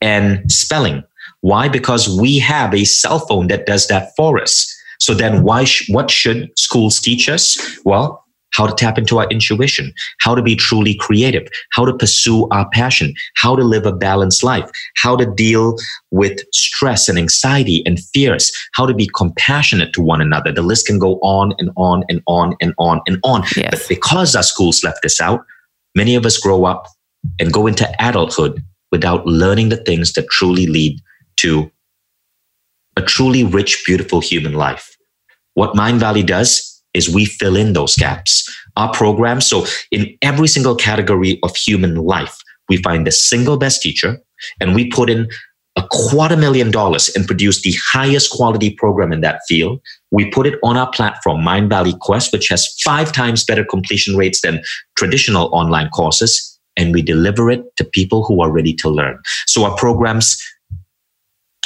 and 0.00 0.50
spelling. 0.50 1.02
Why? 1.40 1.68
Because 1.68 2.08
we 2.20 2.38
have 2.38 2.74
a 2.74 2.84
cell 2.84 3.18
phone 3.18 3.48
that 3.48 3.66
does 3.66 3.88
that 3.88 4.12
for 4.16 4.40
us. 4.40 4.72
So 5.00 5.14
then 5.14 5.42
why 5.42 5.64
sh- 5.64 5.88
what 5.88 6.10
should 6.10 6.50
schools 6.56 7.00
teach 7.00 7.28
us? 7.28 7.58
Well, 7.84 8.24
how 8.52 8.66
to 8.66 8.74
tap 8.74 8.98
into 8.98 9.18
our 9.18 9.28
intuition, 9.28 9.92
how 10.20 10.34
to 10.34 10.42
be 10.42 10.56
truly 10.56 10.94
creative, 10.94 11.46
how 11.72 11.84
to 11.84 11.94
pursue 11.94 12.48
our 12.50 12.68
passion, 12.70 13.14
how 13.36 13.56
to 13.56 13.64
live 13.64 13.86
a 13.86 13.92
balanced 13.92 14.42
life, 14.42 14.70
how 14.96 15.16
to 15.16 15.26
deal 15.26 15.76
with 16.10 16.40
stress 16.52 17.08
and 17.08 17.18
anxiety 17.18 17.82
and 17.86 18.00
fears, 18.00 18.52
how 18.74 18.86
to 18.86 18.94
be 18.94 19.08
compassionate 19.16 19.92
to 19.92 20.00
one 20.02 20.20
another. 20.20 20.52
The 20.52 20.62
list 20.62 20.86
can 20.86 20.98
go 20.98 21.18
on 21.22 21.54
and 21.58 21.70
on 21.76 22.04
and 22.08 22.22
on 22.26 22.56
and 22.60 22.74
on 22.78 23.00
and 23.06 23.18
on. 23.22 23.42
Yes. 23.56 23.70
But 23.70 23.88
because 23.88 24.34
our 24.34 24.42
schools 24.42 24.82
left 24.84 25.02
this 25.02 25.20
out, 25.20 25.44
many 25.94 26.14
of 26.14 26.26
us 26.26 26.38
grow 26.38 26.64
up 26.64 26.86
and 27.38 27.52
go 27.52 27.66
into 27.66 27.88
adulthood 28.00 28.62
without 28.90 29.24
learning 29.26 29.68
the 29.68 29.76
things 29.76 30.12
that 30.14 30.28
truly 30.30 30.66
lead 30.66 30.98
to 31.36 31.70
a 32.96 33.02
truly 33.02 33.44
rich, 33.44 33.82
beautiful 33.86 34.20
human 34.20 34.54
life. 34.54 34.96
What 35.54 35.74
Mindvalley 35.74 36.26
does 36.26 36.69
is 36.94 37.08
we 37.08 37.24
fill 37.24 37.56
in 37.56 37.72
those 37.72 37.96
gaps. 37.96 38.48
Our 38.76 38.92
program, 38.92 39.40
so 39.40 39.66
in 39.90 40.16
every 40.22 40.48
single 40.48 40.74
category 40.74 41.38
of 41.42 41.56
human 41.56 41.96
life, 41.96 42.36
we 42.68 42.78
find 42.78 43.06
the 43.06 43.12
single 43.12 43.56
best 43.56 43.82
teacher 43.82 44.20
and 44.60 44.74
we 44.74 44.88
put 44.88 45.10
in 45.10 45.28
a 45.76 45.86
quarter 45.90 46.36
million 46.36 46.70
dollars 46.70 47.08
and 47.14 47.26
produce 47.26 47.62
the 47.62 47.74
highest 47.92 48.30
quality 48.30 48.70
program 48.70 49.12
in 49.12 49.20
that 49.20 49.40
field. 49.48 49.80
We 50.10 50.30
put 50.30 50.46
it 50.46 50.58
on 50.64 50.76
our 50.76 50.90
platform, 50.90 51.42
Mindvalley 51.42 51.98
Quest, 52.00 52.32
which 52.32 52.48
has 52.48 52.68
five 52.84 53.12
times 53.12 53.44
better 53.44 53.64
completion 53.64 54.16
rates 54.16 54.40
than 54.40 54.62
traditional 54.96 55.48
online 55.54 55.88
courses, 55.90 56.58
and 56.76 56.92
we 56.92 57.02
deliver 57.02 57.50
it 57.50 57.64
to 57.76 57.84
people 57.84 58.24
who 58.24 58.42
are 58.42 58.50
ready 58.50 58.74
to 58.74 58.88
learn. 58.88 59.18
So 59.46 59.64
our 59.64 59.76
programs 59.76 60.36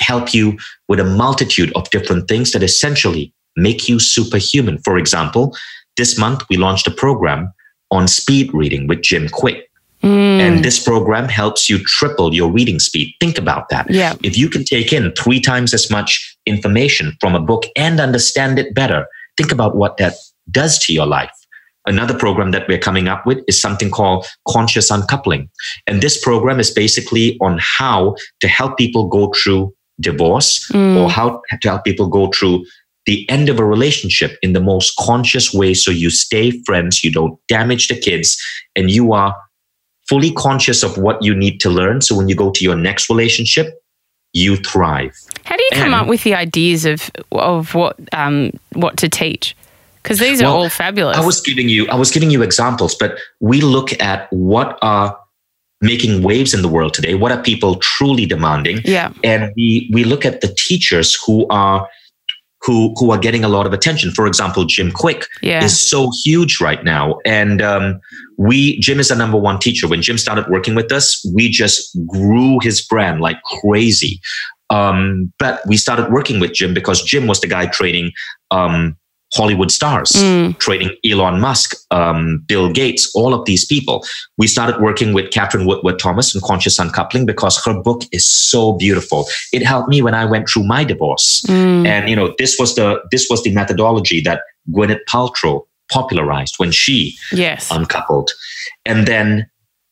help 0.01 0.35
you 0.35 0.59
with 0.89 1.01
a 1.01 1.05
multitude 1.05 1.73
of 1.75 1.89
different 1.91 2.29
things 2.29 2.53
that 2.53 2.63
essentially 2.63 3.33
make 3.57 3.89
you 3.89 3.99
superhuman. 3.99 4.79
For 4.79 4.99
example, 4.99 5.57
this 5.97 6.19
month 6.19 6.43
we 6.49 6.57
launched 6.57 6.87
a 6.87 6.91
program 6.91 7.53
on 7.91 8.09
speed 8.09 8.53
reading 8.53 8.87
with 8.87 9.03
Jim 9.03 9.29
Kwik. 9.29 9.63
Mm. 10.03 10.41
And 10.41 10.65
this 10.65 10.83
program 10.83 11.29
helps 11.29 11.71
you 11.71 11.79
triple 11.79 12.35
your 12.35 12.51
reading 12.51 12.79
speed. 12.79 13.15
Think 13.21 13.39
about 13.39 13.71
that. 13.71 13.91
Yeah. 13.91 14.15
If 14.23 14.37
you 14.37 14.51
can 14.51 14.63
take 14.65 14.93
in 14.93 15.13
three 15.13 15.41
times 15.41 15.73
as 15.73 15.91
much 15.91 16.37
information 16.45 17.17
from 17.21 17.35
a 17.35 17.41
book 17.41 17.65
and 17.75 18.01
understand 18.01 18.59
it 18.59 18.75
better, 18.75 19.07
think 19.39 19.51
about 19.51 19.77
what 19.77 19.97
that 19.97 20.15
does 20.51 20.79
to 20.81 20.93
your 20.93 21.07
life. 21.07 21.31
Another 21.87 22.17
program 22.17 22.51
that 22.51 22.67
we're 22.69 22.79
coming 22.79 23.09
up 23.09 23.27
with 23.27 23.39
is 23.47 23.61
something 23.61 23.91
called 23.91 24.27
conscious 24.49 24.91
uncoupling. 24.91 25.49
And 25.87 26.03
this 26.03 26.23
program 26.23 26.61
is 26.61 26.71
basically 26.71 27.39
on 27.41 27.59
how 27.61 28.17
to 28.41 28.49
help 28.49 28.77
people 28.77 29.07
go 29.09 29.33
through 29.33 29.75
divorce 30.01 30.69
mm. 30.71 30.97
or 30.97 31.11
how 31.11 31.41
to 31.61 31.69
help 31.69 31.85
people 31.85 32.09
go 32.09 32.29
through 32.29 32.65
the 33.07 33.29
end 33.29 33.49
of 33.49 33.59
a 33.59 33.65
relationship 33.65 34.39
in 34.43 34.53
the 34.53 34.61
most 34.61 34.97
conscious 34.97 35.53
way 35.53 35.75
so 35.75 35.91
you 35.91 36.11
stay 36.11 36.51
friends, 36.63 37.05
you 37.05 37.13
don't 37.13 37.39
damage 37.49 37.89
the 37.89 37.99
kids, 37.99 38.41
and 38.75 38.91
you 38.91 39.13
are 39.13 39.35
fully 40.09 40.33
conscious 40.33 40.83
of 40.83 40.99
what 40.99 41.23
you 41.23 41.35
need 41.35 41.61
to 41.61 41.71
learn. 41.71 42.01
So 42.01 42.17
when 42.17 42.29
you 42.29 42.35
go 42.35 42.51
to 42.51 42.65
your 42.65 42.77
next 42.77 43.09
relationship, 43.09 43.81
you 44.33 44.57
thrive. 44.57 45.17
How 45.45 45.57
do 45.57 45.63
you 45.63 45.71
come 45.73 45.87
and, 45.87 45.95
up 45.95 46.07
with 46.09 46.25
the 46.25 46.35
ideas 46.35 46.85
of 46.85 47.11
of 47.33 47.75
what 47.75 47.97
um, 48.13 48.53
what 48.73 48.97
to 48.99 49.09
teach? 49.09 49.57
Because 50.03 50.19
these 50.19 50.43
are 50.43 50.45
well, 50.45 50.57
all 50.57 50.69
fabulous. 50.69 51.17
I 51.17 51.25
was 51.25 51.41
giving 51.41 51.69
you 51.69 51.89
I 51.89 51.95
was 51.95 52.11
giving 52.11 52.31
you 52.31 52.43
examples, 52.43 52.95
but 52.95 53.17
we 53.41 53.61
look 53.61 53.99
at 54.03 54.31
what 54.33 54.79
are 54.83 55.17
making 55.81 56.23
waves 56.23 56.53
in 56.53 56.63
the 56.63 56.69
world 56.69 56.95
today. 56.95 57.15
What 57.15 57.31
are 57.31 57.43
people 57.43 57.77
truly 57.77 58.27
demanding? 58.27 58.81
Yeah, 58.85 59.13
and 59.23 59.53
we 59.57 59.89
we 59.93 60.05
look 60.05 60.27
at 60.27 60.41
the 60.41 60.55
teachers 60.59 61.17
who 61.25 61.47
are 61.49 61.89
who 62.65 62.95
who 62.97 63.11
are 63.11 63.19
getting 63.19 63.45
a 63.45 63.49
lot 63.49 63.67
of 63.67 63.73
attention. 63.73 64.11
For 64.11 64.27
example, 64.27 64.65
Jim 64.65 64.91
Kwik 64.91 65.27
yeah. 65.43 65.63
is 65.63 65.79
so 65.79 66.11
huge 66.25 66.61
right 66.61 66.83
now, 66.83 67.19
and 67.25 67.61
um, 67.61 68.01
we 68.39 68.79
Jim 68.81 69.01
is 69.01 69.09
the 69.09 69.15
number 69.15 69.37
one 69.37 69.59
teacher. 69.59 69.87
When 69.87 70.03
Jim 70.03 70.19
started 70.19 70.47
working 70.49 70.75
with 70.75 70.91
us, 70.93 71.25
we 71.35 71.49
just 71.49 71.97
grew 72.07 72.59
his 72.61 72.85
brand 72.85 73.21
like 73.21 73.41
crazy. 73.61 74.21
Um, 74.71 75.33
but 75.39 75.61
we 75.67 75.77
started 75.77 76.11
working 76.11 76.41
with 76.41 76.55
Jim 76.55 76.73
because 76.73 77.03
Jim 77.03 77.27
was 77.27 77.41
the 77.41 77.47
guy 77.47 77.67
training 77.67 78.13
um, 78.51 78.97
Hollywood 79.37 79.71
stars, 79.71 80.11
Mm. 80.13 80.57
training 80.59 80.91
Elon 81.05 81.41
Musk, 81.41 81.75
um, 81.91 82.45
Bill 82.47 82.71
Gates, 82.73 83.11
all 83.15 83.35
of 83.35 83.45
these 83.47 83.65
people. 83.67 84.05
We 84.39 84.47
started 84.47 84.81
working 84.81 85.13
with 85.13 85.31
Katherine 85.31 85.67
Woodward 85.67 85.99
Thomas 85.99 86.35
and 86.35 86.43
Conscious 86.45 86.79
Uncoupling 86.79 87.27
because 87.27 87.61
her 87.65 87.75
book 87.83 88.03
is 88.13 88.27
so 88.29 88.73
beautiful. 88.75 89.27
It 89.53 89.63
helped 89.65 89.89
me 89.89 90.03
when 90.03 90.15
I 90.15 90.25
went 90.25 90.49
through 90.49 90.65
my 90.65 90.85
divorce. 90.85 91.43
Mm. 91.49 91.87
And 91.87 92.09
you 92.09 92.17
know, 92.17 92.35
this 92.39 92.59
was 92.59 92.75
the 92.75 93.01
this 93.11 93.27
was 93.29 93.43
the 93.43 93.53
methodology 93.53 94.21
that 94.23 94.43
Gwyneth 94.71 95.01
Paltrow 95.09 95.63
popularized 95.91 96.55
when 96.59 96.71
she 96.73 97.15
Yes. 97.33 97.71
uncoupled. 97.71 98.31
And 98.87 99.07
then 99.07 99.47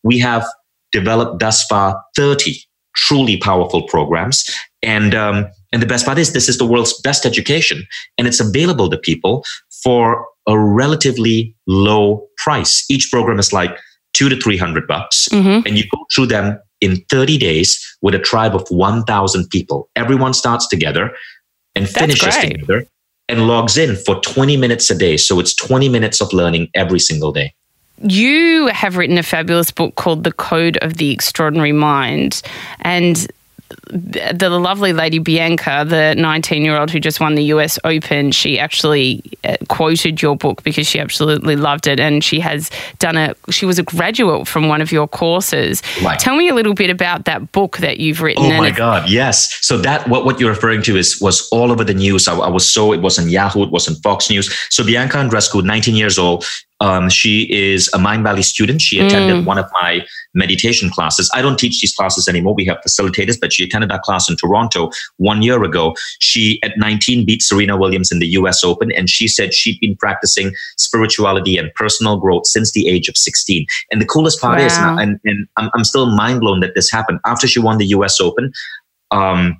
we 0.04 0.18
have 0.20 0.44
developed 0.92 1.38
thus 1.40 1.64
far 1.64 2.00
30 2.16 2.62
truly 2.94 3.36
powerful 3.36 3.82
programs. 3.88 4.44
And 4.82 5.14
um, 5.14 5.46
and 5.72 5.80
the 5.80 5.86
best 5.86 6.04
part 6.04 6.18
is 6.18 6.32
this 6.32 6.48
is 6.48 6.58
the 6.58 6.66
world's 6.66 7.00
best 7.02 7.24
education, 7.24 7.86
and 8.18 8.26
it's 8.26 8.40
available 8.40 8.90
to 8.90 8.98
people 8.98 9.44
for 9.84 10.26
a 10.48 10.58
relatively 10.58 11.54
low 11.66 12.26
price. 12.38 12.84
Each 12.90 13.08
program 13.10 13.38
is 13.38 13.52
like 13.52 13.76
two 14.12 14.28
to 14.28 14.36
three 14.36 14.56
hundred 14.58 14.86
bucks, 14.88 15.28
Mhm. 15.30 15.64
and 15.66 15.78
you 15.78 15.84
go 15.94 16.04
through 16.14 16.26
them 16.26 16.58
in 16.80 16.96
30 17.10 17.38
days 17.38 17.78
with 18.02 18.12
a 18.12 18.18
tribe 18.18 18.56
of 18.56 18.66
1,000 18.68 19.48
people. 19.50 19.88
Everyone 19.94 20.34
starts 20.34 20.66
together 20.66 21.12
and 21.76 21.88
finishes 21.88 22.34
great. 22.36 22.54
together 22.54 22.84
and 23.28 23.46
logs 23.46 23.78
in 23.78 23.94
for 24.04 24.16
20 24.20 24.56
minutes 24.56 24.90
a 24.90 24.96
day. 24.96 25.16
So 25.16 25.38
it's 25.38 25.54
20 25.54 25.88
minutes 25.88 26.20
of 26.20 26.32
learning 26.32 26.68
every 26.74 26.98
single 26.98 27.30
day. 27.30 27.54
You 27.98 28.66
have 28.68 28.96
written 28.96 29.18
a 29.18 29.22
fabulous 29.22 29.70
book 29.70 29.94
called 29.94 30.24
The 30.24 30.32
Code 30.32 30.76
of 30.78 30.96
the 30.96 31.10
Extraordinary 31.10 31.72
Mind. 31.72 32.42
And 32.80 33.30
the 33.92 34.48
lovely 34.48 34.92
lady 34.92 35.18
Bianca, 35.18 35.84
the 35.86 36.14
19 36.16 36.62
year 36.62 36.76
old 36.78 36.90
who 36.90 36.98
just 36.98 37.20
won 37.20 37.34
the 37.34 37.44
US 37.44 37.78
Open, 37.84 38.32
she 38.32 38.58
actually 38.58 39.22
uh, 39.44 39.56
quoted 39.68 40.22
your 40.22 40.34
book 40.36 40.62
because 40.62 40.86
she 40.86 40.98
absolutely 40.98 41.56
loved 41.56 41.86
it. 41.86 42.00
And 42.00 42.24
she 42.24 42.40
has 42.40 42.70
done 42.98 43.16
a, 43.16 43.34
she 43.50 43.66
was 43.66 43.78
a 43.78 43.82
graduate 43.82 44.48
from 44.48 44.68
one 44.68 44.80
of 44.80 44.90
your 44.90 45.06
courses. 45.06 45.82
Right. 46.02 46.18
Tell 46.18 46.36
me 46.36 46.48
a 46.48 46.54
little 46.54 46.74
bit 46.74 46.90
about 46.90 47.26
that 47.26 47.52
book 47.52 47.78
that 47.78 47.98
you've 47.98 48.22
written. 48.22 48.44
Oh 48.44 48.56
my 48.56 48.70
God! 48.70 49.10
Yes. 49.10 49.58
So 49.64 49.76
that 49.78 50.08
what 50.08 50.24
what 50.24 50.40
you're 50.40 50.50
referring 50.50 50.82
to 50.82 50.96
is 50.96 51.20
was 51.20 51.48
all 51.50 51.70
over 51.70 51.84
the 51.84 51.94
news. 51.94 52.28
I, 52.28 52.36
I 52.36 52.48
was 52.48 52.66
so 52.72 52.92
it 52.92 53.02
was 53.02 53.18
on 53.18 53.28
Yahoo, 53.28 53.64
it 53.64 53.70
was 53.70 53.88
on 53.88 53.96
Fox 53.96 54.30
News. 54.30 54.52
So 54.70 54.84
Bianca 54.84 55.18
Andreescu, 55.18 55.62
19 55.62 55.94
years 55.96 56.18
old, 56.18 56.44
um, 56.82 57.08
she 57.08 57.42
is 57.52 57.88
a 57.94 57.98
Mindvalley 57.98 58.42
student. 58.42 58.80
She 58.80 58.98
attended 58.98 59.46
one 59.46 59.56
of 59.56 59.70
my 59.80 60.04
meditation 60.34 60.90
classes. 60.90 61.30
I 61.32 61.40
don't 61.40 61.56
teach 61.56 61.80
these 61.80 61.94
classes 61.94 62.26
anymore. 62.26 62.54
We 62.54 62.64
have 62.64 62.78
facilitators, 62.78 63.38
but 63.40 63.52
she 63.52 63.62
attended 63.62 63.81
that 63.88 64.02
class 64.02 64.28
in 64.28 64.36
Toronto 64.36 64.90
one 65.16 65.42
year 65.42 65.62
ago. 65.62 65.94
She 66.20 66.60
at 66.62 66.72
19 66.76 67.26
beat 67.26 67.42
Serena 67.42 67.76
Williams 67.76 68.10
in 68.12 68.18
the 68.18 68.26
U.S. 68.28 68.62
Open, 68.64 68.92
and 68.92 69.08
she 69.08 69.28
said 69.28 69.54
she'd 69.54 69.78
been 69.80 69.96
practicing 69.96 70.52
spirituality 70.76 71.56
and 71.56 71.72
personal 71.74 72.18
growth 72.18 72.46
since 72.46 72.72
the 72.72 72.88
age 72.88 73.08
of 73.08 73.16
16. 73.16 73.66
And 73.90 74.00
the 74.00 74.06
coolest 74.06 74.40
part 74.40 74.60
is, 74.60 74.72
Wow. 74.72 74.96
and, 74.98 75.18
and 75.24 75.46
I'm, 75.56 75.70
I'm 75.74 75.84
still 75.84 76.06
mind 76.06 76.40
blown 76.40 76.60
that 76.60 76.74
this 76.74 76.90
happened 76.90 77.20
after 77.26 77.46
she 77.46 77.60
won 77.60 77.78
the 77.78 77.86
U.S. 77.86 78.20
Open. 78.20 78.52
Um, 79.10 79.58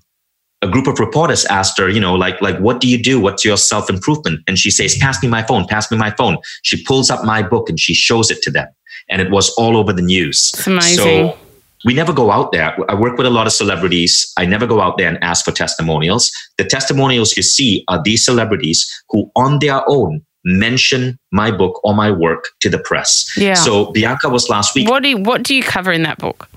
a 0.62 0.68
group 0.68 0.86
of 0.86 1.00
reporters 1.00 1.44
asked 1.46 1.76
her, 1.78 1.88
you 1.88 1.98
know, 1.98 2.14
like, 2.14 2.40
like, 2.40 2.56
what 2.58 2.80
do 2.80 2.88
you 2.88 3.02
do? 3.02 3.18
What's 3.20 3.44
your 3.44 3.56
self 3.56 3.90
improvement? 3.90 4.40
And 4.46 4.58
she 4.58 4.70
says, 4.70 4.96
pass 4.98 5.20
me 5.22 5.28
my 5.28 5.42
phone, 5.42 5.66
pass 5.66 5.90
me 5.90 5.98
my 5.98 6.10
phone. 6.12 6.36
She 6.62 6.82
pulls 6.84 7.10
up 7.10 7.24
my 7.24 7.42
book 7.42 7.68
and 7.68 7.80
she 7.80 7.94
shows 7.94 8.30
it 8.30 8.42
to 8.42 8.50
them. 8.50 8.68
And 9.08 9.20
it 9.20 9.30
was 9.32 9.50
all 9.58 9.76
over 9.76 9.92
the 9.92 10.02
news. 10.02 10.52
It's 10.54 10.66
amazing. 10.66 10.96
So 11.04 11.38
we 11.84 11.94
never 11.94 12.12
go 12.12 12.30
out 12.30 12.52
there. 12.52 12.76
I 12.88 12.94
work 12.94 13.16
with 13.16 13.26
a 13.26 13.30
lot 13.30 13.46
of 13.46 13.52
celebrities. 13.52 14.32
I 14.36 14.46
never 14.46 14.66
go 14.66 14.80
out 14.80 14.98
there 14.98 15.08
and 15.08 15.22
ask 15.22 15.44
for 15.44 15.52
testimonials. 15.52 16.30
The 16.58 16.64
testimonials 16.64 17.36
you 17.36 17.42
see 17.42 17.84
are 17.88 18.00
these 18.02 18.24
celebrities 18.24 18.88
who, 19.10 19.30
on 19.36 19.58
their 19.58 19.82
own, 19.88 20.22
mention 20.44 21.18
my 21.30 21.50
book 21.50 21.80
or 21.84 21.94
my 21.94 22.10
work 22.10 22.48
to 22.60 22.68
the 22.68 22.78
press. 22.78 23.30
Yeah. 23.36 23.54
So 23.54 23.92
Bianca 23.92 24.28
was 24.28 24.48
last 24.48 24.74
week. 24.74 24.88
what 24.88 25.02
do 25.02 25.08
you, 25.08 25.18
what 25.18 25.42
do 25.42 25.54
you 25.54 25.62
cover 25.62 25.92
in 25.92 26.02
that 26.02 26.18
book? 26.18 26.48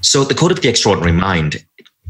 So 0.00 0.24
the 0.24 0.34
Code 0.34 0.52
of 0.52 0.60
the 0.60 0.68
Extraordinary 0.68 1.12
Mind 1.12 1.64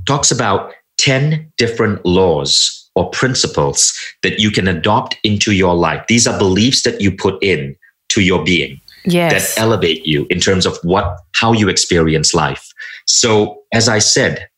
talks 0.07 0.31
about 0.31 0.73
10 0.99 1.53
different 1.57 2.05
laws 2.05 2.91
or 2.95 3.11
principles 3.11 3.93
that 4.23 4.39
you 4.39 4.51
can 4.51 4.69
adopt 4.69 5.17
into 5.25 5.53
your 5.53 5.75
life. 5.75 6.05
These 6.09 6.27
are 6.27 6.39
beliefs 6.39 6.83
that 6.83 7.01
you 7.01 7.11
put 7.11 7.43
in 7.43 7.77
to 8.11 8.21
your 8.21 8.45
being 8.45 8.81
Yes. 9.07 9.55
that 9.55 9.61
elevate 9.61 10.07
you 10.07 10.27
in 10.31 10.41
terms 10.41 10.65
of 10.67 10.79
what 10.83 11.19
how 11.35 11.53
you 11.53 11.69
experience 11.69 12.33
life. 12.35 12.67
So 13.07 13.63
as 13.73 13.89
I 13.89 13.99
said, 13.99 14.49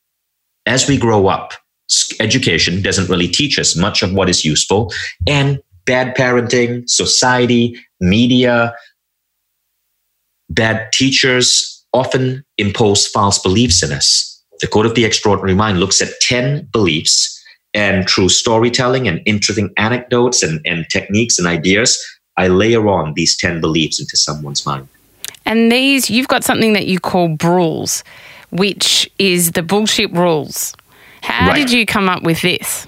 as 0.67 0.89
we 0.89 0.97
grow 0.97 1.27
up, 1.27 1.53
education 2.21 2.83
doesn't 2.83 3.09
really 3.09 3.29
teach 3.29 3.59
us 3.59 3.77
much 3.77 4.03
of 4.03 4.13
what 4.13 4.29
is 4.29 4.45
useful 4.45 4.93
and 5.27 5.61
bad 5.85 6.17
parenting, 6.17 6.89
society, 6.89 7.79
media, 8.01 8.75
bad 10.51 10.93
teachers 10.93 11.85
often 11.93 12.45
impose 12.59 13.07
false 13.07 13.39
beliefs 13.39 13.83
in 13.83 13.93
us. 13.93 14.33
The 14.61 14.67
Code 14.67 14.87
of 14.87 14.95
the 14.95 15.05
Extraordinary 15.05 15.55
Mind 15.55 15.81
looks 15.81 16.01
at 16.03 16.09
10 16.21 16.69
beliefs 16.73 17.33
and 17.73 18.09
through 18.09 18.31
storytelling 18.31 19.07
and 19.07 19.21
interesting 19.27 19.71
anecdotes 19.77 20.43
and, 20.43 20.61
and 20.65 20.87
techniques 20.91 21.39
and 21.39 21.47
ideas, 21.47 22.03
I 22.37 22.49
layer 22.49 22.87
on 22.89 23.15
these 23.15 23.37
10 23.37 23.61
beliefs 23.61 24.01
into 24.01 24.17
someone's 24.17 24.65
mind. 24.67 24.89
And 25.45 25.71
these, 25.71 26.11
you've 26.11 26.29
got 26.29 26.45
something 26.45 26.73
that 26.73 26.87
you 26.87 26.99
call 26.99 27.29
Brules, 27.29 28.03
which 28.51 29.11
is 29.19 29.53
the 29.53 29.63
bullshit 29.63 30.13
rules. 30.13 30.75
How 31.23 31.49
Right. 31.49 31.57
did 31.57 31.71
you 31.71 31.87
come 31.87 32.09
up 32.09 32.23
with 32.23 32.43
this? 32.43 32.87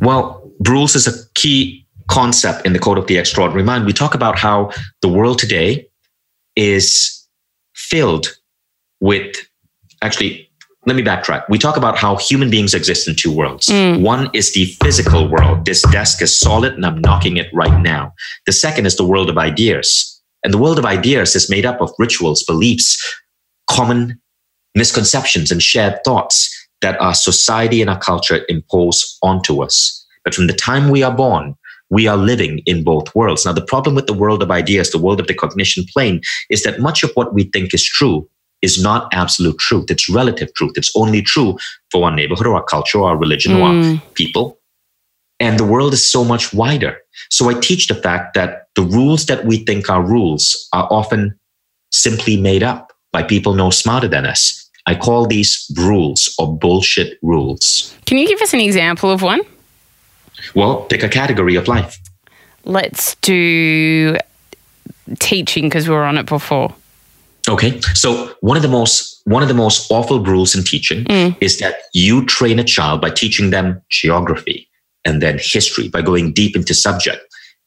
Well, 0.00 0.42
Brules 0.60 0.94
is 0.94 1.06
a 1.06 1.12
key 1.34 1.84
concept 2.08 2.66
in 2.66 2.72
the 2.72 2.78
Code 2.78 2.98
of 2.98 3.06
the 3.06 3.16
Extraordinary 3.18 3.64
Mind. 3.64 3.86
We 3.86 3.92
talk 3.92 4.14
about 4.14 4.38
how 4.38 4.70
the 5.00 5.08
world 5.08 5.38
today 5.38 5.86
is 6.56 7.26
filled 7.74 8.26
with, 9.00 9.36
actually, 10.02 10.49
let 10.86 10.96
me 10.96 11.02
backtrack. 11.02 11.44
We 11.48 11.58
talk 11.58 11.76
about 11.76 11.98
how 11.98 12.16
human 12.16 12.48
beings 12.48 12.72
exist 12.72 13.06
in 13.06 13.14
two 13.14 13.34
worlds. 13.34 13.68
Hmm. 13.70 14.02
One 14.02 14.30
is 14.32 14.54
the 14.54 14.64
physical 14.82 15.28
world. 15.28 15.66
This 15.66 15.82
desk 15.90 16.22
is 16.22 16.38
solid 16.38 16.72
and 16.74 16.86
I'm 16.86 17.00
knocking 17.00 17.36
it 17.36 17.48
right 17.52 17.80
now. 17.82 18.14
The 18.46 18.52
second 18.52 18.86
is 18.86 18.96
the 18.96 19.04
world 19.04 19.28
of 19.28 19.36
ideas. 19.36 20.06
And 20.42 20.54
the 20.54 20.58
world 20.58 20.78
of 20.78 20.86
ideas 20.86 21.36
is 21.36 21.50
made 21.50 21.66
up 21.66 21.82
of 21.82 21.92
rituals, 21.98 22.42
beliefs, 22.44 22.98
common 23.68 24.18
misconceptions, 24.74 25.50
and 25.50 25.62
shared 25.62 26.02
thoughts 26.02 26.48
that 26.80 26.98
our 26.98 27.14
society 27.14 27.82
and 27.82 27.90
our 27.90 27.98
culture 27.98 28.40
impose 28.48 29.18
onto 29.22 29.62
us. 29.62 30.06
But 30.24 30.34
from 30.34 30.46
the 30.46 30.54
time 30.54 30.88
we 30.88 31.02
are 31.02 31.14
born, 31.14 31.56
we 31.90 32.06
are 32.06 32.16
living 32.16 32.60
in 32.64 32.84
both 32.84 33.14
worlds. 33.14 33.44
Now, 33.44 33.52
the 33.52 33.60
problem 33.60 33.94
with 33.94 34.06
the 34.06 34.14
world 34.14 34.42
of 34.42 34.50
ideas, 34.50 34.90
the 34.90 34.98
world 34.98 35.20
of 35.20 35.26
the 35.26 35.34
cognition 35.34 35.84
plane, 35.92 36.22
is 36.48 36.62
that 36.62 36.80
much 36.80 37.02
of 37.02 37.10
what 37.14 37.34
we 37.34 37.44
think 37.44 37.74
is 37.74 37.84
true 37.84 38.26
is 38.62 38.82
not 38.82 39.08
absolute 39.12 39.58
truth. 39.58 39.90
It's 39.90 40.08
relative 40.08 40.52
truth. 40.54 40.72
It's 40.76 40.92
only 40.94 41.22
true 41.22 41.58
for 41.90 42.04
our 42.04 42.14
neighborhood 42.14 42.46
or 42.46 42.56
our 42.56 42.62
culture 42.62 42.98
or 42.98 43.10
our 43.10 43.16
religion 43.16 43.54
or 43.54 43.68
our 43.68 43.82
hmm. 43.82 43.96
people. 44.14 44.58
And 45.38 45.58
the 45.58 45.64
world 45.64 45.94
is 45.94 46.10
so 46.10 46.22
much 46.22 46.52
wider. 46.52 46.98
So 47.30 47.48
I 47.48 47.54
teach 47.54 47.86
the 47.86 47.94
fact 47.94 48.34
that 48.34 48.66
the 48.76 48.82
rules 48.82 49.26
that 49.26 49.46
we 49.46 49.64
think 49.64 49.88
are 49.88 50.02
rules 50.02 50.68
are 50.72 50.86
often 50.90 51.38
simply 51.90 52.36
made 52.36 52.62
up 52.62 52.92
by 53.12 53.22
people 53.22 53.54
no 53.54 53.70
smarter 53.70 54.06
than 54.06 54.26
us. 54.26 54.68
I 54.86 54.94
call 54.94 55.26
these 55.26 55.66
Brules 55.74 56.34
or 56.38 56.56
bullshit 56.56 57.18
rules. 57.22 57.96
Can 58.06 58.18
you 58.18 58.26
give 58.26 58.40
us 58.40 58.52
an 58.52 58.60
example 58.60 59.10
of 59.10 59.22
one? 59.22 59.40
Well, 60.54 60.82
pick 60.82 61.02
a 61.02 61.08
category 61.08 61.54
of 61.56 61.68
life. 61.68 61.98
Let's 62.64 63.14
do 63.16 64.16
teaching 65.18 65.64
because 65.64 65.88
we 65.88 65.94
were 65.94 66.04
on 66.04 66.18
it 66.18 66.26
before. 66.26 66.74
Okay. 67.50 67.80
So 67.94 68.32
one 68.40 68.56
of 68.56 68.62
the 68.62 68.68
most 68.68 69.22
one 69.24 69.42
of 69.42 69.48
the 69.48 69.54
most 69.54 69.90
awful 69.90 70.20
rules 70.24 70.54
in 70.54 70.62
teaching 70.62 71.04
is 71.40 71.58
that 71.58 71.74
you 71.92 72.24
train 72.26 72.58
a 72.58 72.64
child 72.64 73.00
by 73.00 73.10
teaching 73.10 73.50
them 73.50 73.82
geography 73.90 74.68
and 75.04 75.20
then 75.20 75.38
history 75.40 75.88
by 75.88 76.00
going 76.00 76.32
deep 76.32 76.54
into 76.54 76.74
subject. 76.74 77.20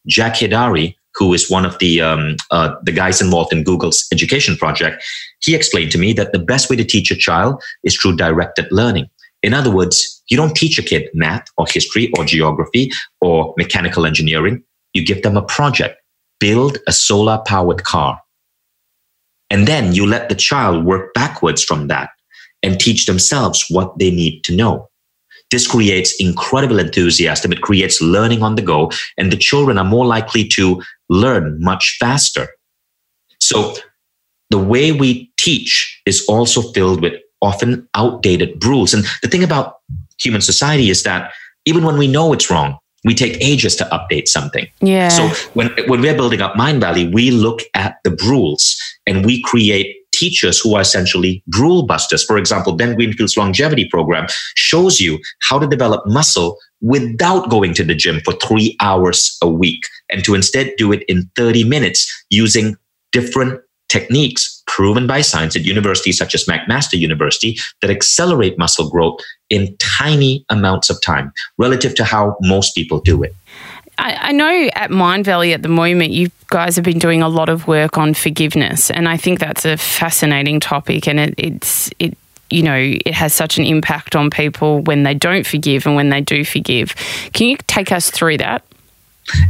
Jack 0.07 0.36
Hidary, 0.36 0.95
who 1.15 1.34
is 1.34 1.49
one 1.49 1.65
of 1.65 1.77
the 1.79 2.01
um, 2.01 2.38
uh, 2.49 2.75
the 2.84 2.93
guys 2.93 3.21
involved 3.21 3.51
in 3.51 3.63
Google's 3.63 4.07
education 4.11 4.55
project, 4.55 5.03
he 5.41 5.53
explained 5.53 5.91
to 5.91 5.97
me 5.97 6.13
that 6.13 6.31
the 6.31 6.39
best 6.39 6.69
way 6.69 6.77
to 6.77 6.86
teach 6.86 7.11
a 7.11 7.15
child 7.15 7.61
is 7.84 7.95
through 7.95 8.15
directed 8.15 8.67
learning. 8.71 9.09
In 9.41 9.53
other 9.53 9.71
words, 9.71 10.23
you 10.29 10.38
don't 10.38 10.55
teach 10.55 10.79
a 10.79 10.81
kid 10.84 11.09
math 11.13 11.45
or 11.57 11.65
history 11.69 12.09
or 12.17 12.23
geography 12.23 12.89
or 13.19 13.53
mechanical 13.57 14.05
engineering. 14.05 14.63
You 14.93 15.05
give 15.05 15.23
them 15.23 15.36
a 15.36 15.41
project. 15.41 15.99
Build 16.39 16.77
a 16.88 16.93
solar 16.93 17.39
powered 17.45 17.84
car. 17.84 18.22
And 19.54 19.68
then 19.68 19.93
you 19.93 20.08
let 20.08 20.30
the 20.30 20.36
child 20.36 20.84
work 20.84 21.14
backwards 21.14 21.64
from 21.64 21.88
that 21.88 22.10
and 22.64 22.80
teach 22.80 23.06
themselves 23.06 23.64
what 23.70 23.99
they 23.99 24.10
need 24.10 24.43
to 24.45 24.56
know. 24.56 24.89
This 25.51 25.68
creates 25.68 26.16
incredible 26.20 26.80
enthusiasm. 26.80 27.51
It 27.51 27.62
creates 27.62 28.01
learning 28.01 28.41
on 28.41 28.56
the 28.56 28.64
go, 28.64 28.89
and 29.16 29.32
the 29.32 29.38
children 29.38 29.78
are 29.78 29.86
more 29.86 30.08
likely 30.08 30.47
to 30.56 30.82
learn 31.08 31.62
much 31.62 31.97
faster. 31.99 32.47
So, 33.39 33.76
the 34.49 34.58
way 34.58 34.91
we 34.91 35.32
teach 35.38 36.01
is 36.08 36.26
also 36.28 36.64
filled 36.74 37.01
with 37.01 37.14
often 37.39 37.88
outdated 37.93 38.66
rules. 38.66 38.91
And 38.91 39.06
the 39.22 39.28
thing 39.28 39.43
about 39.43 39.76
human 40.20 40.41
society 40.41 40.89
is 40.89 41.04
that 41.04 41.32
even 41.66 41.84
when 41.84 41.99
we 41.99 42.08
know 42.08 42.34
it's 42.34 42.49
wrong, 42.49 42.80
we 43.04 43.14
take 43.14 43.38
ages 43.39 43.76
to 43.76 43.84
update 43.86 44.28
something. 44.28 44.68
Yeah. 44.82 45.10
So 45.10 45.28
when 45.54 45.70
when 45.88 46.01
we're 46.01 46.16
building 46.16 46.41
up 46.41 46.56
Mindvalley, 46.56 47.14
we 47.14 47.30
look 47.30 47.62
at 47.76 47.97
the 48.04 48.18
rules 48.26 48.76
and 49.08 49.26
we 49.26 49.41
create 49.41 49.95
teachers 50.14 50.60
who 50.60 50.76
are 50.76 50.82
essentially 50.82 51.43
rule 51.58 51.86
busters. 51.86 52.24
For 52.24 52.38
example, 52.38 52.74
Ben 52.74 52.95
Greenfield's 52.95 53.36
longevity 53.36 53.88
program 53.89 54.28
shows 54.56 55.01
you 55.01 55.20
how 55.49 55.60
to 55.60 55.68
develop 55.68 56.06
muscle 56.06 56.58
without 56.82 57.49
going 57.49 57.74
to 57.74 57.84
the 57.84 57.95
gym 57.95 58.20
for 58.22 58.34
three 58.34 58.78
hours 58.80 59.38
a 59.41 59.49
week 59.49 59.86
and 60.10 60.24
to 60.24 60.36
instead 60.36 60.74
do 60.78 60.91
it 60.91 61.04
in 61.08 61.30
30 61.36 61.64
minutes 61.64 62.10
using 62.30 62.76
different 63.12 63.60
techniques 63.89 64.64
proven 64.66 65.06
by 65.06 65.22
science 65.22 65.56
at 65.56 65.64
universities 65.64 66.18
such 66.18 66.34
as 66.34 66.45
McMaster 66.45 66.97
University 66.97 67.58
that 67.82 67.91
accelerate 67.91 68.58
muscle 68.58 68.89
growth 68.89 69.20
in 69.49 69.76
tiny 69.78 70.43
amounts 70.49 70.89
of 70.89 70.99
time 71.01 71.32
relative 71.58 71.93
to 71.95 72.04
how 72.04 72.36
most 72.41 72.74
people 72.74 72.99
do 72.99 73.22
it. 73.22 73.36
I, 73.97 74.29
I 74.29 74.31
know 74.31 74.69
at 74.75 74.89
Mindvalley 74.89 75.53
at 75.53 75.61
the 75.61 75.69
moment, 75.69 76.11
you 76.11 76.29
guys 76.47 76.75
have 76.75 76.85
been 76.85 76.99
doing 76.99 77.21
a 77.21 77.29
lot 77.29 77.49
of 77.49 77.67
work 77.67 77.97
on 77.97 78.13
forgiveness, 78.13 78.89
and 78.89 79.07
I 79.07 79.17
think 79.17 79.39
that's 79.39 79.65
a 79.65 79.77
fascinating 79.77 80.59
topic, 80.59 81.07
and 81.07 81.19
it, 81.19 81.35
it's 81.37 81.89
it 81.99 82.17
you 82.49 82.63
know 82.63 82.75
it 82.75 83.13
has 83.13 83.33
such 83.33 83.57
an 83.57 83.65
impact 83.65 84.15
on 84.15 84.29
people 84.29 84.81
when 84.81 85.03
they 85.03 85.13
don't 85.13 85.45
forgive 85.45 85.85
and 85.85 85.95
when 85.95 86.09
they 86.09 86.21
do 86.21 86.43
forgive. 86.43 86.95
Can 87.33 87.49
you 87.49 87.57
take 87.67 87.91
us 87.91 88.09
through 88.09 88.37
that? 88.37 88.63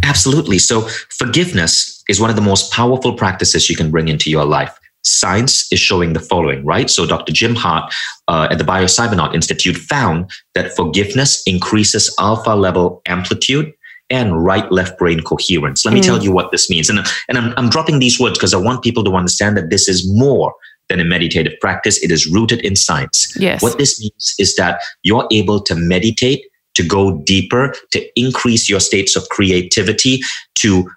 Absolutely. 0.03 0.59
So, 0.59 0.87
forgiveness 1.09 2.03
is 2.07 2.19
one 2.19 2.29
of 2.29 2.35
the 2.35 2.41
most 2.41 2.71
powerful 2.71 3.13
practices 3.13 3.69
you 3.69 3.75
can 3.75 3.91
bring 3.91 4.07
into 4.07 4.29
your 4.29 4.45
life. 4.45 4.77
Science 5.03 5.71
is 5.71 5.79
showing 5.79 6.13
the 6.13 6.19
following, 6.19 6.63
right? 6.63 6.89
So, 6.89 7.05
Dr. 7.05 7.33
Jim 7.33 7.55
Hardt 7.55 7.93
uh, 8.27 8.47
at 8.51 8.57
the 8.57 8.63
BioCybernaut 8.63 9.33
Institute 9.33 9.75
found 9.75 10.29
that 10.53 10.75
forgiveness 10.75 11.41
increases 11.45 12.13
alpha 12.19 12.51
level 12.51 13.01
amplitude 13.07 13.73
and 14.13 14.45
right 14.45 14.71
left 14.71 14.97
brain 14.99 15.19
coherence. 15.21 15.83
Let 15.83 15.93
me 15.93 15.99
mm. 15.99 16.05
tell 16.05 16.23
you 16.23 16.31
what 16.31 16.51
this 16.51 16.69
means. 16.69 16.87
And, 16.87 16.99
and 17.27 17.37
I'm, 17.37 17.53
I'm 17.57 17.69
dropping 17.69 17.97
these 17.97 18.19
words 18.19 18.37
because 18.37 18.53
I 18.53 18.57
want 18.57 18.83
people 18.83 19.03
to 19.05 19.15
understand 19.15 19.57
that 19.57 19.71
this 19.71 19.87
is 19.89 20.07
more 20.15 20.53
than 20.87 20.99
a 20.99 21.03
meditative 21.03 21.53
practice. 21.59 22.01
It 22.03 22.11
is 22.11 22.31
rooted 22.31 22.61
in 22.61 22.75
science. 22.75 23.35
Yes. 23.37 23.63
What 23.63 23.79
this 23.79 23.99
means 23.99 24.35
is 24.37 24.55
that 24.55 24.81
you're 25.01 25.27
able 25.31 25.59
to 25.61 25.75
meditate 25.75 26.43
to 26.75 26.83
go 26.83 27.21
deeper, 27.23 27.73
to 27.91 28.19
increase 28.19 28.69
your 28.69 28.79
states 28.79 29.15
of 29.15 29.27
creativity, 29.29 30.21
to 30.55 30.87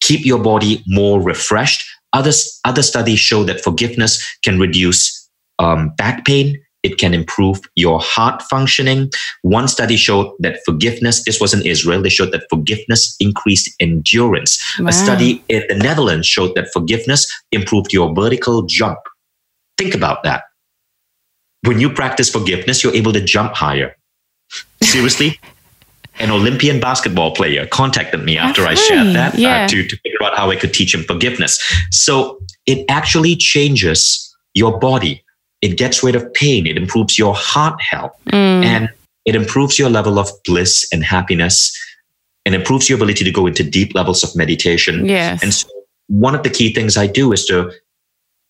keep 0.00 0.26
your 0.26 0.42
body 0.42 0.82
more 0.86 1.22
refreshed. 1.22 1.88
Other, 2.12 2.32
other 2.66 2.82
studies 2.82 3.18
show 3.18 3.44
that 3.44 3.62
forgiveness 3.62 4.22
can 4.44 4.58
reduce 4.58 5.30
um, 5.58 5.94
back 5.96 6.26
pain. 6.26 6.60
It 6.82 6.98
can 6.98 7.14
improve 7.14 7.60
your 7.76 8.00
heart 8.00 8.42
functioning. 8.42 9.10
One 9.42 9.68
study 9.68 9.96
showed 9.96 10.32
that 10.40 10.58
forgiveness, 10.64 11.24
this 11.24 11.40
was 11.40 11.54
in 11.54 11.64
Israel, 11.64 12.02
they 12.02 12.08
showed 12.08 12.32
that 12.32 12.44
forgiveness 12.50 13.16
increased 13.20 13.70
endurance. 13.78 14.60
Wow. 14.78 14.88
A 14.88 14.92
study 14.92 15.44
in 15.48 15.62
the 15.68 15.76
Netherlands 15.76 16.26
showed 16.26 16.54
that 16.56 16.72
forgiveness 16.72 17.30
improved 17.52 17.92
your 17.92 18.14
vertical 18.14 18.62
jump. 18.62 18.98
Think 19.78 19.94
about 19.94 20.22
that. 20.24 20.44
When 21.64 21.78
you 21.80 21.90
practice 21.90 22.28
forgiveness, 22.28 22.82
you're 22.82 22.94
able 22.94 23.12
to 23.12 23.20
jump 23.20 23.54
higher. 23.54 23.96
Seriously? 24.82 25.38
An 26.18 26.30
Olympian 26.30 26.80
basketball 26.80 27.34
player 27.34 27.66
contacted 27.66 28.22
me 28.22 28.36
after 28.36 28.66
I 28.66 28.74
shared 28.74 29.14
that 29.16 29.34
uh, 29.34 29.38
yeah. 29.38 29.64
uh, 29.64 29.68
to, 29.68 29.86
to 29.86 29.96
figure 29.96 30.22
out 30.22 30.36
how 30.36 30.50
I 30.50 30.56
could 30.56 30.74
teach 30.74 30.94
him 30.94 31.04
forgiveness. 31.04 31.62
So 31.90 32.38
it 32.66 32.84
actually 32.88 33.36
changes 33.36 34.36
your 34.52 34.78
body. 34.78 35.24
It 35.62 35.78
gets 35.78 36.02
rid 36.02 36.14
of 36.14 36.32
pain. 36.34 36.66
It 36.66 36.76
improves 36.76 37.18
your 37.18 37.34
heart 37.34 37.80
health. 37.80 38.12
Mm. 38.26 38.64
And 38.64 38.88
it 39.24 39.34
improves 39.34 39.78
your 39.78 39.88
level 39.88 40.18
of 40.18 40.28
bliss 40.44 40.88
and 40.92 41.04
happiness 41.04 41.72
and 42.44 42.54
improves 42.54 42.88
your 42.88 42.96
ability 42.96 43.24
to 43.24 43.30
go 43.30 43.46
into 43.46 43.62
deep 43.62 43.94
levels 43.94 44.24
of 44.24 44.34
meditation. 44.34 45.06
Yes. 45.06 45.42
And 45.42 45.54
so 45.54 45.68
one 46.08 46.34
of 46.34 46.42
the 46.42 46.50
key 46.50 46.74
things 46.74 46.96
I 46.96 47.06
do 47.06 47.32
is 47.32 47.46
to 47.46 47.72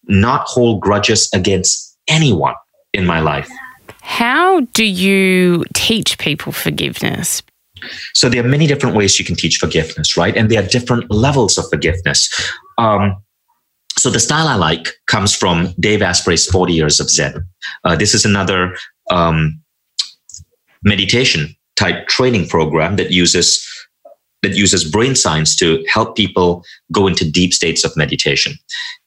not 0.05 0.47
hold 0.47 0.81
grudges 0.81 1.29
against 1.35 1.97
anyone 2.09 2.55
in 2.93 3.07
my 3.07 3.21
life. 3.21 3.49
How 4.01 4.61
do 4.73 4.85
you 4.85 5.65
teach 5.75 6.19
people 6.19 6.53
forgiveness? 6.53 7.43
So 8.15 8.29
there 8.29 8.45
are 8.45 8.49
many 8.49 8.67
different 8.67 8.97
ways 8.97 9.19
you 9.19 9.25
can 9.25 9.37
teach 9.37 9.59
forgiveness, 9.59 10.17
right? 10.17 10.37
And 10.37 10.51
there 10.51 10.63
are 10.63 10.67
different 10.67 11.11
levels 11.11 11.59
of 11.59 11.69
forgiveness. 11.69 12.31
Um, 12.79 13.17
so 14.03 14.11
the 14.11 14.19
style 14.19 14.49
I 14.49 14.57
like 14.57 14.89
comes 15.07 15.33
from 15.33 15.73
Dave 15.79 16.03
Asprey's 16.03 16.45
40 16.47 16.73
Years 16.73 16.99
of 16.99 17.09
Zen. 17.09 17.47
Uh, 17.85 17.95
this 17.95 18.15
is 18.15 18.25
another 18.25 18.77
um, 19.13 19.61
meditation 20.83 21.55
type 21.77 22.09
training 22.09 22.49
program 22.49 22.97
that 22.97 23.13
uses 23.13 23.65
that 24.43 24.57
uses 24.57 24.83
brain 24.83 25.15
science 25.15 25.55
to 25.55 25.85
help 25.87 26.17
people 26.17 26.65
go 26.91 27.07
into 27.07 27.31
deep 27.31 27.53
states 27.53 27.85
of 27.85 27.97
meditation. 27.97 28.55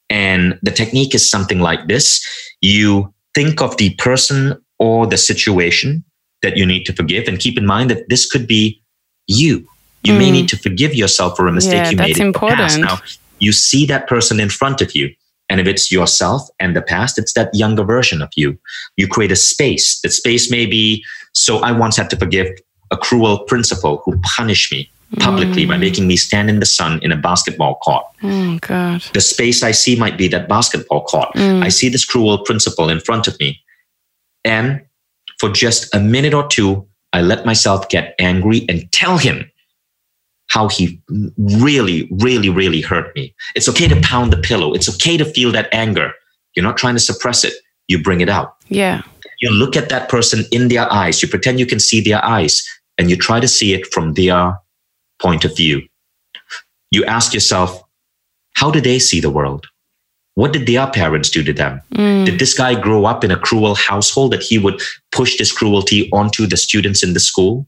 And 0.08 0.58
the 0.62 0.70
technique 0.70 1.14
is 1.14 1.30
something 1.30 1.60
like 1.60 1.88
this. 1.88 2.26
You 2.62 3.12
think 3.34 3.60
of 3.60 3.76
the 3.76 3.94
person 3.96 4.58
or 4.78 5.06
the 5.06 5.18
situation 5.18 6.04
that 6.40 6.56
you 6.56 6.64
need 6.64 6.84
to 6.84 6.94
forgive. 6.94 7.28
And 7.28 7.38
keep 7.38 7.58
in 7.58 7.66
mind 7.66 7.90
that 7.90 8.08
this 8.08 8.24
could 8.24 8.46
be 8.46 8.80
you. 9.26 9.68
You 10.04 10.14
mm. 10.14 10.18
may 10.18 10.30
need 10.30 10.48
to 10.48 10.56
forgive 10.56 10.94
yourself 10.94 11.36
for 11.36 11.46
a 11.48 11.52
mistake 11.52 11.84
yeah, 11.84 11.90
you 11.90 11.96
made 11.98 12.16
in 12.16 12.28
important. 12.28 12.56
the 12.56 12.62
past. 12.62 12.78
Now, 12.78 12.98
you 13.38 13.52
see 13.52 13.86
that 13.86 14.06
person 14.06 14.40
in 14.40 14.48
front 14.48 14.80
of 14.80 14.94
you. 14.94 15.14
And 15.48 15.60
if 15.60 15.66
it's 15.66 15.92
yourself 15.92 16.48
and 16.58 16.74
the 16.74 16.82
past, 16.82 17.18
it's 17.18 17.34
that 17.34 17.54
younger 17.54 17.84
version 17.84 18.20
of 18.20 18.30
you. 18.36 18.58
You 18.96 19.06
create 19.06 19.30
a 19.30 19.36
space. 19.36 20.00
That 20.00 20.10
space 20.10 20.50
may 20.50 20.66
be, 20.66 21.04
so 21.32 21.58
I 21.58 21.72
once 21.72 21.96
had 21.96 22.10
to 22.10 22.16
forgive 22.16 22.48
a 22.90 22.96
cruel 22.96 23.40
principal 23.44 24.02
who 24.04 24.20
punished 24.36 24.72
me 24.72 24.90
publicly 25.20 25.64
mm. 25.64 25.68
by 25.68 25.76
making 25.76 26.08
me 26.08 26.16
stand 26.16 26.50
in 26.50 26.58
the 26.58 26.66
sun 26.66 26.98
in 27.02 27.12
a 27.12 27.16
basketball 27.16 27.76
court. 27.76 28.04
Oh, 28.22 28.58
God. 28.60 29.02
The 29.12 29.20
space 29.20 29.62
I 29.62 29.70
see 29.70 29.96
might 29.96 30.18
be 30.18 30.26
that 30.28 30.48
basketball 30.48 31.04
court. 31.04 31.32
Mm. 31.34 31.62
I 31.62 31.68
see 31.68 31.88
this 31.88 32.04
cruel 32.04 32.38
principal 32.38 32.88
in 32.88 33.00
front 33.00 33.28
of 33.28 33.38
me. 33.38 33.60
And 34.44 34.84
for 35.38 35.48
just 35.50 35.94
a 35.94 36.00
minute 36.00 36.34
or 36.34 36.46
two, 36.48 36.86
I 37.12 37.22
let 37.22 37.46
myself 37.46 37.88
get 37.88 38.14
angry 38.18 38.66
and 38.68 38.90
tell 38.92 39.16
him 39.16 39.48
how 40.48 40.68
he 40.68 41.00
really, 41.38 42.08
really, 42.12 42.48
really 42.48 42.80
hurt 42.80 43.14
me. 43.14 43.34
It's 43.54 43.68
okay 43.68 43.88
to 43.88 44.00
pound 44.00 44.32
the 44.32 44.38
pillow. 44.38 44.72
It's 44.72 44.88
okay 44.88 45.16
to 45.16 45.24
feel 45.24 45.52
that 45.52 45.68
anger. 45.72 46.12
You're 46.54 46.64
not 46.64 46.76
trying 46.76 46.94
to 46.94 47.00
suppress 47.00 47.44
it. 47.44 47.54
You 47.88 48.02
bring 48.02 48.20
it 48.20 48.28
out. 48.28 48.56
Yeah. 48.68 49.02
You 49.40 49.50
look 49.50 49.76
at 49.76 49.88
that 49.88 50.08
person 50.08 50.44
in 50.52 50.68
their 50.68 50.90
eyes. 50.92 51.22
You 51.22 51.28
pretend 51.28 51.60
you 51.60 51.66
can 51.66 51.80
see 51.80 52.00
their 52.00 52.24
eyes 52.24 52.66
and 52.98 53.10
you 53.10 53.16
try 53.16 53.40
to 53.40 53.48
see 53.48 53.74
it 53.74 53.86
from 53.92 54.14
their 54.14 54.56
point 55.20 55.44
of 55.44 55.56
view. 55.56 55.82
You 56.90 57.04
ask 57.04 57.34
yourself, 57.34 57.82
how 58.54 58.70
do 58.70 58.80
they 58.80 58.98
see 58.98 59.20
the 59.20 59.30
world? 59.30 59.66
What 60.34 60.52
did 60.52 60.66
their 60.66 60.86
parents 60.86 61.30
do 61.30 61.42
to 61.42 61.52
them? 61.52 61.80
Mm. 61.94 62.26
Did 62.26 62.38
this 62.38 62.56
guy 62.56 62.78
grow 62.78 63.04
up 63.06 63.24
in 63.24 63.30
a 63.30 63.38
cruel 63.38 63.74
household 63.74 64.32
that 64.32 64.42
he 64.42 64.58
would 64.58 64.80
push 65.12 65.38
this 65.38 65.50
cruelty 65.52 66.10
onto 66.12 66.46
the 66.46 66.56
students 66.56 67.02
in 67.02 67.14
the 67.14 67.20
school? 67.20 67.66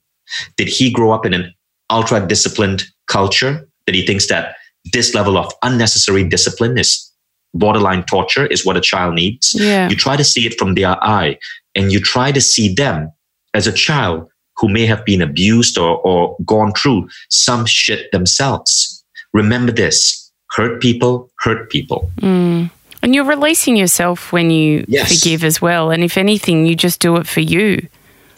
Did 0.57 0.69
he 0.69 0.91
grow 0.91 1.11
up 1.11 1.25
in 1.25 1.33
an 1.33 1.55
ultra 1.91 2.27
disciplined 2.27 2.85
culture 3.07 3.67
that 3.87 3.95
he 3.95 4.05
thinks 4.05 4.29
that 4.29 4.57
this 4.93 5.15
level 5.15 5.37
of 5.37 5.53
unnecessary 5.63 6.25
discipline 6.25 6.79
is 6.79 7.11
borderline 7.55 8.05
torture, 8.05 8.47
is 8.47 8.65
what 8.65 8.77
a 8.77 8.81
child 8.81 9.15
needs? 9.15 9.55
Yeah. 9.59 9.89
You 9.89 9.97
try 9.97 10.17
to 10.17 10.25
see 10.25 10.47
it 10.47 10.59
from 10.59 10.75
their 10.75 11.03
eye 11.03 11.39
and 11.75 11.93
you 11.93 12.01
try 12.01 12.33
to 12.33 12.41
see 12.41 12.75
them 12.75 13.11
as 13.55 13.67
a 13.67 13.73
child 13.73 14.29
who 14.59 14.69
may 14.69 14.87
have 14.87 15.05
been 15.05 15.23
abused 15.23 15.79
or, 15.79 15.99
or 15.99 16.37
gone 16.45 16.73
through 16.73 17.09
some 17.31 17.65
shit 17.65 18.11
themselves. 18.13 19.05
Remember 19.33 19.73
this 19.73 20.31
hurt 20.51 20.81
people 20.81 21.31
hurt 21.41 21.71
people. 21.71 22.11
Mm. 22.21 22.71
And 23.03 23.15
you're 23.15 23.25
releasing 23.25 23.77
yourself 23.77 24.33
when 24.33 24.51
you 24.51 24.85
yes. 24.89 25.21
forgive 25.21 25.45
as 25.45 25.63
well. 25.63 25.91
And 25.91 26.03
if 26.03 26.17
anything, 26.17 26.67
you 26.67 26.75
just 26.75 27.01
do 27.01 27.17
it 27.17 27.27
for 27.27 27.41
you. 27.41 27.87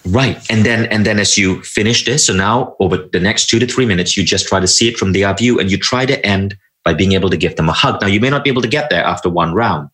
Right. 0.07 0.39
And 0.51 0.65
then 0.65 0.87
and 0.87 1.05
then 1.05 1.19
as 1.19 1.37
you 1.37 1.63
finish 1.63 2.05
this, 2.05 2.27
so 2.27 2.33
now 2.33 2.75
over 2.81 2.97
the 2.97 3.21
next 3.21 3.49
two 3.49 3.59
to 3.59 3.67
three 3.67 3.87
minutes, 3.87 4.17
you 4.17 4.25
just 4.25 4.49
try 4.49 4.61
to 4.61 4.67
see 4.67 4.89
it 4.89 4.97
from 4.97 5.13
their 5.13 5.35
view 5.35 5.59
and 5.61 5.71
you 5.71 5.77
try 5.79 6.07
to 6.07 6.25
end 6.25 6.57
by 6.85 6.95
being 6.95 7.13
able 7.13 7.31
to 7.31 7.37
give 7.37 7.57
them 7.57 7.69
a 7.69 7.73
hug. 7.73 8.01
Now 8.01 8.07
you 8.07 8.21
may 8.21 8.31
not 8.31 8.45
be 8.45 8.51
able 8.51 8.63
to 8.63 8.69
get 8.69 8.91
there 8.91 9.05
after 9.05 9.29
one 9.29 9.55
round. 9.55 9.91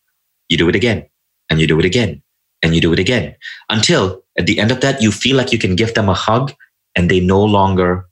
You 0.49 0.57
do 0.57 0.69
it 0.69 0.77
again 0.77 1.07
and 1.51 1.61
you 1.61 1.67
do 1.67 1.79
it 1.79 1.85
again 1.85 2.23
and 2.63 2.75
you 2.75 2.81
do 2.81 2.93
it 2.93 2.99
again 2.99 3.35
until 3.69 4.23
at 4.39 4.47
the 4.47 4.61
end 4.61 4.71
of 4.71 4.81
that 4.81 5.03
you 5.03 5.11
feel 5.11 5.37
like 5.37 5.53
you 5.53 5.59
can 5.59 5.75
give 5.75 5.95
them 5.95 6.09
a 6.09 6.15
hug 6.15 6.53
and 6.95 7.11
they 7.11 7.21
no 7.21 7.43
longer 7.43 8.07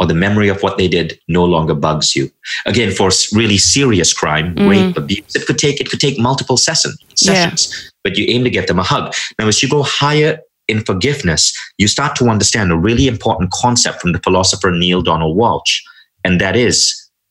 or 0.00 0.06
the 0.06 0.14
memory 0.14 0.48
of 0.48 0.62
what 0.62 0.78
they 0.78 0.88
did 0.88 1.20
no 1.28 1.44
longer 1.44 1.74
bugs 1.74 2.16
you. 2.16 2.30
Again, 2.64 2.90
for 2.90 3.10
really 3.34 3.58
serious 3.58 4.14
crime, 4.14 4.54
mm. 4.54 4.68
rape, 4.70 4.96
abuse, 4.96 5.36
it 5.36 5.46
could 5.46 5.58
take 5.58 5.78
it 5.78 5.90
could 5.90 6.00
take 6.00 6.18
multiple 6.18 6.56
session, 6.56 6.92
sessions. 7.14 7.70
Yeah. 7.70 7.90
But 8.04 8.16
you 8.16 8.24
aim 8.28 8.44
to 8.44 8.50
get 8.50 8.66
them 8.66 8.78
a 8.78 8.82
hug. 8.82 9.12
Now, 9.38 9.46
as 9.46 9.62
you 9.62 9.68
go 9.68 9.82
higher 9.82 10.40
in 10.70 10.82
forgiveness, 10.84 11.52
you 11.78 11.88
start 11.88 12.16
to 12.16 12.28
understand 12.28 12.70
a 12.72 12.76
really 12.76 13.06
important 13.08 13.50
concept 13.50 14.00
from 14.00 14.12
the 14.12 14.20
philosopher 14.20 14.70
Neale 14.70 15.02
Donald 15.02 15.36
Walsch, 15.36 15.80
and 16.24 16.40
that 16.40 16.56
is 16.56 16.78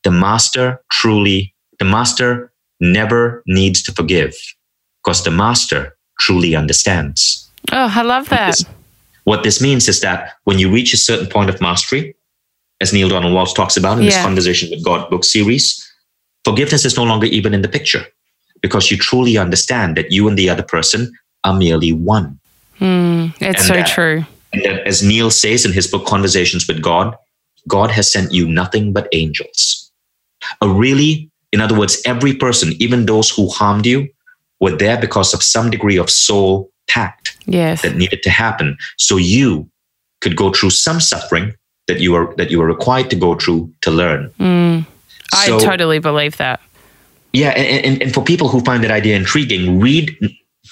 the 0.04 0.12
master 0.12 0.80
truly, 0.92 1.54
the 1.80 1.86
master 1.86 2.52
never 2.80 3.44
needs 3.48 3.82
to 3.84 3.92
forgive 3.92 4.34
because 5.04 5.24
the 5.24 5.32
master 5.32 5.96
truly 6.20 6.56
understands. 6.56 7.50
Oh, 7.72 7.92
I 7.94 8.02
love 8.04 8.30
that. 8.30 8.48
What 8.48 8.56
this, 8.58 8.66
what 9.24 9.44
this 9.44 9.62
means 9.62 9.88
is 9.88 10.02
that 10.02 10.34
when 10.44 10.60
you 10.60 10.72
reach 10.72 10.94
a 10.94 10.98
certain 10.98 11.28
point 11.28 11.50
of 11.50 11.60
mastery, 11.62 12.16
as 12.82 12.94
Neale 12.94 13.10
Donald 13.10 13.34
Walsch 13.34 13.54
talks 13.56 13.78
about 13.78 13.98
in 13.98 14.04
Yeah. 14.06 14.12
his 14.12 14.22
Conversation 14.24 14.70
with 14.70 14.84
God 14.84 15.10
book 15.10 15.24
series, 15.26 15.66
forgiveness 16.46 16.86
is 16.86 16.96
no 16.98 17.04
longer 17.04 17.28
even 17.28 17.54
in 17.54 17.62
the 17.62 17.68
picture 17.68 18.06
because 18.62 18.90
you 18.92 18.98
truly 18.98 19.38
understand 19.38 19.98
that 19.98 20.12
you 20.12 20.28
and 20.28 20.38
the 20.38 20.50
other 20.50 20.64
person 20.64 21.12
are 21.44 21.54
merely 21.54 21.92
one. 21.92 22.40
Hmm. 22.78 23.09
It's 23.40 23.42
And 23.42 23.58
so 23.60 23.74
that- 23.74 23.88
true. 23.88 24.26
And 24.54 24.64
that, 24.64 24.88
as 24.88 25.04
Neale 25.04 25.30
says 25.32 25.64
in 25.66 25.74
his 25.74 25.86
book 25.88 26.06
Conversations 26.08 26.68
with 26.68 26.82
God, 26.82 27.16
God 27.68 27.92
has 27.92 28.12
sent 28.12 28.34
you 28.34 28.48
nothing 28.48 28.94
but 28.94 29.08
angels. 29.12 29.92
A 30.62 30.68
really, 30.68 31.30
in 31.52 31.62
other 31.62 31.78
words, 31.78 32.02
every 32.06 32.34
person, 32.34 32.74
even 32.80 33.06
those 33.06 33.30
who 33.30 33.48
harmed 33.50 33.86
you, 33.86 34.08
were 34.60 34.76
there 34.76 34.98
because 35.00 35.34
of 35.34 35.44
some 35.44 35.70
degree 35.70 35.98
of 35.98 36.10
soul 36.10 36.70
pact 36.90 37.38
Yes. 37.46 37.82
that 37.84 37.96
needed 37.96 38.24
to 38.24 38.30
happen. 38.30 38.76
So 38.98 39.18
you 39.18 39.70
could 40.22 40.36
go 40.36 40.52
through 40.52 40.72
some 40.72 41.00
suffering 41.00 41.54
that 41.88 42.00
you 42.00 42.12
were 42.14 42.34
that 42.38 42.50
you 42.52 42.60
were 42.60 42.66
required 42.68 43.10
to 43.12 43.16
go 43.16 43.36
through 43.36 43.72
to 43.82 43.92
learn. 43.92 44.32
Mm. 44.40 44.86
I 45.34 45.46
So- 45.48 45.60
totally 45.60 46.00
believe 46.00 46.38
that. 46.38 46.60
Yeah, 47.34 47.50
and, 47.50 47.86
and, 47.86 48.02
and 48.02 48.14
for 48.14 48.24
people 48.24 48.48
who 48.50 48.60
find 48.62 48.84
that 48.84 48.90
idea 48.92 49.16
intriguing, 49.16 49.80
read 49.80 50.16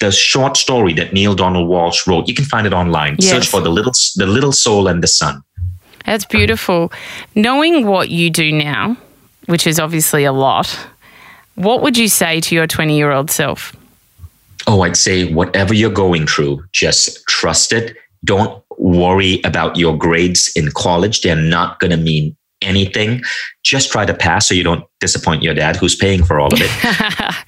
the 0.00 0.10
short 0.10 0.56
story 0.56 0.92
that 0.94 1.12
Neale 1.12 1.34
Donald 1.34 1.68
Walsch 1.68 2.06
wrote. 2.06 2.28
You 2.28 2.34
can 2.34 2.44
find 2.44 2.66
it 2.66 2.72
online. 2.72 3.16
Yes. 3.18 3.30
Search 3.30 3.48
for 3.48 3.60
the 3.60 3.70
little 3.70 3.92
the 4.16 4.26
little 4.26 4.52
soul 4.52 4.88
and 4.88 5.02
the 5.02 5.08
sun. 5.08 5.42
That's 6.04 6.24
beautiful. 6.24 6.90
Knowing 7.34 7.86
what 7.86 8.08
you 8.08 8.30
do 8.30 8.50
now, 8.50 8.96
which 9.46 9.66
is 9.66 9.78
obviously 9.78 10.24
a 10.24 10.32
lot, 10.32 10.78
what 11.54 11.82
would 11.82 11.98
you 11.98 12.08
say 12.08 12.40
to 12.40 12.54
your 12.54 12.66
20 12.66 12.96
year 12.96 13.10
old 13.10 13.30
self? 13.30 13.74
Oh, 14.66 14.82
I'd 14.82 14.96
say 14.96 15.32
whatever 15.32 15.74
you're 15.74 15.90
going 15.90 16.26
through, 16.26 16.62
just 16.72 17.26
trust 17.26 17.72
it. 17.72 17.96
Don't 18.24 18.62
worry 18.78 19.40
about 19.44 19.76
your 19.76 19.96
grades 19.96 20.50
in 20.54 20.70
college. 20.70 21.22
They're 21.22 21.36
not 21.36 21.80
going 21.80 21.90
to 21.90 21.96
mean 21.96 22.36
anything. 22.62 23.22
Just 23.62 23.90
try 23.90 24.04
to 24.04 24.14
pass 24.14 24.48
so 24.48 24.54
you 24.54 24.64
don't 24.64 24.84
disappoint 25.00 25.42
your 25.42 25.54
dad 25.54 25.76
who's 25.76 25.94
paying 25.94 26.24
for 26.24 26.40
all 26.40 26.52
of 26.52 26.60
it. 26.60 27.34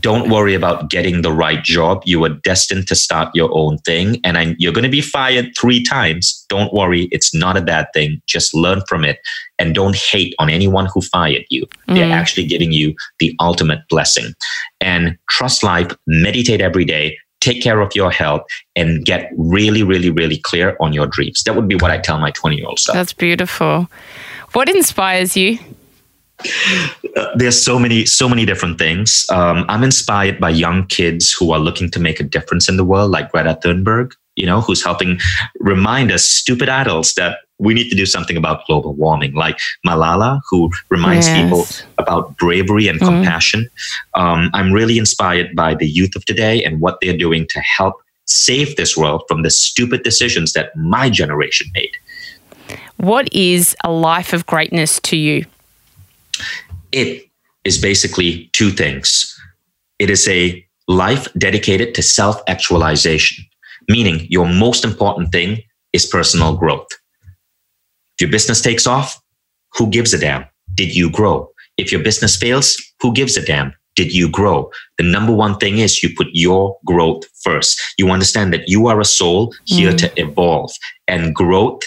don't 0.00 0.30
worry 0.30 0.54
about 0.54 0.88
getting 0.88 1.22
the 1.22 1.32
right 1.32 1.62
job. 1.62 2.02
You 2.06 2.24
are 2.24 2.30
destined 2.30 2.86
to 2.88 2.94
start 2.94 3.34
your 3.34 3.50
own 3.52 3.78
thing 3.78 4.18
and 4.24 4.38
I, 4.38 4.56
you're 4.58 4.72
going 4.72 4.84
to 4.84 4.90
be 4.90 5.02
fired 5.02 5.52
three 5.58 5.82
times. 5.82 6.44
Don't 6.48 6.72
worry. 6.72 7.08
It's 7.12 7.34
not 7.34 7.56
a 7.56 7.60
bad 7.60 7.88
thing. 7.92 8.22
Just 8.26 8.54
learn 8.54 8.82
from 8.88 9.04
it 9.04 9.18
and 9.58 9.74
don't 9.74 9.96
hate 9.96 10.34
on 10.38 10.48
anyone 10.48 10.86
who 10.86 11.02
fired 11.02 11.44
you. 11.50 11.66
They're 11.86 11.96
mm-hmm. 11.96 12.12
actually 12.12 12.46
giving 12.46 12.72
you 12.72 12.94
the 13.18 13.36
ultimate 13.40 13.80
blessing. 13.88 14.32
And 14.80 15.18
trust 15.28 15.62
life, 15.62 15.90
meditate 16.06 16.60
every 16.60 16.84
day, 16.84 17.18
take 17.40 17.62
care 17.62 17.80
of 17.80 17.94
your 17.94 18.10
health, 18.10 18.42
and 18.74 19.04
get 19.04 19.30
really, 19.36 19.82
really, 19.82 20.10
really 20.10 20.38
clear 20.38 20.76
on 20.80 20.94
your 20.94 21.06
dreams. 21.06 21.42
That 21.44 21.56
would 21.56 21.68
be 21.68 21.76
what 21.76 21.90
I 21.90 21.98
tell 21.98 22.18
my 22.18 22.30
20 22.30 22.56
year 22.56 22.66
old 22.66 22.78
self. 22.78 22.96
That's 22.96 23.12
beautiful. 23.12 23.88
What 24.52 24.68
inspires 24.68 25.36
you? 25.36 25.58
There's 27.36 27.60
so 27.60 27.78
many 27.78 28.04
so 28.06 28.28
many 28.28 28.44
different 28.44 28.78
things 28.78 29.24
um, 29.30 29.64
i'm 29.68 29.82
inspired 29.82 30.38
by 30.40 30.50
young 30.50 30.86
kids 30.86 31.32
who 31.32 31.52
are 31.52 31.58
looking 31.58 31.90
to 31.90 32.00
make 32.00 32.20
a 32.20 32.24
difference 32.24 32.68
in 32.68 32.76
the 32.76 32.84
world 32.84 33.10
like 33.10 33.30
greta 33.32 33.58
thunberg 33.62 34.12
you 34.36 34.46
know 34.46 34.60
who's 34.60 34.82
helping 34.84 35.18
remind 35.60 36.10
us 36.10 36.24
stupid 36.24 36.68
adults 36.68 37.14
that 37.14 37.38
we 37.58 37.72
need 37.72 37.88
to 37.88 37.94
do 37.96 38.04
something 38.04 38.36
about 38.36 38.66
global 38.66 38.94
warming 38.94 39.32
like 39.34 39.58
malala 39.86 40.40
who 40.50 40.70
reminds 40.90 41.26
Yes. 41.28 41.36
people 41.36 41.64
about 41.98 42.36
bravery 42.36 42.88
and 42.88 43.00
compassion 43.00 43.68
um, 44.14 44.50
i'm 44.54 44.72
really 44.72 44.98
inspired 44.98 45.54
by 45.54 45.74
the 45.74 45.86
youth 45.88 46.16
of 46.16 46.24
today 46.24 46.62
and 46.64 46.80
what 46.80 46.98
they're 47.00 47.16
doing 47.16 47.46
to 47.48 47.60
help 47.60 47.94
save 48.26 48.76
this 48.76 48.96
world 48.96 49.22
from 49.28 49.42
the 49.42 49.50
stupid 49.50 50.02
decisions 50.02 50.52
that 50.54 50.74
my 50.76 51.08
generation 51.10 51.68
made 51.74 51.92
What 52.96 53.28
is 53.32 53.76
a 53.84 53.90
life 53.90 54.32
of 54.32 54.46
greatness 54.46 54.98
to 55.02 55.16
you? 55.16 55.44
It 56.94 57.28
is 57.64 57.76
basically 57.76 58.48
two 58.52 58.70
things. 58.70 59.30
It 59.98 60.10
is 60.10 60.28
a 60.28 60.64
life 60.86 61.26
dedicated 61.36 61.94
to 61.94 62.02
self 62.02 62.40
actualization, 62.46 63.44
meaning 63.88 64.26
your 64.30 64.46
most 64.46 64.84
important 64.84 65.32
thing 65.32 65.62
is 65.92 66.06
personal 66.06 66.56
growth. 66.56 66.86
If 68.14 68.22
your 68.22 68.30
business 68.30 68.60
takes 68.60 68.86
off, 68.86 69.20
who 69.74 69.90
gives 69.90 70.14
a 70.14 70.18
damn? 70.18 70.46
Did 70.74 70.94
you 70.94 71.10
grow? 71.10 71.50
If 71.76 71.90
your 71.90 72.02
business 72.02 72.36
fails, 72.36 72.80
who 73.00 73.12
gives 73.12 73.36
a 73.36 73.44
damn? 73.44 73.74
Did 73.96 74.12
you 74.12 74.28
grow? 74.28 74.70
The 74.98 75.04
number 75.04 75.32
one 75.32 75.56
thing 75.58 75.78
is 75.78 76.02
you 76.02 76.14
put 76.16 76.28
your 76.32 76.78
growth 76.84 77.24
first. 77.42 77.80
You 77.98 78.10
understand 78.10 78.52
that 78.52 78.68
you 78.68 78.86
are 78.86 79.00
a 79.00 79.04
soul 79.04 79.52
here 79.64 79.92
mm. 79.92 79.98
to 79.98 80.20
evolve, 80.20 80.72
and 81.08 81.34
growth 81.34 81.82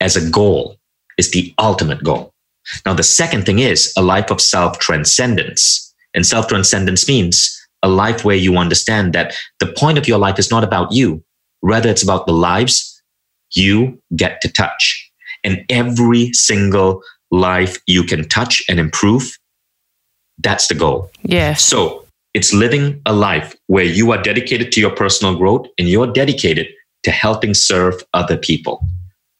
as 0.00 0.16
a 0.16 0.30
goal 0.30 0.76
is 1.16 1.30
the 1.30 1.54
ultimate 1.58 2.02
goal. 2.02 2.33
Now, 2.86 2.94
the 2.94 3.02
second 3.02 3.46
thing 3.46 3.58
is 3.58 3.92
a 3.96 4.02
life 4.02 4.30
of 4.30 4.40
self 4.40 4.78
transcendence. 4.78 5.92
And 6.14 6.24
self 6.24 6.48
transcendence 6.48 7.08
means 7.08 7.60
a 7.82 7.88
life 7.88 8.24
where 8.24 8.36
you 8.36 8.56
understand 8.56 9.12
that 9.12 9.34
the 9.60 9.66
point 9.66 9.98
of 9.98 10.08
your 10.08 10.18
life 10.18 10.38
is 10.38 10.50
not 10.50 10.64
about 10.64 10.92
you, 10.92 11.22
rather, 11.62 11.90
it's 11.90 12.02
about 12.02 12.26
the 12.26 12.32
lives 12.32 13.02
you 13.54 14.00
get 14.16 14.40
to 14.40 14.48
touch. 14.48 15.10
And 15.42 15.64
every 15.68 16.32
single 16.32 17.02
life 17.30 17.78
you 17.86 18.04
can 18.04 18.28
touch 18.28 18.62
and 18.68 18.80
improve, 18.80 19.36
that's 20.38 20.68
the 20.68 20.74
goal. 20.74 21.10
Yeah. 21.22 21.54
So 21.54 22.04
it's 22.32 22.52
living 22.52 23.00
a 23.06 23.12
life 23.12 23.54
where 23.66 23.84
you 23.84 24.10
are 24.12 24.22
dedicated 24.22 24.72
to 24.72 24.80
your 24.80 24.90
personal 24.90 25.36
growth 25.36 25.66
and 25.78 25.88
you're 25.88 26.10
dedicated 26.12 26.66
to 27.04 27.10
helping 27.10 27.54
serve 27.54 28.02
other 28.14 28.36
people. 28.36 28.80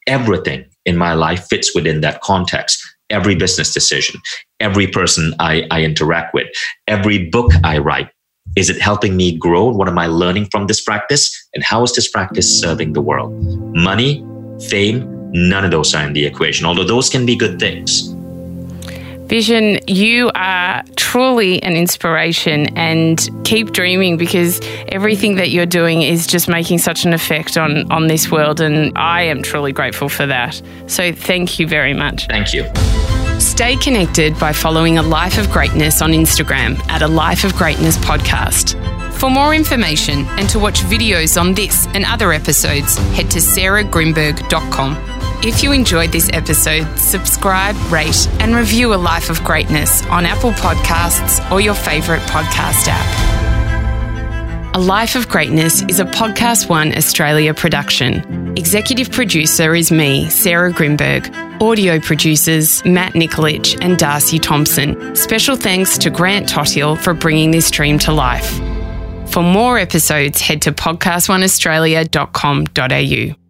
Everything 0.07 0.67
in 0.85 0.97
my 0.97 1.15
life 1.15 1.47
fits 1.49 1.75
within 1.75 2.03
that 2.03 2.21
context. 2.21 2.84
Every 3.11 3.35
business 3.35 3.73
decision, 3.73 4.21
every 4.61 4.87
person 4.87 5.35
I, 5.39 5.67
I 5.71 5.83
interact 5.83 6.35
with, 6.35 6.47
every 6.89 7.29
book 7.29 7.53
I 7.63 7.79
write. 7.79 8.09
Is 8.57 8.71
it 8.71 8.81
helping 8.81 9.17
me 9.17 9.37
grow? 9.37 9.69
What 9.69 9.89
am 9.89 9.99
I 9.99 10.07
learning 10.07 10.47
from 10.51 10.69
this 10.69 10.81
practice? 10.83 11.31
And 11.55 11.65
how 11.65 11.83
is 11.83 11.93
this 11.95 12.11
practice 12.11 12.61
serving 12.61 12.93
the 12.93 13.03
world? 13.03 13.33
Money, 13.75 14.25
fame, 14.69 15.31
none 15.33 15.65
of 15.65 15.71
those 15.71 15.95
are 15.95 16.07
in 16.07 16.13
the 16.13 16.25
equation, 16.25 16.65
although 16.65 16.85
those 16.85 17.11
can 17.11 17.27
be 17.27 17.37
good 17.37 17.59
things. 17.59 18.14
Vishen, 19.27 19.83
you 19.89 20.31
are 20.35 20.83
truly 20.97 21.63
an 21.63 21.77
inspiration 21.77 22.77
and 22.77 23.29
keep 23.45 23.73
dreaming 23.73 24.17
because 24.17 24.61
everything 24.89 25.37
that 25.37 25.51
you're 25.51 25.67
doing 25.67 26.03
is 26.03 26.27
just 26.27 26.49
making 26.49 26.79
such 26.79 27.05
an 27.05 27.13
effect 27.13 27.57
on, 27.57 27.91
on 27.91 28.07
this 28.07 28.31
world. 28.31 28.61
And 28.61 28.93
I 28.97 29.23
am 29.23 29.43
truly 29.43 29.73
grateful 29.73 30.09
for 30.09 30.27
that. 30.27 30.61
So 30.87 31.13
thank 31.13 31.59
you 31.59 31.67
very 31.67 31.95
much. 31.95 32.27
Thank 32.27 32.53
you. 32.53 32.65
Stay 33.41 33.77
connected 33.77 34.39
by 34.39 34.53
following 34.53 34.99
A 34.99 35.03
Life 35.03 35.39
of 35.39 35.51
Greatness 35.51 36.03
on 36.03 36.13
Instagram 36.13 36.79
at 36.89 37.03
A 37.03 37.09
Life 37.09 37.45
of 37.45 37.55
Greatness 37.55 37.97
Podcast. 37.99 38.75
For 39.15 39.31
more 39.31 39.55
information 39.55 40.27
and 40.39 40.49
to 40.51 40.59
watch 40.59 40.81
videos 40.81 41.41
on 41.41 41.55
this 41.55 41.87
and 41.95 42.05
other 42.05 42.33
episodes, 42.33 42.97
head 43.17 43.31
to 43.31 43.39
sarahgrynberg.com. 43.39 45.14
If 45.43 45.63
you 45.63 45.73
enjoyed 45.73 46.13
this 46.13 46.31
episode, 46.33 46.87
subscribe, 46.99 47.77
rate, 47.93 48.27
and 48.41 48.55
review 48.55 48.95
A 48.95 48.97
Life 48.97 49.29
of 49.31 49.43
Greatness 49.45 50.05
on 50.07 50.25
Apple 50.25 50.53
Podcasts 50.53 51.51
or 51.51 51.61
your 51.61 51.75
favourite 51.75 52.23
podcast 52.23 52.89
app. 52.89 53.35
A 54.75 54.81
Life 54.81 55.15
of 55.15 55.29
Greatness 55.29 55.83
is 55.83 56.01
a 56.01 56.05
Podcast 56.05 56.69
One 56.69 56.97
Australia 56.97 57.55
production. 57.55 58.57
Executive 58.57 59.13
producer 59.13 59.75
is 59.75 59.93
me, 59.93 60.29
Sarah 60.31 60.73
Grynberg. 60.73 61.31
Audio 61.63 62.01
producers 62.01 62.85
Matt 62.85 63.13
Nikolic 63.13 63.79
and 63.81 63.97
Darcy 63.99 64.41
Thompson. 64.41 65.15
Special 65.15 65.55
thanks 65.57 65.97
to 65.99 66.11
Grant 66.11 66.49
Tottiel 66.49 66.99
for 66.99 67.15
bringing 67.15 67.53
this 67.53 67.71
dream 67.71 67.99
to 68.01 68.13
life. 68.13 68.59
For 69.31 69.43
more 69.43 69.79
episodes, 69.79 70.41
head 70.41 70.63
to 70.63 70.73
podcastoneaustralia.com.au. 70.73 73.44